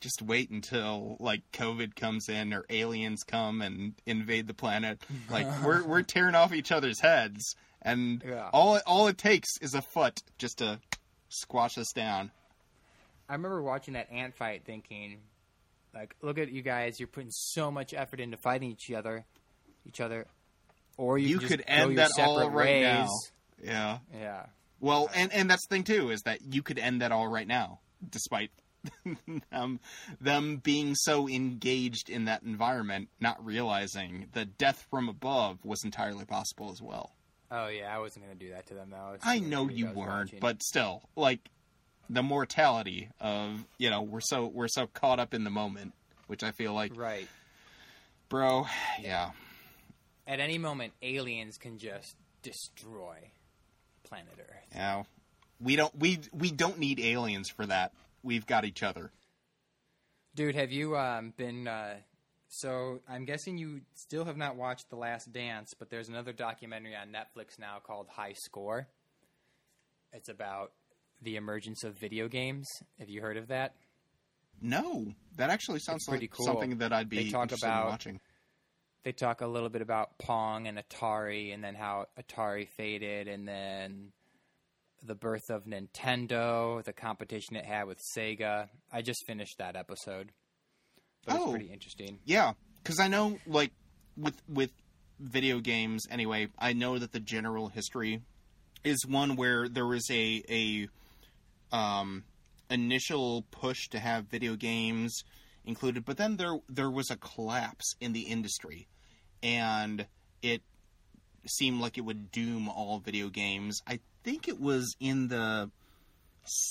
just 0.00 0.20
wait 0.20 0.50
until 0.50 1.16
like 1.18 1.40
COVID 1.54 1.96
comes 1.96 2.28
in 2.28 2.52
or 2.52 2.66
aliens 2.68 3.22
come 3.26 3.62
and 3.62 3.94
invade 4.04 4.46
the 4.46 4.52
planet. 4.52 5.00
Like 5.30 5.46
we're 5.64 5.82
we're 5.84 6.02
tearing 6.02 6.34
off 6.34 6.52
each 6.52 6.70
other's 6.70 7.00
heads 7.00 7.56
and 7.80 8.22
Yeah. 8.22 8.50
all 8.52 8.78
all 8.86 9.08
it 9.08 9.16
takes 9.16 9.48
is 9.62 9.72
a 9.72 9.80
foot 9.80 10.20
just 10.36 10.58
to 10.58 10.80
squash 11.28 11.78
us 11.78 11.92
down. 11.94 12.30
I 13.28 13.32
remember 13.34 13.62
watching 13.62 13.94
that 13.94 14.10
ant 14.12 14.34
fight 14.36 14.62
thinking, 14.64 15.18
like, 15.94 16.14
look 16.22 16.38
at 16.38 16.50
you 16.50 16.62
guys, 16.62 17.00
you're 17.00 17.08
putting 17.08 17.30
so 17.30 17.70
much 17.70 17.92
effort 17.94 18.20
into 18.20 18.36
fighting 18.36 18.70
each 18.70 18.90
other, 18.92 19.24
each 19.86 20.00
other, 20.00 20.26
or 20.96 21.18
you, 21.18 21.28
You 21.28 21.38
could, 21.40 21.64
end 21.66 21.98
that 21.98 22.10
all 22.18 22.48
right 22.50 22.82
ways. 22.82 22.82
now. 22.84 23.08
Yeah. 23.62 23.98
Yeah, 24.14 24.46
Well, 24.80 25.08
and 25.14 25.32
and 25.32 25.50
that's 25.50 25.66
the 25.66 25.74
thing 25.74 25.84
too 25.84 26.10
is 26.10 26.20
that 26.22 26.40
you 26.42 26.62
could 26.62 26.78
end 26.78 27.00
that 27.00 27.10
all 27.10 27.26
right 27.26 27.46
now, 27.48 27.80
despite 28.08 28.50
them 29.50 29.80
them 30.20 30.56
being 30.58 30.94
so 30.94 31.26
engaged 31.28 32.08
in 32.10 32.26
that 32.26 32.42
environment, 32.42 33.08
not 33.18 33.44
realizing 33.44 34.26
the 34.34 34.44
death 34.44 34.86
from 34.90 35.08
above 35.08 35.64
was 35.64 35.82
entirely 35.84 36.24
possible 36.26 36.70
as 36.70 36.80
well. 36.82 37.15
Oh 37.50 37.68
yeah, 37.68 37.94
I 37.94 37.98
wasn't 37.98 38.24
gonna 38.24 38.36
do 38.36 38.50
that 38.50 38.66
to 38.66 38.74
them 38.74 38.90
though. 38.90 39.12
It's 39.14 39.26
I 39.26 39.38
know 39.38 39.68
you 39.68 39.88
I 39.88 39.92
weren't, 39.92 40.26
watching. 40.26 40.40
but 40.40 40.62
still, 40.62 41.02
like 41.16 41.40
the 42.08 42.22
mortality 42.22 43.08
of 43.20 43.64
you 43.78 43.90
know 43.90 44.02
we're 44.02 44.20
so 44.20 44.46
we're 44.46 44.68
so 44.68 44.86
caught 44.86 45.20
up 45.20 45.34
in 45.34 45.44
the 45.44 45.50
moment, 45.50 45.92
which 46.26 46.42
I 46.42 46.50
feel 46.50 46.72
like, 46.72 46.96
right 46.96 47.28
bro, 48.28 48.66
yeah, 49.00 49.30
at 50.26 50.40
any 50.40 50.58
moment, 50.58 50.92
aliens 51.02 51.58
can 51.58 51.78
just 51.78 52.16
destroy 52.42 53.16
planet 54.04 54.34
Earth. 54.38 54.74
know, 54.74 55.06
we 55.60 55.76
don't 55.76 55.96
we 55.98 56.20
we 56.32 56.50
don't 56.50 56.78
need 56.78 57.00
aliens 57.00 57.48
for 57.48 57.66
that. 57.66 57.92
We've 58.22 58.46
got 58.46 58.64
each 58.64 58.82
other. 58.82 59.10
Dude, 60.34 60.54
have 60.54 60.72
you 60.72 60.96
um, 60.96 61.32
been? 61.36 61.66
Uh, 61.66 61.94
so 62.48 63.00
I'm 63.08 63.24
guessing 63.24 63.58
you 63.58 63.80
still 63.94 64.24
have 64.24 64.36
not 64.36 64.56
watched 64.56 64.88
The 64.90 64.96
Last 64.96 65.32
Dance, 65.32 65.74
but 65.78 65.90
there's 65.90 66.08
another 66.08 66.32
documentary 66.32 66.94
on 66.94 67.08
Netflix 67.08 67.58
now 67.58 67.78
called 67.84 68.08
High 68.08 68.34
Score. 68.34 68.88
It's 70.12 70.28
about 70.28 70.72
the 71.22 71.36
emergence 71.36 71.82
of 71.84 71.98
video 71.98 72.28
games. 72.28 72.68
Have 72.98 73.08
you 73.08 73.20
heard 73.20 73.36
of 73.36 73.48
that? 73.48 73.74
No, 74.60 75.12
that 75.36 75.50
actually 75.50 75.80
sounds 75.80 76.08
like 76.08 76.30
cool. 76.30 76.46
something 76.46 76.78
that 76.78 76.92
I'd 76.92 77.08
be 77.10 77.24
They 77.24 77.30
talk 77.30 77.42
interested 77.42 77.66
in 77.66 77.72
about- 77.72 77.88
watching. 77.90 78.20
they 79.02 79.12
talk 79.12 79.40
a 79.40 79.46
little 79.46 79.68
bit 79.68 79.82
about 79.82 80.16
Pong 80.18 80.66
and 80.66 80.78
Atari, 80.78 81.52
and 81.52 81.62
then 81.62 81.74
how 81.74 82.06
Atari 82.18 82.66
faded, 82.68 83.28
and 83.28 83.46
then 83.46 84.12
the 85.02 85.14
birth 85.14 85.50
of 85.50 85.64
Nintendo, 85.64 86.82
the 86.84 86.92
competition 86.92 87.54
it 87.56 87.64
had 87.66 87.86
with 87.86 87.98
Sega. 88.16 88.68
I 88.90 89.02
just 89.02 89.24
finished 89.26 89.58
that 89.58 89.76
episode, 89.76 90.32
but 91.26 91.34
Oh. 91.36 91.42
it's 91.42 91.50
pretty 91.50 91.72
interesting. 91.72 92.18
Yeah, 92.24 92.54
because 92.82 92.98
I 93.00 93.08
know, 93.08 93.38
like, 93.46 93.72
with 94.16 94.40
with 94.48 94.70
video 95.20 95.60
games 95.60 96.04
anyway, 96.10 96.48
I 96.58 96.72
know 96.72 96.98
that 96.98 97.12
the 97.12 97.20
general 97.20 97.68
history 97.68 98.22
is 98.84 99.04
one 99.06 99.36
where 99.36 99.68
there 99.68 99.86
was 99.86 100.08
a 100.10 100.42
a 100.48 101.76
um, 101.76 102.24
initial 102.70 103.42
push 103.50 103.88
to 103.88 103.98
have 103.98 104.26
video 104.26 104.56
games 104.56 105.22
included, 105.64 106.04
but 106.04 106.16
then 106.16 106.36
there 106.36 106.58
there 106.68 106.90
was 106.90 107.10
a 107.10 107.16
collapse 107.16 107.94
in 108.00 108.12
the 108.12 108.22
industry, 108.22 108.86
and 109.42 110.06
it 110.42 110.62
seemed 111.46 111.80
like 111.80 111.98
it 111.98 112.02
would 112.02 112.30
doom 112.30 112.68
all 112.68 112.98
video 113.00 113.28
games. 113.28 113.80
I 113.86 114.00
think 114.24 114.48
it 114.48 114.60
was 114.60 114.94
in 115.00 115.28
the 115.28 115.70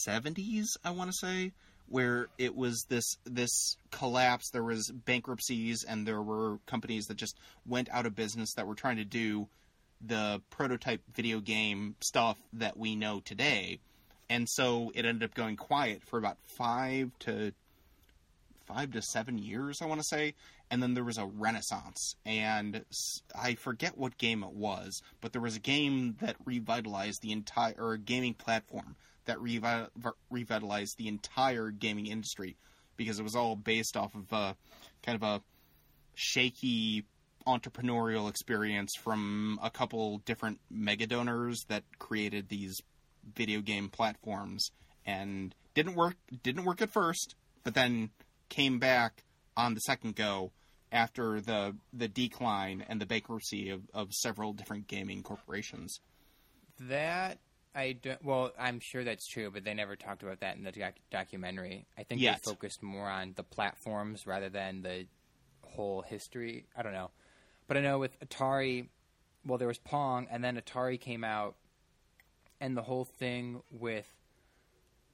70s, 0.07 0.65
I 0.83 0.91
want 0.91 1.11
to 1.11 1.17
say, 1.17 1.51
where 1.87 2.27
it 2.37 2.55
was 2.55 2.85
this 2.89 3.17
this 3.25 3.77
collapse. 3.91 4.49
There 4.51 4.63
was 4.63 4.91
bankruptcies, 4.91 5.83
and 5.83 6.07
there 6.07 6.21
were 6.21 6.59
companies 6.65 7.07
that 7.07 7.17
just 7.17 7.37
went 7.65 7.89
out 7.91 8.05
of 8.05 8.15
business 8.15 8.53
that 8.53 8.67
were 8.67 8.75
trying 8.75 8.97
to 8.97 9.05
do 9.05 9.47
the 10.01 10.41
prototype 10.49 11.01
video 11.13 11.39
game 11.39 11.95
stuff 12.01 12.37
that 12.53 12.77
we 12.77 12.95
know 12.95 13.21
today. 13.21 13.79
And 14.29 14.49
so 14.49 14.91
it 14.95 15.05
ended 15.05 15.23
up 15.29 15.35
going 15.35 15.55
quiet 15.55 16.03
for 16.03 16.17
about 16.17 16.37
five 16.57 17.11
to 17.19 17.53
five 18.65 18.91
to 18.91 19.01
seven 19.01 19.37
years, 19.37 19.81
I 19.81 19.85
want 19.85 20.01
to 20.01 20.07
say. 20.07 20.33
And 20.71 20.81
then 20.81 20.95
there 20.95 21.03
was 21.03 21.19
a 21.19 21.25
renaissance, 21.27 22.15
and 22.25 22.83
I 23.39 23.53
forget 23.53 23.99
what 23.99 24.17
game 24.17 24.43
it 24.43 24.53
was, 24.53 25.03
but 25.21 25.31
there 25.31 25.41
was 25.41 25.55
a 25.55 25.59
game 25.59 26.17
that 26.21 26.37
revitalized 26.43 27.21
the 27.21 27.31
entire, 27.31 27.97
gaming 27.97 28.33
platform 28.33 28.95
that 29.25 29.37
revi- 29.37 29.89
revitalized 30.29 30.97
the 30.97 31.07
entire 31.07 31.71
gaming 31.71 32.07
industry 32.07 32.55
because 32.97 33.19
it 33.19 33.23
was 33.23 33.35
all 33.35 33.55
based 33.55 33.97
off 33.97 34.15
of 34.15 34.55
kind 35.03 35.15
of 35.15 35.23
a 35.23 35.41
shaky 36.15 37.05
entrepreneurial 37.47 38.29
experience 38.29 38.91
from 39.03 39.59
a 39.61 39.69
couple 39.69 40.19
different 40.19 40.59
mega 40.71 41.05
donors 41.05 41.65
that 41.67 41.83
created 41.99 42.49
these 42.49 42.81
video 43.35 43.61
game 43.61 43.89
platforms 43.89 44.71
and 45.05 45.53
didn't 45.73 45.95
work 45.95 46.15
didn't 46.41 46.65
work 46.65 46.81
at 46.81 46.89
first 46.89 47.35
but 47.63 47.73
then 47.73 48.09
came 48.49 48.79
back 48.79 49.23
on 49.57 49.73
the 49.73 49.79
second 49.81 50.15
go 50.15 50.51
after 50.91 51.41
the 51.41 51.75
the 51.93 52.07
decline 52.07 52.83
and 52.87 53.01
the 53.01 53.05
bankruptcy 53.05 53.69
of, 53.69 53.81
of 53.93 54.13
several 54.13 54.53
different 54.53 54.87
gaming 54.87 55.21
corporations. 55.21 55.99
That 56.79 57.39
I 57.75 57.93
don't. 57.93 58.23
Well, 58.23 58.51
I'm 58.57 58.79
sure 58.79 59.03
that's 59.03 59.27
true, 59.27 59.51
but 59.51 59.63
they 59.63 59.73
never 59.73 59.95
talked 59.95 60.23
about 60.23 60.39
that 60.39 60.55
in 60.55 60.63
the 60.63 60.71
doc- 60.71 60.93
documentary. 61.11 61.85
I 61.97 62.03
think 62.03 62.21
Yet. 62.21 62.41
they 62.41 62.51
focused 62.51 62.81
more 62.81 63.09
on 63.09 63.33
the 63.35 63.43
platforms 63.43 64.25
rather 64.25 64.49
than 64.49 64.81
the 64.81 65.07
whole 65.61 66.01
history. 66.01 66.65
I 66.75 66.83
don't 66.83 66.93
know, 66.93 67.11
but 67.67 67.75
I 67.77 67.81
know 67.81 67.99
with 67.99 68.17
Atari, 68.21 68.87
well, 69.45 69.57
there 69.57 69.67
was 69.67 69.77
Pong, 69.77 70.27
and 70.31 70.43
then 70.43 70.55
Atari 70.57 70.99
came 70.99 71.23
out, 71.23 71.55
and 72.61 72.77
the 72.77 72.83
whole 72.83 73.05
thing 73.05 73.61
with 73.69 74.07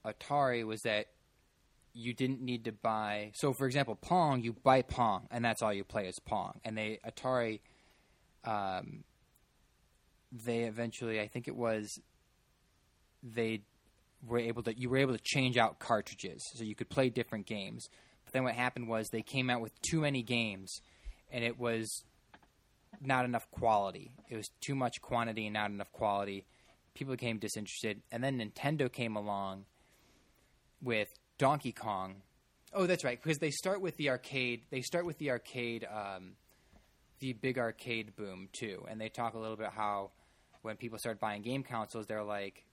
Atari 0.05 0.65
was 0.65 0.83
that 0.83 1.07
you 1.93 2.13
didn't 2.13 2.41
need 2.41 2.65
to 2.65 2.71
buy. 2.71 3.31
So, 3.33 3.53
for 3.53 3.65
example, 3.65 3.95
Pong, 3.95 4.41
you 4.43 4.53
buy 4.53 4.81
Pong, 4.81 5.27
and 5.31 5.43
that's 5.43 5.61
all 5.61 5.73
you 5.73 5.83
play 5.83 6.07
is 6.07 6.19
Pong. 6.19 6.59
And 6.63 6.77
they 6.77 6.99
Atari, 7.05 7.59
um, 8.45 9.03
they 10.31 10.59
eventually, 10.59 11.19
I 11.19 11.27
think 11.27 11.47
it 11.47 11.55
was, 11.55 11.99
they 13.23 13.61
were 14.27 14.39
able 14.39 14.63
to 14.63 14.77
you 14.77 14.89
were 14.89 14.97
able 14.97 15.13
to 15.13 15.23
change 15.23 15.57
out 15.57 15.79
cartridges, 15.79 16.43
so 16.53 16.63
you 16.63 16.75
could 16.75 16.89
play 16.89 17.09
different 17.09 17.45
games. 17.45 17.89
But 18.25 18.33
then 18.33 18.43
what 18.43 18.53
happened 18.53 18.87
was 18.87 19.09
they 19.09 19.21
came 19.21 19.49
out 19.49 19.61
with 19.61 19.79
too 19.81 20.01
many 20.01 20.23
games, 20.23 20.81
and 21.31 21.43
it 21.43 21.59
was 21.59 22.03
not 22.99 23.25
enough 23.25 23.49
quality. 23.51 24.11
It 24.29 24.35
was 24.35 24.49
too 24.59 24.75
much 24.75 25.01
quantity 25.01 25.47
and 25.47 25.53
not 25.53 25.71
enough 25.71 25.91
quality. 25.91 26.45
People 26.93 27.13
became 27.13 27.39
disinterested, 27.39 28.01
and 28.11 28.23
then 28.23 28.37
Nintendo 28.39 28.91
came 28.91 29.15
along 29.15 29.65
with 30.81 31.07
Donkey 31.37 31.71
Kong. 31.71 32.15
Oh, 32.73 32.85
that's 32.85 33.03
right, 33.03 33.21
because 33.21 33.37
they 33.39 33.51
start 33.51 33.81
with 33.81 33.97
the 33.97 34.09
arcade. 34.09 34.61
They 34.69 34.81
start 34.81 35.05
with 35.05 35.17
the 35.17 35.31
arcade, 35.31 35.85
um, 35.91 36.33
the 37.19 37.33
big 37.33 37.57
arcade 37.57 38.15
boom 38.15 38.49
too, 38.51 38.85
and 38.89 38.99
they 38.99 39.09
talk 39.09 39.33
a 39.33 39.39
little 39.39 39.57
bit 39.57 39.69
how 39.75 40.11
when 40.61 40.77
people 40.77 40.99
started 40.99 41.19
buying 41.19 41.41
game 41.41 41.63
consoles, 41.63 42.05
they're 42.05 42.23
like 42.23 42.63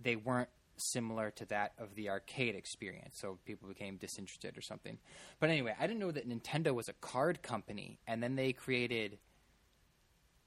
they 0.00 0.16
weren't 0.16 0.48
similar 0.76 1.30
to 1.30 1.44
that 1.46 1.72
of 1.78 1.94
the 1.94 2.10
arcade 2.10 2.54
experience, 2.54 3.16
so 3.20 3.38
people 3.44 3.68
became 3.68 3.96
disinterested 3.96 4.58
or 4.58 4.62
something. 4.62 4.98
But 5.40 5.50
anyway, 5.50 5.74
I 5.78 5.86
didn't 5.86 6.00
know 6.00 6.10
that 6.10 6.28
Nintendo 6.28 6.74
was 6.74 6.88
a 6.88 6.94
card 6.94 7.42
company, 7.42 7.98
and 8.06 8.22
then 8.22 8.36
they 8.36 8.52
created 8.52 9.18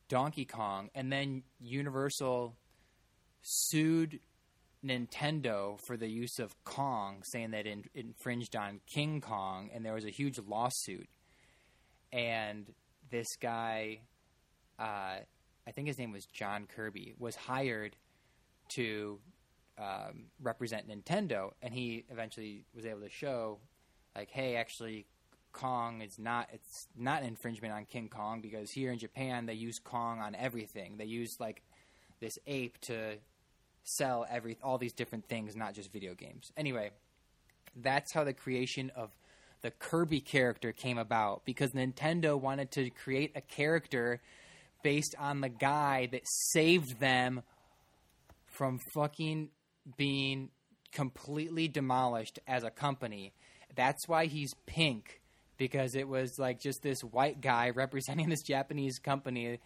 Donkey 0.10 0.46
Kong, 0.46 0.90
and 0.96 1.12
then 1.12 1.44
Universal 1.60 2.56
sued 3.42 4.20
Nintendo 4.86 5.80
for 5.86 5.98
the 5.98 6.08
use 6.08 6.40
of 6.40 6.56
Kong, 6.64 7.22
saying 7.24 7.52
that 7.52 7.66
it 7.66 7.86
infringed 7.94 8.56
on 8.56 8.80
King 8.86 9.22
Kong, 9.22 9.70
and 9.74 9.86
there 9.86 9.94
was 9.94 10.06
a 10.06 10.10
huge 10.10 10.40
lawsuit. 10.40 11.08
And 12.12 12.66
this 13.10 13.28
guy, 13.42 14.00
uh, 14.80 15.18
I 15.68 15.72
think 15.74 15.88
his 15.88 15.98
name 15.98 16.12
was 16.12 16.26
John 16.26 16.68
Kirby, 16.74 17.16
was 17.18 17.36
hired 17.36 17.96
to 18.76 19.20
um, 19.78 20.26
represent 20.42 20.88
Nintendo, 20.90 21.52
and 21.62 21.74
he 21.74 22.06
eventually 22.10 22.66
was 22.76 22.86
able 22.86 23.02
to 23.02 23.10
show, 23.10 23.60
like, 24.16 24.30
hey, 24.32 24.56
actually, 24.56 25.06
Kong 25.52 26.02
is 26.02 26.20
not 26.20 26.50
it's 26.54 26.88
not 26.96 27.22
an 27.22 27.28
infringement 27.30 27.74
on 27.74 27.86
King 27.86 28.10
Kong 28.10 28.42
because 28.42 28.70
here 28.70 28.92
in 28.92 29.00
Japan 29.00 29.48
they 29.48 29.54
use 29.54 29.80
Kong 29.80 30.20
on 30.20 30.36
everything. 30.36 30.98
They 30.98 31.06
use 31.06 31.36
like 31.40 31.64
this 32.20 32.38
ape 32.46 32.80
to 32.82 33.16
sell 33.84 34.26
every 34.30 34.58
all 34.62 34.78
these 34.78 34.94
different 34.94 35.28
things, 35.28 35.56
not 35.56 35.74
just 35.74 35.92
video 35.92 36.14
games. 36.14 36.52
Anyway, 36.58 36.92
that's 37.76 38.14
how 38.14 38.24
the 38.24 38.34
creation 38.34 38.92
of 38.96 39.10
the 39.62 39.72
Kirby 39.72 40.20
character 40.20 40.72
came 40.72 41.00
about 41.00 41.44
because 41.44 41.72
Nintendo 41.72 42.40
wanted 42.40 42.72
to 42.72 42.90
create 42.92 43.32
a 43.36 43.42
character 43.42 44.22
based 44.84 45.16
on 45.18 45.42
the 45.42 45.50
guy 45.50 46.08
that 46.12 46.22
saved 46.26 47.00
them 47.00 47.42
from 48.46 48.80
fucking 48.94 49.50
being 49.96 50.50
completely 50.92 51.68
demolished 51.68 52.40
as 52.48 52.64
a 52.64 52.70
company. 52.70 53.34
That's 53.76 54.08
why 54.08 54.26
he's 54.26 54.54
pink 54.66 55.22
because 55.58 55.96
it 55.96 56.08
was 56.08 56.38
like 56.38 56.60
just 56.60 56.82
this 56.82 57.02
white 57.02 57.42
guy 57.42 57.70
representing 57.76 58.30
this 58.30 58.42
Japanese 58.42 59.00
company 59.00 59.60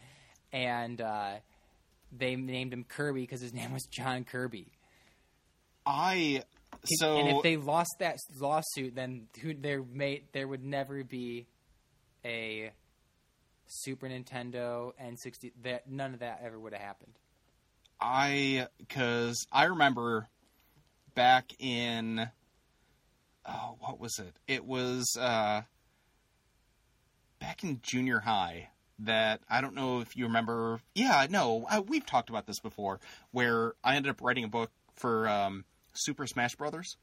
and 0.52 1.00
uh, 1.02 1.34
they 2.12 2.36
named 2.36 2.74
him 2.74 2.84
Kirby 2.84 3.22
because 3.22 3.42
his 3.42 3.54
name 3.54 3.72
was 3.74 3.84
John 3.86 4.24
Kirby. 4.24 4.68
I 5.86 6.44
so 6.86 7.18
and 7.18 7.30
if 7.30 7.44
they 7.44 7.58
lost 7.58 7.96
that 8.00 8.18
lawsuit, 8.40 8.96
then 8.96 9.28
who 9.42 9.54
there 9.54 9.84
may 9.84 10.24
there 10.32 10.48
would 10.48 10.64
never 10.64 11.04
be 11.04 11.48
a 12.24 12.72
Super 13.68 14.08
Nintendo 14.08 14.92
N60. 15.02 15.54
That 15.64 15.90
none 15.90 16.14
of 16.14 16.20
that 16.20 16.42
ever 16.44 16.60
would 16.60 16.74
have 16.74 16.82
happened. 16.82 17.14
I 18.02 18.68
because 18.80 19.46
I 19.52 19.66
remember 19.66 20.28
back 21.14 21.52
in 21.60 22.28
oh 23.46 23.76
what 23.80 24.00
was 24.00 24.18
it? 24.20 24.34
It 24.48 24.66
was 24.66 25.16
uh, 25.20 25.62
back 27.40 27.64
in 27.64 27.80
junior 27.84 28.20
high 28.20 28.70
that 29.00 29.42
I 29.50 29.62
don't 29.62 29.76
know 29.76 30.02
if 30.02 30.16
you 30.16 30.26
remember. 30.26 30.80
Yeah, 30.96 31.26
no, 31.30 31.66
I, 31.70 31.80
we've 31.80 32.06
talked 32.06 32.30
about 32.30 32.46
this 32.48 32.60
before. 32.60 33.00
Where 33.32 33.74
I 33.84 33.96
ended 33.96 34.10
up 34.10 34.22
writing 34.22 34.44
a 34.44 34.48
book 34.50 34.72
for 34.96 35.28
um, 35.28 35.66
Super 35.94 36.26
Smash 36.28 36.56
Brothers. 36.56 36.98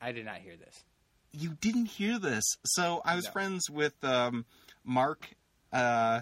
I 0.00 0.12
did 0.12 0.24
not 0.26 0.36
hear 0.36 0.56
this. 0.56 0.84
You 1.32 1.56
didn't 1.60 1.86
hear 1.86 2.18
this, 2.18 2.44
so 2.64 3.02
I 3.04 3.16
was 3.16 3.24
No. 3.24 3.30
friends 3.32 3.68
with 3.68 3.94
um, 4.04 4.44
Mark 4.84 5.28
uh, 5.72 6.20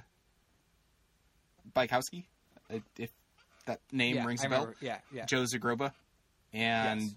Bykowski, 1.74 2.24
if 2.98 3.10
that 3.66 3.80
name 3.90 4.16
yeah, 4.16 4.24
rings 4.24 4.42
I 4.42 4.46
a 4.46 4.50
bell. 4.50 4.72
Yeah, 4.80 4.98
yeah. 5.12 5.24
Joe 5.26 5.44
Zagroba, 5.44 5.92
and 6.52 7.02
Yes. 7.02 7.14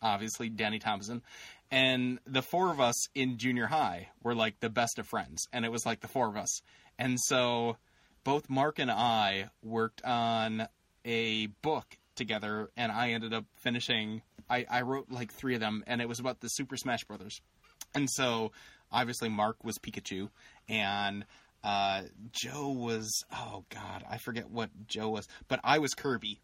obviously 0.00 0.48
Danny 0.48 0.78
Thompson. 0.78 1.22
And 1.70 2.18
the 2.26 2.42
four 2.42 2.70
of 2.70 2.80
us 2.80 3.08
in 3.14 3.38
junior 3.38 3.66
high 3.66 4.08
were 4.22 4.34
like 4.34 4.60
the 4.60 4.68
best 4.68 4.98
of 4.98 5.06
friends, 5.08 5.46
and 5.52 5.64
it 5.64 5.72
was 5.72 5.86
like 5.86 6.00
the 6.00 6.08
four 6.08 6.28
of 6.28 6.36
us. 6.36 6.60
And 6.98 7.18
so 7.18 7.78
both 8.24 8.50
Mark 8.50 8.78
and 8.78 8.90
I 8.90 9.48
worked 9.62 10.02
on 10.04 10.68
a 11.04 11.46
book 11.62 11.96
together, 12.14 12.70
and 12.76 12.92
I 12.92 13.10
ended 13.10 13.32
up 13.32 13.46
finishing. 13.54 14.22
I, 14.50 14.66
I 14.70 14.82
wrote 14.82 15.10
like 15.10 15.32
three 15.32 15.54
of 15.54 15.60
them, 15.60 15.82
and 15.86 16.02
it 16.02 16.08
was 16.08 16.20
about 16.20 16.40
the 16.40 16.48
Super 16.48 16.76
Smash 16.76 17.04
Brothers. 17.04 17.40
And 17.94 18.08
so 18.10 18.52
obviously 18.90 19.30
Mark 19.30 19.64
was 19.64 19.78
Pikachu 19.78 20.28
and 20.68 21.24
uh, 21.64 22.02
Joe 22.32 22.70
was 22.70 23.10
oh 23.32 23.64
god, 23.70 24.04
I 24.08 24.18
forget 24.18 24.50
what 24.50 24.70
Joe 24.86 25.10
was, 25.10 25.28
but 25.48 25.60
I 25.64 25.78
was 25.78 25.94
Kirby. 25.94 26.40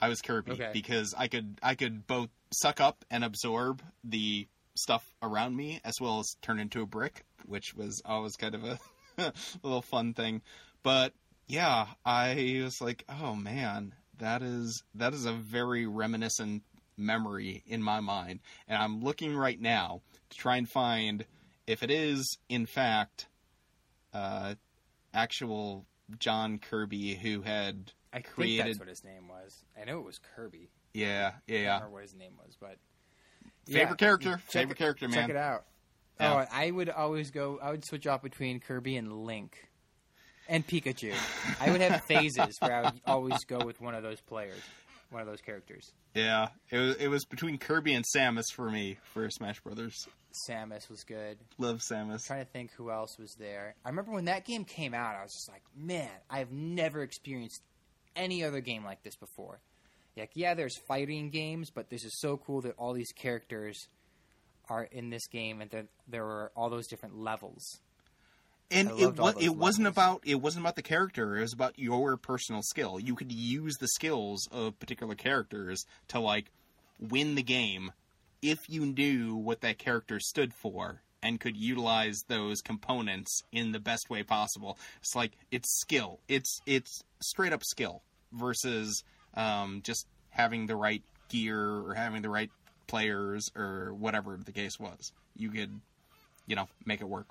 I 0.00 0.08
was 0.08 0.22
Kirby 0.22 0.52
Okay. 0.52 0.70
because 0.72 1.14
I 1.16 1.28
could 1.28 1.58
I 1.62 1.74
could 1.74 2.06
both 2.06 2.30
suck 2.52 2.80
up 2.80 3.04
and 3.10 3.24
absorb 3.24 3.82
the 4.04 4.46
stuff 4.76 5.04
around 5.22 5.56
me 5.56 5.80
as 5.84 6.00
well 6.00 6.20
as 6.20 6.36
turn 6.40 6.58
into 6.58 6.80
a 6.82 6.86
brick, 6.86 7.24
which 7.46 7.74
was 7.74 8.00
always 8.04 8.36
kind 8.36 8.54
of 8.54 8.64
a, 8.64 8.78
a 9.18 9.32
little 9.62 9.82
fun 9.82 10.14
thing. 10.14 10.40
But 10.82 11.12
yeah, 11.46 11.86
I 12.04 12.60
was 12.64 12.80
like, 12.80 13.04
oh 13.08 13.34
man, 13.34 13.94
that 14.18 14.40
is 14.42 14.82
that 14.94 15.12
is 15.12 15.26
a 15.26 15.32
very 15.32 15.86
reminiscent 15.86 16.62
memory 16.96 17.62
in 17.66 17.82
my 17.82 18.00
mind, 18.00 18.40
and 18.68 18.80
I'm 18.82 19.02
looking 19.02 19.34
right 19.36 19.60
now 19.60 20.00
to 20.30 20.36
try 20.38 20.56
and 20.56 20.68
find 20.68 21.24
if 21.66 21.82
it 21.82 21.90
is 21.90 22.38
in 22.48 22.66
fact 22.66 23.26
uh, 24.12 24.54
actual 25.14 25.86
John 26.18 26.58
Kirby 26.58 27.14
who 27.14 27.42
had 27.42 27.92
I 28.12 28.20
think 28.20 28.58
that's 28.62 28.78
what 28.78 28.88
his 28.88 29.04
name 29.04 29.28
was. 29.28 29.64
I 29.80 29.84
know 29.84 29.98
it 30.00 30.04
was 30.04 30.18
Kirby. 30.34 30.68
yeah, 30.94 31.32
yeah, 31.46 31.58
I 31.58 31.62
don't 31.62 31.66
remember 31.74 31.90
what 31.94 32.02
his 32.02 32.14
name 32.14 32.32
was, 32.44 32.56
but 32.60 32.76
Favorite 33.66 33.90
Yeah, 33.90 33.94
character, 33.94 34.30
check 34.32 34.40
favorite 34.50 34.72
it- 34.72 34.78
character, 34.78 35.08
man. 35.08 35.14
Check 35.18 35.30
it 35.30 35.36
out. 35.36 35.64
Yeah. 36.18 36.34
Oh, 36.34 36.46
I 36.52 36.70
would 36.70 36.90
always 36.90 37.30
go. 37.30 37.58
I 37.62 37.70
would 37.70 37.84
switch 37.84 38.06
off 38.06 38.20
between 38.22 38.58
Kirby 38.60 38.96
and 38.96 39.12
Link, 39.24 39.68
and 40.48 40.66
Pikachu. 40.66 41.14
I 41.60 41.70
would 41.70 41.80
have 41.80 42.02
phases 42.04 42.58
where 42.60 42.74
I 42.74 42.82
would 42.82 43.00
always 43.06 43.44
go 43.44 43.58
with 43.64 43.80
one 43.80 43.94
of 43.94 44.02
those 44.02 44.20
players, 44.20 44.60
one 45.10 45.20
of 45.22 45.28
those 45.28 45.40
characters. 45.40 45.92
Yeah, 46.14 46.48
it 46.70 46.78
was 46.78 46.96
it 46.96 47.08
was 47.08 47.24
between 47.24 47.58
Kirby 47.58 47.94
and 47.94 48.04
Samus 48.04 48.46
for 48.54 48.70
me 48.70 48.98
for 49.02 49.28
Smash 49.30 49.60
Brothers. 49.60 50.06
Samus 50.48 50.88
was 50.88 51.04
good. 51.04 51.38
Love 51.58 51.80
Samus. 51.80 52.26
trying 52.26 52.44
to 52.44 52.50
think 52.50 52.72
who 52.72 52.90
else 52.90 53.18
was 53.18 53.34
there. 53.38 53.74
I 53.84 53.88
remember 53.88 54.12
when 54.12 54.26
that 54.26 54.44
game 54.44 54.64
came 54.64 54.94
out, 54.94 55.16
I 55.16 55.22
was 55.22 55.32
just 55.32 55.48
like, 55.50 55.62
man, 55.76 56.10
I've 56.28 56.52
never 56.52 57.02
experienced 57.02 57.62
any 58.14 58.44
other 58.44 58.60
game 58.60 58.84
like 58.84 59.02
this 59.02 59.16
before. 59.16 59.60
Like, 60.16 60.30
yeah, 60.34 60.54
there's 60.54 60.76
fighting 60.88 61.30
games, 61.30 61.70
but 61.70 61.88
this 61.88 62.04
is 62.04 62.18
so 62.20 62.36
cool 62.36 62.60
that 62.62 62.74
all 62.76 62.92
these 62.92 63.12
characters 63.12 63.88
are 64.68 64.84
in 64.84 65.10
this 65.10 65.26
game, 65.26 65.60
and 65.60 65.70
there 65.70 65.86
there 66.08 66.24
were 66.24 66.52
all 66.54 66.70
those 66.70 66.86
different 66.86 67.16
levels. 67.16 67.80
And 68.70 68.90
it 68.98 69.16
was 69.16 69.34
it 69.40 69.56
wasn't 69.56 69.88
about 69.88 70.22
it 70.24 70.36
wasn't 70.36 70.64
about 70.64 70.76
the 70.76 70.82
character. 70.82 71.36
It 71.36 71.42
was 71.42 71.52
about 71.52 71.78
your 71.78 72.16
personal 72.16 72.62
skill. 72.62 73.00
You 73.00 73.14
could 73.14 73.32
use 73.32 73.76
the 73.76 73.88
skills 73.88 74.48
of 74.52 74.78
particular 74.78 75.14
characters 75.14 75.84
to 76.08 76.20
like 76.20 76.52
win 77.00 77.34
the 77.34 77.42
game 77.42 77.92
if 78.42 78.68
you 78.68 78.86
knew 78.86 79.34
what 79.34 79.60
that 79.62 79.78
character 79.78 80.20
stood 80.20 80.54
for 80.54 81.02
and 81.22 81.40
could 81.40 81.56
utilize 81.56 82.22
those 82.28 82.60
components 82.60 83.42
in 83.52 83.72
the 83.72 83.80
best 83.80 84.08
way 84.08 84.22
possible. 84.22 84.78
It's 85.00 85.14
like 85.14 85.32
it's 85.50 85.80
skill. 85.80 86.20
It's 86.28 86.60
it's 86.66 87.02
straight 87.20 87.52
up 87.52 87.64
skill 87.64 88.02
versus 88.32 89.02
um, 89.34 89.80
just 89.84 90.06
having 90.30 90.66
the 90.66 90.76
right 90.76 91.02
gear 91.28 91.58
or 91.58 91.94
having 91.94 92.22
the 92.22 92.30
right 92.30 92.50
players 92.86 93.50
or 93.54 93.94
whatever 93.94 94.38
the 94.42 94.52
case 94.52 94.78
was. 94.78 95.12
You 95.36 95.50
could, 95.50 95.80
you 96.46 96.56
know, 96.56 96.68
make 96.84 97.00
it 97.00 97.08
work. 97.08 97.26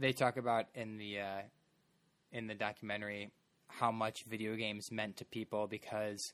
They 0.00 0.12
talk 0.12 0.38
about 0.38 0.64
in 0.74 0.96
the 0.96 1.20
uh, 1.20 1.42
in 2.32 2.46
the 2.46 2.54
documentary 2.54 3.32
how 3.68 3.92
much 3.92 4.24
video 4.26 4.56
games 4.56 4.90
meant 4.90 5.18
to 5.18 5.26
people 5.26 5.66
because, 5.66 6.32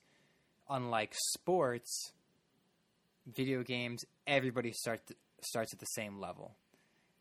unlike 0.71 1.13
sports, 1.33 2.13
video 3.27 3.65
games 3.65 4.05
everybody 4.25 4.71
starts 4.71 5.11
starts 5.43 5.73
at 5.73 5.81
the 5.81 5.87
same 5.87 6.21
level. 6.21 6.55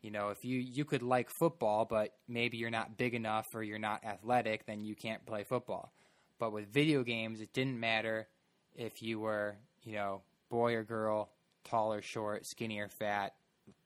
You 0.02 0.12
know, 0.12 0.28
if 0.28 0.44
you 0.44 0.58
you 0.58 0.84
could 0.84 1.02
like 1.02 1.30
football, 1.36 1.84
but 1.84 2.14
maybe 2.28 2.58
you're 2.58 2.70
not 2.70 2.96
big 2.96 3.14
enough 3.14 3.46
or 3.52 3.64
you're 3.64 3.80
not 3.80 4.04
athletic, 4.04 4.66
then 4.66 4.84
you 4.84 4.94
can't 4.94 5.26
play 5.26 5.42
football. 5.42 5.92
But 6.38 6.52
with 6.52 6.72
video 6.72 7.02
games, 7.02 7.40
it 7.40 7.52
didn't 7.54 7.80
matter 7.80 8.28
if 8.76 9.02
you 9.02 9.18
were, 9.18 9.56
you 9.82 9.94
know, 9.94 10.22
boy 10.48 10.74
or 10.74 10.84
girl, 10.84 11.30
tall 11.64 11.92
or 11.92 12.02
short, 12.02 12.46
skinny 12.46 12.78
or 12.78 12.88
fat. 12.88 13.34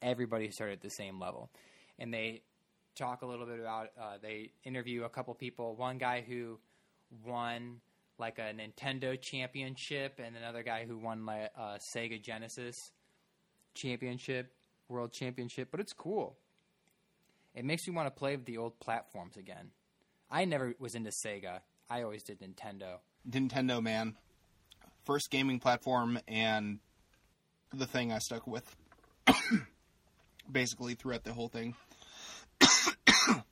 Everybody 0.03 0.51
started 0.51 0.75
at 0.75 0.83
the 0.83 0.91
same 0.91 1.19
level, 1.19 1.49
and 1.99 2.13
they 2.13 2.43
talk 2.95 3.23
a 3.23 3.27
little 3.27 3.47
bit 3.47 3.61
about. 3.61 3.89
Uh, 4.01 4.19
they 4.21 4.53
interview 4.65 5.05
a 5.05 5.09
couple 5.09 5.35
people. 5.35 5.75
One 5.77 5.99
guy 5.99 6.25
who 6.27 6.59
won 7.25 7.81
like 8.19 8.39
a 8.39 8.53
Nintendo 8.53 9.21
championship, 9.21 10.21
and 10.23 10.37
another 10.37 10.63
guy 10.63 10.85
who 10.87 10.99
won 10.99 11.25
like 11.25 11.51
a 11.57 11.79
Sega 11.79 12.21
Genesis 12.21 12.93
championship, 13.75 14.53
world 14.89 15.13
championship. 15.13 15.69
But 15.71 15.81
it's 15.81 15.93
cool. 15.93 16.37
It 17.55 17.65
makes 17.65 17.87
me 17.87 17.95
want 17.95 18.07
to 18.07 18.11
play 18.11 18.37
the 18.37 18.59
old 18.59 18.79
platforms 18.81 19.37
again. 19.37 19.71
I 20.31 20.45
never 20.45 20.75
was 20.79 20.95
into 20.95 21.11
Sega. 21.11 21.61
I 21.89 22.03
always 22.03 22.23
did 22.23 22.41
Nintendo. 22.41 22.99
Nintendo, 23.29 23.83
man. 23.83 24.17
First 25.05 25.31
gaming 25.31 25.59
platform 25.59 26.21
and 26.29 26.79
the 27.75 27.87
thing 27.87 28.13
I 28.13 28.19
stuck 28.19 28.47
with. 28.47 28.77
Basically 30.51 30.95
throughout 30.95 31.25
the 31.25 31.33
whole 31.33 31.49
thing. 31.49 31.75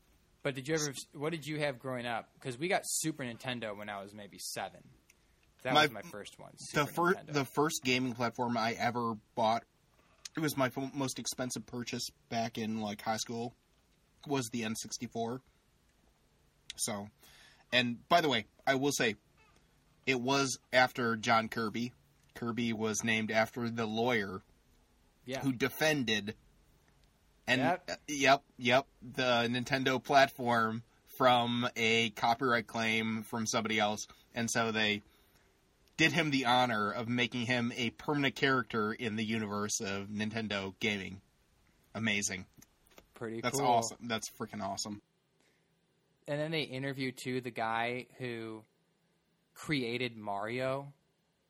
But 0.44 0.54
did 0.54 0.68
you 0.68 0.76
ever? 0.76 0.94
What 1.14 1.32
did 1.32 1.46
you 1.46 1.58
have 1.58 1.80
growing 1.80 2.06
up? 2.06 2.28
Because 2.34 2.56
we 2.56 2.68
got 2.68 2.82
Super 2.84 3.24
Nintendo 3.24 3.76
when 3.76 3.88
I 3.90 4.00
was 4.00 4.14
maybe 4.14 4.38
seven. 4.38 4.80
That 5.62 5.74
My- 5.74 5.82
was 5.82 5.90
my 5.90 6.02
first 6.02 6.38
one. 6.38 6.52
The 6.72 6.86
first 6.86 7.18
the 7.26 7.44
first 7.44 7.82
gaming 7.84 8.14
platform 8.14 8.56
I 8.56 8.74
ever 8.78 9.14
bought 9.34 9.64
it 10.38 10.40
was 10.40 10.56
my 10.56 10.66
f- 10.66 10.94
most 10.94 11.18
expensive 11.18 11.66
purchase 11.66 12.10
back 12.28 12.58
in 12.58 12.80
like 12.80 13.02
high 13.02 13.16
school 13.16 13.54
was 14.26 14.48
the 14.50 14.62
N64. 14.62 15.40
So, 16.76 17.08
and 17.72 18.08
by 18.08 18.20
the 18.20 18.28
way, 18.28 18.46
I 18.66 18.76
will 18.76 18.92
say 18.92 19.16
it 20.06 20.20
was 20.20 20.58
after 20.72 21.16
John 21.16 21.48
Kirby. 21.48 21.92
Kirby 22.34 22.72
was 22.72 23.02
named 23.02 23.32
after 23.32 23.68
the 23.68 23.86
lawyer 23.86 24.42
yeah. 25.26 25.40
who 25.40 25.52
defended 25.52 26.36
and 27.48 27.60
Yep. 27.60 27.90
uh, 27.90 27.94
yep, 28.06 28.42
yep, 28.58 28.86
the 29.02 29.48
Nintendo 29.50 30.02
platform 30.02 30.82
from 31.06 31.68
a 31.76 32.10
copyright 32.10 32.66
claim 32.68 33.22
from 33.24 33.46
somebody 33.46 33.80
else, 33.80 34.06
and 34.34 34.48
so 34.50 34.70
they 34.70 35.02
did 35.96 36.12
him 36.12 36.30
the 36.30 36.44
honor 36.44 36.92
of 36.92 37.08
making 37.08 37.46
him 37.46 37.72
a 37.76 37.90
permanent 37.90 38.36
character 38.36 38.92
in 38.92 39.16
the 39.16 39.24
universe 39.24 39.80
of 39.80 40.06
Nintendo 40.08 40.74
gaming. 40.78 41.20
Amazing. 41.94 42.46
Pretty 43.14 43.40
That's 43.40 43.58
cool. 43.58 43.66
awesome. 43.66 43.96
That's 44.02 44.30
freaking 44.30 44.62
awesome. 44.62 45.02
And 46.28 46.38
then 46.38 46.52
they 46.52 46.62
interview 46.62 47.10
too 47.10 47.40
the 47.40 47.50
guy 47.50 48.06
who 48.18 48.62
created 49.54 50.16
Mario. 50.16 50.92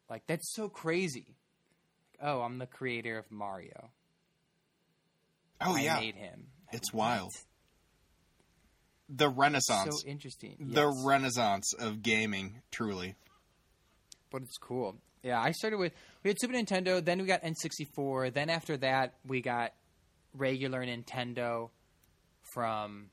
Like 0.08 0.22
that's 0.26 0.48
so 0.54 0.70
crazy. 0.70 1.36
Like, 2.22 2.30
Oh, 2.30 2.40
I'm 2.40 2.56
the 2.58 2.66
creator 2.66 3.18
of 3.18 3.30
Mario. 3.30 3.90
Oh 5.60 5.74
I 5.76 5.80
yeah, 5.80 6.00
made 6.00 6.14
him. 6.14 6.46
It's 6.72 6.92
wild. 6.92 7.32
the 9.08 9.28
Renaissance. 9.28 10.02
So 10.02 10.08
interesting. 10.08 10.56
the 10.60 10.88
Renaissance 11.04 11.72
of 11.78 12.02
gaming, 12.02 12.60
truly. 12.70 13.16
but 14.30 14.42
it's 14.42 14.58
cool. 14.58 14.96
Yeah, 15.22 15.40
I 15.40 15.50
started 15.52 15.78
with 15.78 15.92
we 16.22 16.30
had 16.30 16.40
Super 16.40 16.54
Nintendo, 16.54 17.04
then 17.04 17.18
we 17.20 17.26
got 17.26 17.42
N64, 17.42 18.32
then 18.32 18.50
after 18.50 18.76
that 18.78 19.14
we 19.26 19.40
got 19.40 19.72
regular 20.34 20.84
Nintendo 20.84 21.70
from 22.52 23.10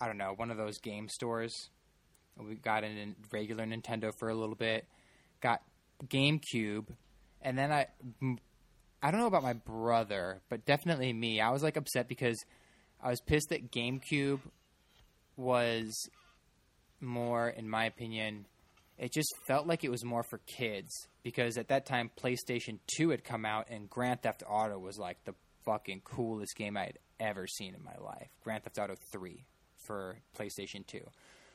I 0.00 0.06
don't 0.06 0.18
know, 0.18 0.32
one 0.36 0.50
of 0.50 0.56
those 0.56 0.78
game 0.78 1.08
stores. 1.08 1.70
We 2.36 2.54
got 2.54 2.84
a 2.84 3.14
regular 3.32 3.64
Nintendo 3.64 4.12
for 4.16 4.28
a 4.28 4.34
little 4.34 4.54
bit, 4.54 4.86
got 5.40 5.60
GameCube, 6.06 6.86
and 7.42 7.58
then 7.58 7.72
I 7.72 7.86
I 9.02 9.10
don't 9.10 9.20
know 9.20 9.26
about 9.26 9.42
my 9.42 9.52
brother, 9.52 10.40
but 10.48 10.64
definitely 10.66 11.12
me. 11.12 11.40
I 11.40 11.50
was 11.50 11.62
like 11.62 11.76
upset 11.76 12.08
because 12.08 12.36
I 13.02 13.10
was 13.10 13.20
pissed 13.20 13.50
that 13.50 13.70
GameCube 13.70 14.40
was 15.36 16.08
more 17.00 17.48
in 17.48 17.68
my 17.70 17.84
opinion 17.84 18.44
it 18.98 19.12
just 19.12 19.32
felt 19.46 19.66
like 19.66 19.84
it 19.84 19.90
was 19.90 20.04
more 20.04 20.24
for 20.24 20.38
kids 20.38 20.90
because 21.22 21.56
at 21.56 21.68
that 21.68 21.86
time 21.86 22.10
PlayStation 22.20 22.78
2 22.96 23.10
had 23.10 23.24
come 23.24 23.44
out 23.44 23.66
and 23.70 23.88
Grand 23.88 24.22
Theft 24.22 24.42
Auto 24.46 24.78
was 24.78 24.98
like 24.98 25.24
the 25.24 25.34
fucking 25.64 26.02
coolest 26.04 26.56
game 26.56 26.76
I 26.76 26.86
had 26.86 26.98
ever 27.20 27.46
seen 27.46 27.74
in 27.74 27.84
my 27.84 27.96
life. 28.04 28.28
Grand 28.42 28.64
Theft 28.64 28.78
Auto 28.78 28.96
3 29.12 29.44
for 29.86 30.16
PlayStation 30.36 30.86
2. 30.86 31.00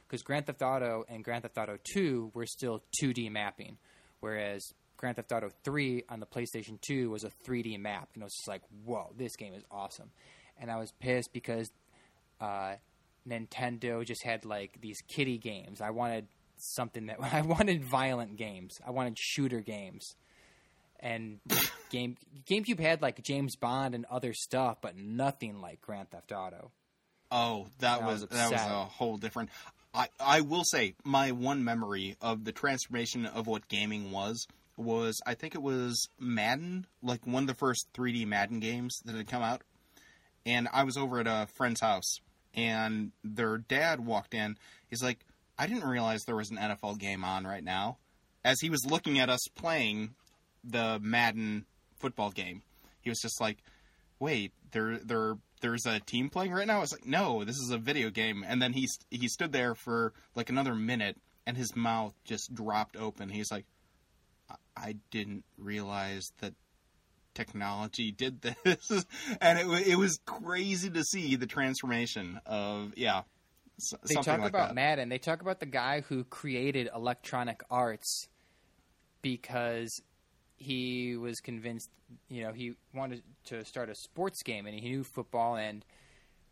Because 0.08 0.22
Grand 0.22 0.46
Theft 0.46 0.62
Auto 0.62 1.04
and 1.10 1.24
Grand 1.24 1.44
Theft 1.44 1.58
Auto 1.58 1.78
2 1.94 2.32
were 2.34 2.46
still 2.46 2.82
2D 3.02 3.30
mapping, 3.32 3.78
whereas 4.22 4.74
Grand 5.04 5.18
Theft 5.18 5.34
Auto 5.34 5.50
3 5.66 6.06
on 6.08 6.22
the 6.22 6.26
PlayStation 6.26 6.80
2 6.80 7.10
was 7.10 7.26
a 7.26 7.32
3D 7.46 7.78
map. 7.78 8.08
And 8.14 8.22
it 8.22 8.24
was 8.24 8.36
just 8.36 8.48
like, 8.48 8.62
whoa, 8.86 9.12
this 9.18 9.36
game 9.36 9.54
is 9.54 9.62
awesome. 9.70 10.12
And 10.58 10.72
I 10.72 10.78
was 10.78 10.94
pissed 10.94 11.34
because 11.34 11.70
uh, 12.40 12.76
Nintendo 13.28 14.06
just 14.06 14.24
had 14.24 14.46
like 14.46 14.80
these 14.80 15.02
kiddie 15.10 15.38
games. 15.38 15.82
I 15.82 15.90
wanted 15.90 16.28
something 16.56 17.08
that 17.08 17.18
I 17.34 17.42
wanted 17.42 17.84
violent 17.84 18.38
games. 18.38 18.80
I 18.88 18.92
wanted 18.92 19.18
shooter 19.20 19.60
games. 19.60 20.16
And 21.02 21.42
game 21.90 22.16
GameCube 22.50 22.80
had 22.80 23.02
like 23.02 23.22
James 23.22 23.58
Bond 23.58 23.96
and 23.96 24.06
other 24.10 24.32
stuff, 24.32 24.78
but 24.80 24.96
nothing 24.96 25.60
like 25.60 25.82
Grand 25.82 26.12
Theft 26.12 26.32
Auto. 26.32 26.72
Oh, 27.30 27.68
that 27.80 28.04
I 28.04 28.06
was, 28.06 28.22
was 28.22 28.30
that 28.30 28.52
was 28.54 28.62
a 28.62 28.86
whole 28.86 29.18
different. 29.18 29.50
I 29.94 30.08
I 30.18 30.40
will 30.40 30.64
say 30.64 30.96
my 31.04 31.34
one 31.34 31.66
memory 31.66 32.16
of 32.22 32.46
the 32.46 32.54
transformation 32.54 33.26
of 33.26 33.48
what 33.48 33.68
gaming 33.68 34.14
was 34.14 34.48
was 34.78 35.22
I 35.26 35.34
think 35.34 35.56
it 35.56 35.62
was 35.62 36.10
Madden, 36.20 36.88
like 37.02 37.26
one 37.26 37.44
of 37.44 37.48
the 37.48 37.54
first 37.54 37.88
3D 37.94 38.26
Madden 38.26 38.60
games 38.60 39.00
that 39.06 39.16
had 39.16 39.28
come 39.28 39.44
out, 39.44 39.62
and 40.46 40.68
I 40.72 40.84
was 40.84 40.98
over 40.98 41.20
at 41.20 41.28
a 41.28 41.48
friend's 41.56 41.82
house, 41.82 42.20
and 42.54 43.12
their 43.24 43.58
dad 43.58 44.00
walked 44.00 44.34
in. 44.34 44.58
He's 44.88 45.04
like, 45.04 45.20
I 45.58 45.68
didn't 45.68 45.88
realize 45.88 46.24
there 46.24 46.36
was 46.36 46.52
an 46.52 46.58
NFL 46.58 47.00
game 47.00 47.24
on 47.24 47.46
right 47.46 47.64
now, 47.64 47.98
as 48.44 48.60
he 48.62 48.70
was 48.70 48.86
looking 48.86 49.20
at 49.20 49.30
us 49.30 49.42
playing 49.56 50.16
the 50.64 51.00
Madden 51.02 51.66
football 52.00 52.32
game. 52.32 52.64
He 53.02 53.10
was 53.10 53.20
just 53.20 53.40
like, 53.40 53.58
wait, 54.20 54.54
there 54.72 54.98
there 55.00 55.36
there's 55.62 55.86
a 55.86 56.00
team 56.00 56.30
playing 56.30 56.52
right 56.52 56.68
now. 56.68 56.78
I 56.78 56.82
was 56.82 56.92
like, 56.92 57.06
no, 57.06 57.44
this 57.44 57.58
is 57.58 57.72
a 57.72 57.78
video 57.78 58.10
game. 58.10 58.44
And 58.48 58.62
then 58.62 58.74
he 58.74 58.88
he 59.10 59.28
stood 59.28 59.52
there 59.52 59.76
for 59.76 60.14
like 60.36 60.50
another 60.50 60.76
minute, 60.76 61.18
and 61.46 61.58
his 61.58 61.76
mouth 61.76 62.14
just 62.26 62.54
dropped 62.54 62.98
open. 62.98 63.30
He's 63.30 63.52
like, 63.52 63.66
I, 64.76 64.96
didn't 65.12 65.44
realize 65.58 66.32
that 66.40 66.54
technology 67.34 68.12
did 68.12 68.42
this, 68.42 69.06
and 69.42 69.60
it 69.60 69.88
it 69.88 69.96
was 69.96 70.20
crazy 70.26 70.90
to 70.90 71.04
see 71.04 71.36
the 71.36 71.48
transformation 71.48 72.40
of 72.46 72.94
yeah. 72.96 73.24
They 74.08 74.14
talk 74.16 74.28
like 74.28 74.50
about 74.50 74.70
that. 74.70 74.76
Madden. 74.76 75.10
They 75.10 75.18
talk 75.18 75.42
about 75.42 75.60
the 75.60 75.66
guy 75.66 76.02
who 76.02 76.24
created 76.26 76.90
Electronic 76.94 77.64
Arts 77.72 78.28
because 79.24 80.00
he 80.58 81.18
was 81.18 81.40
convinced, 81.40 81.90
you 82.30 82.44
know, 82.44 82.54
he 82.54 82.74
wanted 82.94 83.24
to 83.46 83.66
start 83.66 83.90
a 83.90 83.96
sports 83.96 84.44
game 84.44 84.68
and 84.68 84.80
he 84.80 84.90
knew 84.90 85.04
football 85.04 85.56
and 85.56 85.84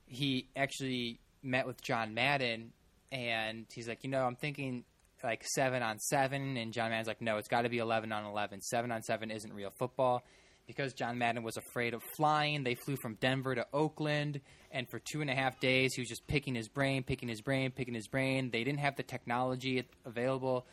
he 0.06 0.48
actually 0.56 1.20
met 1.44 1.68
with 1.68 1.82
John 1.82 2.14
Madden 2.14 2.74
and 3.12 3.66
he's 3.72 3.88
like, 3.88 4.04
you 4.04 4.10
know, 4.10 4.24
I'm 4.24 4.36
thinking 4.36 4.84
like 5.24 5.44
seven 5.46 5.84
on 5.84 6.00
seven, 6.00 6.58
and 6.58 6.74
John 6.74 6.90
Madden's 6.90 7.08
like, 7.08 7.22
no, 7.22 7.38
it's 7.38 7.48
got 7.48 7.64
to 7.64 7.70
be 7.70 7.80
eleven 7.80 8.12
on 8.12 8.26
eleven. 8.26 8.62
Seven 8.62 8.92
on 8.92 9.02
seven 9.04 9.32
isn't 9.32 9.54
real 9.54 9.72
football. 9.78 10.24
Because 10.68 10.94
John 10.94 11.18
Madden 11.18 11.44
was 11.44 11.58
afraid 11.58 11.94
of 11.94 12.02
flying, 12.16 12.64
they 12.64 12.76
flew 12.76 12.96
from 13.02 13.16
Denver 13.16 13.56
to 13.56 13.66
Oakland, 13.74 14.40
and 14.70 14.88
for 14.90 15.00
two 15.00 15.20
and 15.20 15.30
a 15.30 15.36
half 15.36 15.60
days, 15.60 15.94
he 15.96 16.02
was 16.02 16.08
just 16.08 16.26
picking 16.28 16.56
his 16.56 16.70
brain, 16.70 17.04
picking 17.04 17.28
his 17.28 17.42
brain, 17.42 17.72
picking 17.72 17.96
his 17.96 18.08
brain. 18.08 18.52
They 18.52 18.64
didn't 18.64 18.80
have 18.80 18.96
the 18.96 19.04
technology 19.04 19.84
available 20.06 20.66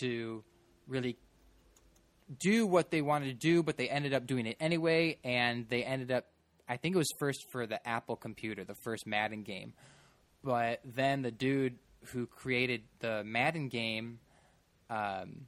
to 0.00 0.44
really 0.86 1.16
do 2.38 2.64
what 2.66 2.90
they 2.90 3.02
wanted 3.02 3.26
to 3.26 3.34
do, 3.34 3.62
but 3.62 3.76
they 3.76 3.88
ended 3.88 4.14
up 4.14 4.26
doing 4.26 4.46
it 4.46 4.56
anyway, 4.60 5.18
and 5.24 5.68
they 5.68 5.82
ended 5.82 6.12
up, 6.12 6.26
I 6.68 6.76
think 6.76 6.94
it 6.94 6.98
was 6.98 7.12
first 7.18 7.44
for 7.50 7.66
the 7.66 7.84
Apple 7.88 8.16
computer, 8.16 8.62
the 8.62 8.76
first 8.84 9.04
Madden 9.04 9.42
game. 9.42 9.72
But 10.44 10.80
then 10.84 11.22
the 11.22 11.32
dude 11.32 11.78
who 12.08 12.26
created 12.26 12.82
the 13.00 13.22
Madden 13.24 13.68
game, 13.68 14.18
um, 14.90 15.46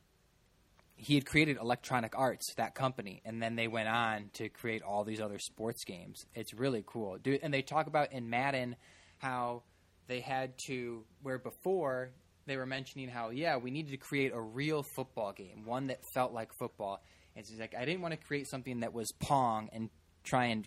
he 0.96 1.14
had 1.14 1.26
created 1.26 1.58
Electronic 1.58 2.18
Arts, 2.18 2.54
that 2.54 2.74
company, 2.74 3.20
and 3.24 3.42
then 3.42 3.54
they 3.54 3.68
went 3.68 3.88
on 3.88 4.30
to 4.34 4.48
create 4.48 4.82
all 4.82 5.04
these 5.04 5.20
other 5.20 5.38
sports 5.38 5.84
games. 5.84 6.24
It's 6.34 6.54
really 6.54 6.82
cool, 6.86 7.18
dude. 7.18 7.40
And 7.42 7.52
they 7.52 7.62
talk 7.62 7.86
about 7.86 8.12
in 8.12 8.30
Madden 8.30 8.76
how 9.18 9.62
they 10.08 10.20
had 10.20 10.54
to 10.66 11.04
where 11.22 11.38
before 11.38 12.10
they 12.46 12.56
were 12.56 12.66
mentioning 12.66 13.08
how 13.08 13.30
yeah 13.30 13.56
we 13.56 13.70
needed 13.70 13.90
to 13.90 13.96
create 13.96 14.32
a 14.32 14.40
real 14.40 14.82
football 14.82 15.32
game, 15.32 15.64
one 15.64 15.88
that 15.88 16.00
felt 16.14 16.32
like 16.32 16.52
football. 16.58 17.02
And 17.34 17.46
she's 17.46 17.60
like, 17.60 17.74
I 17.74 17.84
didn't 17.84 18.00
want 18.00 18.12
to 18.12 18.26
create 18.26 18.48
something 18.48 18.80
that 18.80 18.94
was 18.94 19.12
pong 19.20 19.68
and 19.72 19.90
try 20.24 20.46
and 20.46 20.66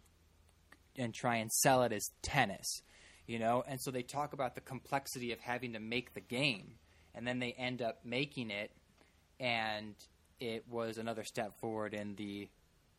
and 0.95 1.13
try 1.13 1.37
and 1.37 1.51
sell 1.51 1.83
it 1.83 1.91
as 1.91 2.11
tennis, 2.21 2.83
you 3.29 3.37
know. 3.37 3.63
And 3.67 3.79
so 3.79 3.91
they 3.91 4.01
talk 4.01 4.33
about 4.33 4.55
the 4.55 4.61
complexity 4.61 5.31
of 5.31 5.39
having 5.39 5.73
to 5.73 5.79
make 5.79 6.13
the 6.13 6.19
game, 6.19 6.73
and 7.13 7.25
then 7.27 7.39
they 7.39 7.53
end 7.53 7.81
up 7.81 7.99
making 8.03 8.49
it, 8.49 8.71
and 9.39 9.93
it 10.39 10.65
was 10.69 10.97
another 10.97 11.23
step 11.23 11.57
forward 11.59 11.93
in 11.93 12.15
the 12.15 12.49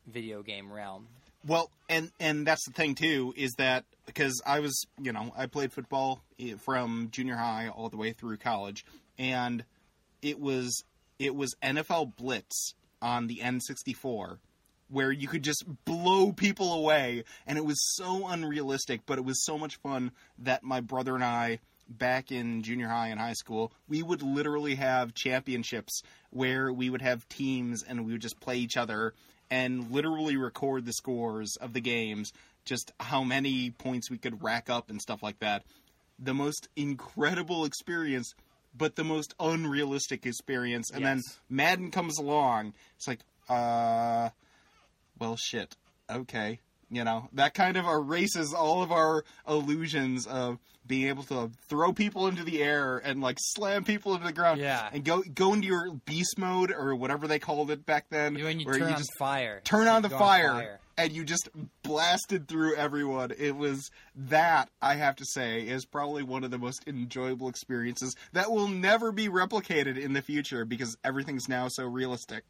video 0.07 0.43
game 0.43 0.73
realm. 0.73 1.09
Well, 1.45 1.71
and 1.89 2.13
and 2.21 2.47
that's 2.47 2.65
the 2.65 2.73
thing 2.73 2.95
too 2.95 3.35
is 3.37 3.55
that 3.59 3.85
because 4.07 4.41
I 4.47 4.61
was, 4.61 4.87
you 5.01 5.13
know, 5.13 5.33
I 5.37 5.47
played 5.47 5.73
football 5.73 6.23
eh, 6.39 6.55
from 6.59 7.09
junior 7.11 7.37
high 7.37 7.69
all 7.69 7.89
the 7.89 7.97
way 7.97 8.13
through 8.13 8.37
college, 8.37 8.85
and 9.19 9.65
it 10.23 10.39
was 10.39 10.85
it 11.19 11.35
was 11.35 11.55
NFL 11.63 12.17
Blitz 12.17 12.75
on 13.03 13.27
the 13.27 13.39
N64 13.39 14.39
where 14.91 15.13
you 15.13 15.29
could 15.29 15.43
just 15.43 15.65
blow 15.85 16.33
people 16.33 16.75
away 16.75 17.25
and 17.47 17.57
it 17.59 17.65
was 17.65 17.79
so 17.95 18.27
unrealistic 18.29 19.01
but 19.07 19.19
it 19.19 19.25
was 19.25 19.45
so 19.45 19.57
much 19.57 19.77
fun 19.77 20.13
that 20.39 20.63
my 20.63 20.81
brother 20.81 21.15
and 21.15 21.25
I 21.25 21.59
back 21.89 22.31
in 22.31 22.63
junior 22.63 22.89
high 22.89 23.09
and 23.09 23.19
high 23.19 23.33
school 23.33 23.73
we 23.89 24.03
would 24.03 24.23
literally 24.23 24.77
have 24.77 25.15
championships 25.15 26.03
where 26.31 26.73
we 26.73 26.89
would 26.89 27.03
have 27.03 27.29
teams 27.29 27.83
and 27.83 28.07
we 28.07 28.13
would 28.13 28.23
just 28.23 28.41
play 28.41 28.59
each 28.59 28.77
other 28.77 29.15
and 29.51 29.91
literally 29.91 30.37
record 30.37 30.87
the 30.87 30.93
scores 30.93 31.57
of 31.57 31.73
the 31.73 31.81
games 31.81 32.33
just 32.65 32.93
how 33.01 33.25
many 33.25 33.71
points 33.71 34.11
we 34.11 34.19
could 34.19 34.43
rack 34.43 34.71
up 34.71 34.91
and 34.91 35.01
stuff 35.01 35.23
like 35.23 35.39
that. 35.41 35.65
The 36.19 36.35
most 36.35 36.69
incredible 36.77 37.65
experience 37.65 38.35
but 38.77 38.95
the 38.95 39.03
most 39.03 39.35
unrealistic 39.41 40.27
experience. 40.27 40.91
And 40.91 41.05
then 41.05 41.23
Madden 41.49 41.91
comes 41.91 42.19
along. 42.19 42.75
It's 42.97 43.09
like 43.09 43.21
uh 43.49 44.31
well 45.21 45.37
shit 45.37 45.77
okay 46.11 46.59
you 46.91 47.05
know 47.05 47.29
that 47.33 47.55
kind 47.55 47.77
of 47.77 47.85
erases 47.87 48.53
all 48.53 48.83
of 48.83 48.91
our 48.91 49.25
illusions 49.49 50.27
of 50.27 50.59
being 50.87 51.07
able 51.09 51.23
to 51.23 51.51
throw 51.69 51.93
people 51.93 52.27
into 52.27 52.43
the 52.43 52.61
air 52.63 52.99
and 52.99 53.21
like 53.21 53.37
slam 53.39 53.85
people 53.85 54.15
into 54.15 54.27
the 54.27 54.33
ground 54.33 54.61
Yeah. 54.61 54.89
and 54.93 55.05
go 55.05 55.23
go 55.35 55.53
into 55.53 55.69
your 55.69 55.93
beast 56.05 56.37
mode 56.37 56.73
or 56.73 56.97
whatever 56.97 57.29
they 57.29 57.39
called 57.39 57.71
it 57.71 57.87
back 57.87 58.07
then 58.11 58.35
When 58.35 58.59
you 58.59 58.67
where 58.67 58.75
turn 58.79 58.89
you 58.89 58.95
on 58.95 58.99
just 58.99 59.13
fire, 59.19 59.61
turn 59.63 59.87
on 59.87 60.03
the 60.03 60.09
go 60.09 60.19
fire, 60.19 60.81
and 60.99 61.13
you 61.13 61.23
just 61.25 61.49
blasted 61.85 62.49
through 62.49 62.75
everyone. 62.75 63.31
It 63.39 63.57
was 63.57 63.89
that 64.17 64.69
I 64.83 64.95
have 64.97 65.15
to 65.17 65.25
say 65.25 65.61
is 65.61 65.85
probably 65.85 66.23
one 66.25 66.43
of 66.45 66.51
the 66.51 66.59
most 66.59 66.83
enjoyable 66.89 67.49
experiences 67.49 68.17
that 68.33 68.51
will 68.51 68.69
never 68.69 69.13
be 69.13 69.29
replicated 69.29 69.97
in 69.97 70.13
the 70.13 70.23
future 70.23 70.65
because 70.65 70.97
everything's 71.05 71.49
now 71.49 71.69
so 71.69 71.85
realistic. 71.85 72.43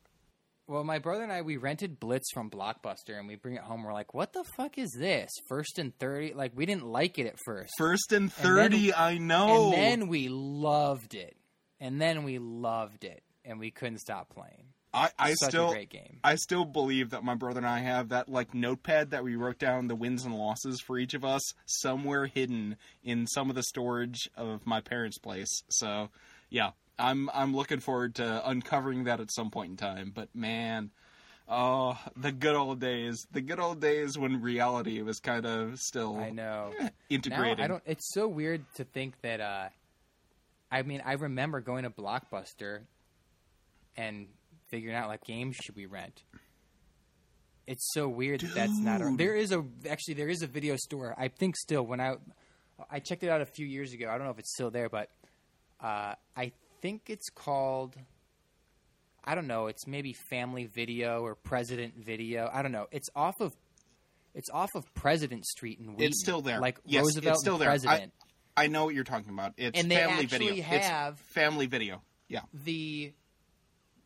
Well, 0.70 0.84
my 0.84 1.00
brother 1.00 1.24
and 1.24 1.32
I 1.32 1.42
we 1.42 1.56
rented 1.56 1.98
Blitz 1.98 2.30
from 2.32 2.48
Blockbuster, 2.48 3.18
and 3.18 3.26
we 3.26 3.34
bring 3.34 3.56
it 3.56 3.62
home. 3.62 3.82
We're 3.82 3.92
like, 3.92 4.14
"What 4.14 4.32
the 4.32 4.44
fuck 4.56 4.78
is 4.78 4.92
this? 4.96 5.28
First 5.48 5.80
and 5.80 5.92
thirty? 5.98 6.32
Like, 6.32 6.52
we 6.54 6.64
didn't 6.64 6.86
like 6.86 7.18
it 7.18 7.26
at 7.26 7.34
first, 7.44 7.72
First 7.76 8.12
and 8.12 8.22
And 8.22 8.30
then- 8.30 8.44
thirty, 8.44 8.94
I 8.94 9.18
know. 9.18 9.72
and 9.72 10.02
then 10.02 10.08
we 10.08 10.28
loved 10.28 11.14
it, 11.14 11.36
and 11.80 12.00
then 12.00 12.22
we 12.22 12.38
loved 12.38 13.02
it, 13.02 13.24
and 13.44 13.58
we 13.58 13.72
couldn't 13.72 13.98
stop 13.98 14.28
playing. 14.28 14.66
I, 14.94 15.10
I 15.18 15.34
Such 15.34 15.50
still 15.50 15.70
a 15.70 15.72
great 15.72 15.90
game. 15.90 16.20
I 16.22 16.36
still 16.36 16.64
believe 16.64 17.10
that 17.10 17.24
my 17.24 17.34
brother 17.34 17.58
and 17.58 17.66
I 17.66 17.80
have 17.80 18.10
that 18.10 18.28
like 18.28 18.54
notepad 18.54 19.10
that 19.10 19.24
we 19.24 19.34
wrote 19.34 19.58
down 19.58 19.88
the 19.88 19.96
wins 19.96 20.24
and 20.24 20.36
losses 20.36 20.80
for 20.80 20.98
each 20.98 21.14
of 21.14 21.24
us 21.24 21.42
somewhere 21.66 22.26
hidden 22.26 22.76
in 23.02 23.26
some 23.26 23.50
of 23.50 23.56
the 23.56 23.64
storage 23.64 24.30
of 24.36 24.64
my 24.66 24.80
parents' 24.80 25.18
place. 25.18 25.62
So, 25.68 26.10
yeah, 26.48 26.70
I'm 27.00 27.30
I'm 27.32 27.54
looking 27.54 27.80
forward 27.80 28.16
to 28.16 28.48
uncovering 28.48 29.04
that 29.04 29.20
at 29.20 29.32
some 29.32 29.50
point 29.50 29.70
in 29.70 29.76
time. 29.76 30.12
But 30.14 30.28
man, 30.34 30.90
oh, 31.48 31.98
the 32.16 32.32
good 32.32 32.54
old 32.54 32.80
days, 32.80 33.26
the 33.32 33.40
good 33.40 33.58
old 33.58 33.80
days 33.80 34.18
when 34.18 34.40
reality 34.40 35.00
was 35.02 35.18
kind 35.18 35.46
of 35.46 35.78
still 35.78 36.16
I 36.18 36.30
know. 36.30 36.72
integrating. 37.08 37.58
Now 37.58 37.64
I 37.64 37.68
don't. 37.68 37.82
It's 37.86 38.12
so 38.12 38.28
weird 38.28 38.64
to 38.76 38.84
think 38.84 39.20
that. 39.22 39.40
uh 39.40 39.68
I 40.72 40.82
mean, 40.82 41.02
I 41.04 41.14
remember 41.14 41.60
going 41.60 41.82
to 41.82 41.90
Blockbuster 41.90 42.82
and 43.96 44.28
figuring 44.68 44.94
out 44.94 45.08
like 45.08 45.24
games 45.24 45.56
should 45.56 45.74
we 45.74 45.86
rent. 45.86 46.22
It's 47.66 47.90
so 47.92 48.08
weird 48.08 48.40
that 48.40 48.54
that's 48.54 48.78
not. 48.78 49.00
A, 49.00 49.14
there 49.16 49.34
is 49.34 49.52
a 49.52 49.64
actually 49.88 50.14
there 50.14 50.28
is 50.28 50.42
a 50.42 50.46
video 50.46 50.76
store. 50.76 51.14
I 51.18 51.28
think 51.28 51.56
still 51.56 51.82
when 51.82 52.00
I 52.00 52.14
I 52.90 53.00
checked 53.00 53.22
it 53.22 53.28
out 53.28 53.40
a 53.40 53.46
few 53.46 53.66
years 53.66 53.92
ago. 53.92 54.08
I 54.08 54.16
don't 54.16 54.26
know 54.26 54.32
if 54.32 54.38
it's 54.38 54.52
still 54.54 54.70
there, 54.70 54.88
but 54.88 55.10
uh, 55.80 56.14
I 56.36 56.52
think 56.80 57.02
it's 57.08 57.28
called. 57.30 57.96
I 59.24 59.34
don't 59.34 59.46
know. 59.46 59.66
It's 59.66 59.86
maybe 59.86 60.14
Family 60.30 60.66
Video 60.66 61.22
or 61.22 61.34
President 61.34 61.94
Video. 61.96 62.48
I 62.52 62.62
don't 62.62 62.72
know. 62.72 62.86
It's 62.90 63.08
off 63.14 63.40
of. 63.40 63.52
It's 64.34 64.48
off 64.50 64.70
of 64.76 64.84
President 64.94 65.44
Street 65.44 65.78
in 65.80 65.86
Wheaton. 65.88 66.04
It's 66.04 66.20
still 66.22 66.40
there. 66.40 66.60
Like 66.60 66.78
Yes, 66.84 67.02
Roosevelt 67.04 67.32
it's 67.34 67.40
still 67.40 67.54
and 67.54 67.62
there. 67.62 67.68
I- 67.70 67.72
President. 67.78 68.12
I 68.56 68.66
know 68.66 68.84
what 68.84 68.94
you're 68.94 69.04
talking 69.04 69.30
about. 69.32 69.54
It's 69.56 69.78
And 69.78 69.90
they 69.90 69.96
family 69.96 70.24
actually 70.24 70.48
video. 70.48 70.64
have- 70.64 71.14
it's 71.14 71.32
family 71.32 71.66
video. 71.66 72.02
Yeah. 72.28 72.42
the 72.52 73.12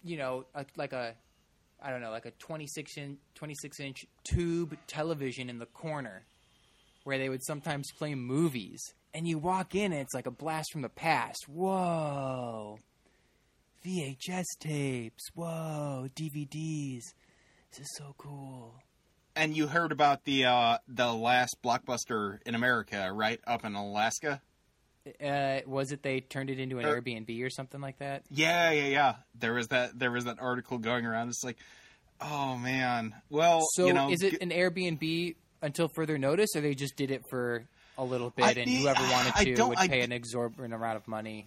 you 0.03 0.17
know 0.17 0.47
a, 0.55 0.65
like 0.77 0.93
a 0.95 1.15
I 1.83 1.91
don't 1.91 2.01
know 2.01 2.11
like 2.11 2.25
a 2.27 2.31
26 2.33 2.97
inch 2.97 3.19
26 3.35 3.81
inch 3.81 4.07
tube 4.23 4.77
television 4.87 5.51
in 5.51 5.59
the 5.59 5.67
corner 5.67 6.25
where 7.05 7.19
they 7.19 7.29
would 7.29 7.43
sometimes 7.45 7.91
play 7.99 8.15
movies 8.15 8.81
and 9.15 9.27
you 9.27 9.39
walk 9.39 9.75
in 9.75 9.93
and 9.93 10.01
it's 10.03 10.13
like 10.15 10.27
a 10.27 10.31
blast 10.31 10.73
from 10.73 10.83
the 10.83 10.89
past 10.89 11.49
whoa 11.49 12.79
VHS 13.87 14.45
tapes 14.61 15.29
whoa 15.35 16.09
DVDs 16.15 17.03
This 17.71 17.81
is 17.81 17.95
so 17.97 18.15
cool. 18.19 18.75
And 19.37 19.57
you 19.57 19.67
heard 19.67 19.91
about 19.93 20.25
the 20.25 20.45
uh, 20.45 20.79
the 20.87 21.13
last 21.13 21.57
blockbuster 21.65 22.39
in 22.47 22.55
America, 22.55 23.11
right? 23.13 23.41
Up 23.47 23.65
in 23.65 23.75
Alaska. 23.75 24.41
Uh, 25.23 25.59
was 25.67 25.91
it 25.93 26.03
they 26.03 26.21
turned 26.21 26.51
it 26.51 26.59
into 26.61 26.79
an 26.79 26.87
Er- 26.87 27.03
Airbnb 27.03 27.45
or 27.45 27.51
something 27.51 27.81
like 27.81 27.99
that? 27.99 28.23
Yeah, 28.31 28.71
yeah, 28.71 28.87
yeah. 28.87 29.15
There 29.39 29.53
was 29.53 29.69
that. 29.69 29.99
There 29.99 30.13
was 30.13 30.25
that 30.27 30.39
article 30.41 30.79
going 30.79 31.05
around. 31.05 31.29
It's 31.31 31.43
like, 31.43 31.59
oh 32.21 32.57
man. 32.57 33.13
Well, 33.29 33.61
So 33.73 33.87
you 33.89 33.93
know, 33.93 34.11
is 34.11 34.23
it 34.23 34.41
an 34.41 34.51
Airbnb 34.51 35.35
until 35.63 35.89
further 35.89 36.17
notice, 36.17 36.51
or 36.55 36.61
they 36.61 36.75
just 36.75 36.95
did 36.95 37.11
it 37.11 37.23
for 37.29 37.67
a 37.97 38.05
little 38.05 38.31
bit, 38.31 38.45
I 38.45 38.61
and 38.61 38.71
whoever 38.71 39.03
wanted 39.11 39.33
I 39.37 39.45
to 39.45 39.67
would 39.69 39.79
pay 39.79 40.03
an 40.03 40.13
exorbitant 40.13 40.75
amount 40.75 40.97
of 40.97 41.09
money? 41.09 41.47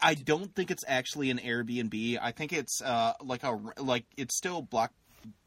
I 0.00 0.14
don't 0.14 0.52
think 0.54 0.70
it's 0.70 0.84
actually 0.86 1.30
an 1.30 1.38
Airbnb. 1.38 2.18
I 2.20 2.32
think 2.32 2.52
it's 2.52 2.82
uh, 2.82 3.12
like 3.22 3.44
a 3.44 3.58
like 3.78 4.04
it's 4.16 4.36
still 4.36 4.62
block 4.62 4.92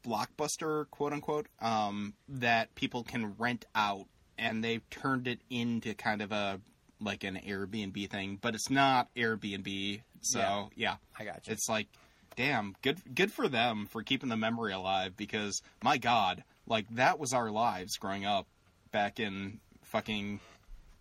blockbuster 0.04 0.88
quote 0.90 1.12
unquote 1.12 1.46
um, 1.60 2.14
that 2.28 2.74
people 2.74 3.02
can 3.02 3.34
rent 3.38 3.64
out, 3.74 4.06
and 4.38 4.62
they've 4.64 4.88
turned 4.90 5.26
it 5.26 5.40
into 5.50 5.94
kind 5.94 6.22
of 6.22 6.32
a 6.32 6.60
like 7.00 7.24
an 7.24 7.38
Airbnb 7.46 8.10
thing, 8.10 8.38
but 8.40 8.54
it's 8.54 8.70
not 8.70 9.08
Airbnb. 9.14 10.02
So 10.22 10.38
Yeah. 10.38 10.66
yeah, 10.76 10.96
I 11.18 11.24
got 11.24 11.46
you. 11.46 11.52
it's 11.52 11.68
like, 11.68 11.88
damn, 12.36 12.76
good 12.82 12.98
good 13.14 13.32
for 13.32 13.48
them 13.48 13.86
for 13.86 14.02
keeping 14.02 14.28
the 14.28 14.36
memory 14.36 14.72
alive 14.72 15.16
because 15.16 15.60
my 15.82 15.98
god, 15.98 16.44
like 16.66 16.86
that 16.90 17.18
was 17.18 17.32
our 17.32 17.50
lives 17.50 17.96
growing 17.96 18.24
up 18.24 18.46
back 18.90 19.20
in 19.20 19.60
fucking 19.84 20.40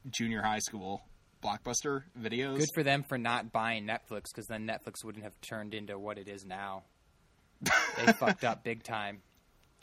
junior 0.10 0.42
high 0.42 0.60
school. 0.60 1.02
Blockbuster 1.44 2.04
videos. 2.20 2.58
Good 2.58 2.70
for 2.74 2.84
them 2.84 3.04
for 3.04 3.18
not 3.18 3.52
buying 3.54 3.88
Netflix, 3.88 4.24
because 4.34 4.48
then 4.48 4.68
Netflix 4.68 5.06
wouldn't 5.06 5.24
have 5.24 5.40
turned 5.40 5.74
into 5.74 5.98
what 5.98 6.18
it 6.18 6.28
is 6.28 6.46
now. 6.46 6.84
they 7.62 8.12
fucked 8.20 8.44
up 8.44 8.64
big 8.64 8.84
time. 8.84 9.22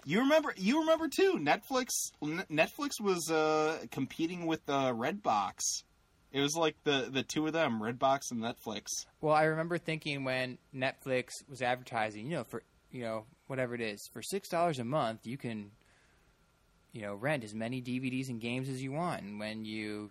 You 0.05 0.21
remember? 0.21 0.55
You 0.57 0.81
remember 0.81 1.09
too? 1.09 1.39
Netflix. 1.41 1.89
Netflix 2.23 3.01
was 3.01 3.31
uh, 3.31 3.79
competing 3.91 4.47
with 4.47 4.61
uh, 4.69 4.93
Redbox. 4.93 5.61
It 6.33 6.41
was 6.41 6.55
like 6.55 6.77
the 6.85 7.09
the 7.11 7.23
two 7.23 7.47
of 7.47 7.53
them, 7.55 7.81
Redbox 7.81 8.31
and 8.31 8.43
Netflix. 8.43 8.87
Well, 9.21 9.35
I 9.35 9.45
remember 9.45 9.79
thinking 9.79 10.23
when 10.23 10.59
Netflix 10.75 11.31
was 11.49 11.63
advertising, 11.63 12.27
you 12.27 12.37
know, 12.37 12.45
for 12.45 12.63
you 12.91 13.03
know 13.03 13.25
whatever 13.47 13.75
it 13.75 13.81
is, 13.81 14.07
for 14.13 14.23
six 14.23 14.49
dollars 14.49 14.79
a 14.79 14.85
month, 14.85 15.27
you 15.27 15.39
can, 15.39 15.71
you 16.97 17.03
know, 17.03 17.15
rent 17.15 17.45
as 17.45 17.55
many 17.55 17.83
DVDs 17.83 18.29
and 18.31 18.41
games 18.41 18.69
as 18.69 18.83
you 18.83 18.91
want, 18.91 19.23
and 19.23 19.39
when 19.39 19.65
you 19.65 20.11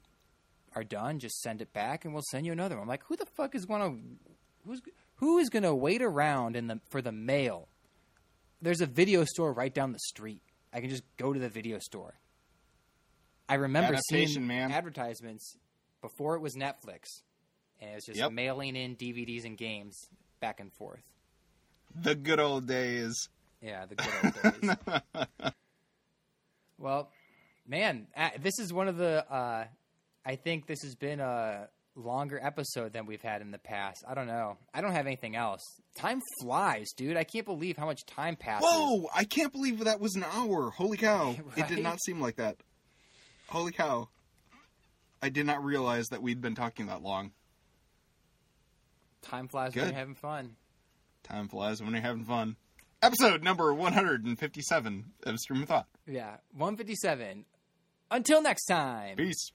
are 0.75 0.83
done, 0.83 1.19
just 1.19 1.41
send 1.41 1.61
it 1.61 1.73
back, 1.73 2.05
and 2.05 2.13
we'll 2.13 2.23
send 2.29 2.45
you 2.45 2.51
another 2.51 2.75
one. 2.75 2.83
I'm 2.83 2.87
like, 2.87 3.03
who 3.05 3.15
the 3.15 3.25
fuck 3.25 3.55
is 3.55 3.65
gonna, 3.65 3.95
who's 4.65 4.81
who 5.15 5.39
is 5.39 5.49
gonna 5.49 5.73
wait 5.75 6.01
around 6.01 6.55
in 6.55 6.67
the 6.67 6.79
for 6.89 7.01
the 7.01 7.11
mail? 7.11 7.67
There's 8.61 8.81
a 8.81 8.85
video 8.85 9.23
store 9.25 9.51
right 9.51 9.73
down 9.73 9.91
the 9.93 9.99
street. 9.99 10.41
I 10.71 10.79
can 10.81 10.89
just 10.89 11.03
go 11.17 11.33
to 11.33 11.39
the 11.39 11.49
video 11.49 11.79
store. 11.79 12.13
I 13.49 13.55
remember 13.55 13.93
Adaptation, 13.93 14.27
seeing 14.33 14.47
man. 14.47 14.71
advertisements 14.71 15.57
before 16.01 16.35
it 16.35 16.41
was 16.41 16.55
Netflix, 16.55 17.21
and 17.79 17.91
it 17.91 17.95
was 17.95 18.05
just 18.05 18.19
Yep. 18.19 18.31
mailing 18.31 18.75
in 18.75 18.95
DVDs 18.95 19.45
and 19.45 19.57
games 19.57 20.09
back 20.39 20.59
and 20.59 20.71
forth. 20.73 21.03
The 21.95 22.15
good 22.15 22.39
old 22.39 22.67
days. 22.67 23.29
Yeah, 23.61 23.85
the 23.85 23.95
good 23.95 24.13
old 24.23 24.59
days. 25.23 25.53
well, 26.77 27.09
man, 27.67 28.07
uh, 28.15 28.29
this 28.39 28.59
is 28.59 28.71
one 28.73 28.87
of 28.87 28.97
the. 28.97 29.25
Uh, 29.31 29.65
I 30.25 30.35
think 30.35 30.65
this 30.65 30.81
has 30.83 30.95
been 30.95 31.19
a 31.19 31.67
longer 31.95 32.39
episode 32.41 32.93
than 32.93 33.05
we've 33.05 33.21
had 33.21 33.41
in 33.41 33.51
the 33.51 33.57
past. 33.57 34.03
I 34.07 34.15
don't 34.15 34.27
know. 34.27 34.57
I 34.73 34.81
don't 34.81 34.91
have 34.91 35.05
anything 35.05 35.35
else. 35.35 35.61
Time 35.95 36.19
flies, 36.41 36.91
dude. 36.95 37.15
I 37.15 37.23
can't 37.23 37.45
believe 37.45 37.77
how 37.77 37.85
much 37.85 38.05
time 38.05 38.35
passes. 38.35 38.67
Whoa! 38.69 39.07
I 39.15 39.23
can't 39.23 39.51
believe 39.51 39.83
that 39.83 39.99
was 39.99 40.15
an 40.15 40.25
hour. 40.25 40.71
Holy 40.71 40.97
cow! 40.97 41.35
It 41.57 41.67
did 41.67 41.79
not 41.79 42.01
seem 42.01 42.19
like 42.19 42.35
that. 42.37 42.57
Holy 43.47 43.71
cow! 43.71 44.09
I 45.21 45.29
did 45.29 45.45
not 45.45 45.63
realize 45.63 46.07
that 46.09 46.21
we'd 46.21 46.41
been 46.41 46.55
talking 46.55 46.87
that 46.87 47.01
long. 47.01 47.31
Time 49.21 49.47
flies 49.47 49.75
when 49.75 49.85
you're 49.85 49.93
having 49.93 50.15
fun. 50.15 50.55
Time 51.23 51.47
flies 51.47 51.81
when 51.81 51.93
you're 51.93 52.01
having 52.01 52.25
fun. 52.25 52.57
Episode 53.05 53.43
number 53.43 53.71
157 53.71 55.05
of 55.27 55.39
Stream 55.39 55.61
of 55.61 55.67
Thought. 55.67 55.85
Yeah, 56.07 56.37
157. 56.53 57.45
Until 58.09 58.41
next 58.41 58.65
time. 58.65 59.15
Peace. 59.15 59.51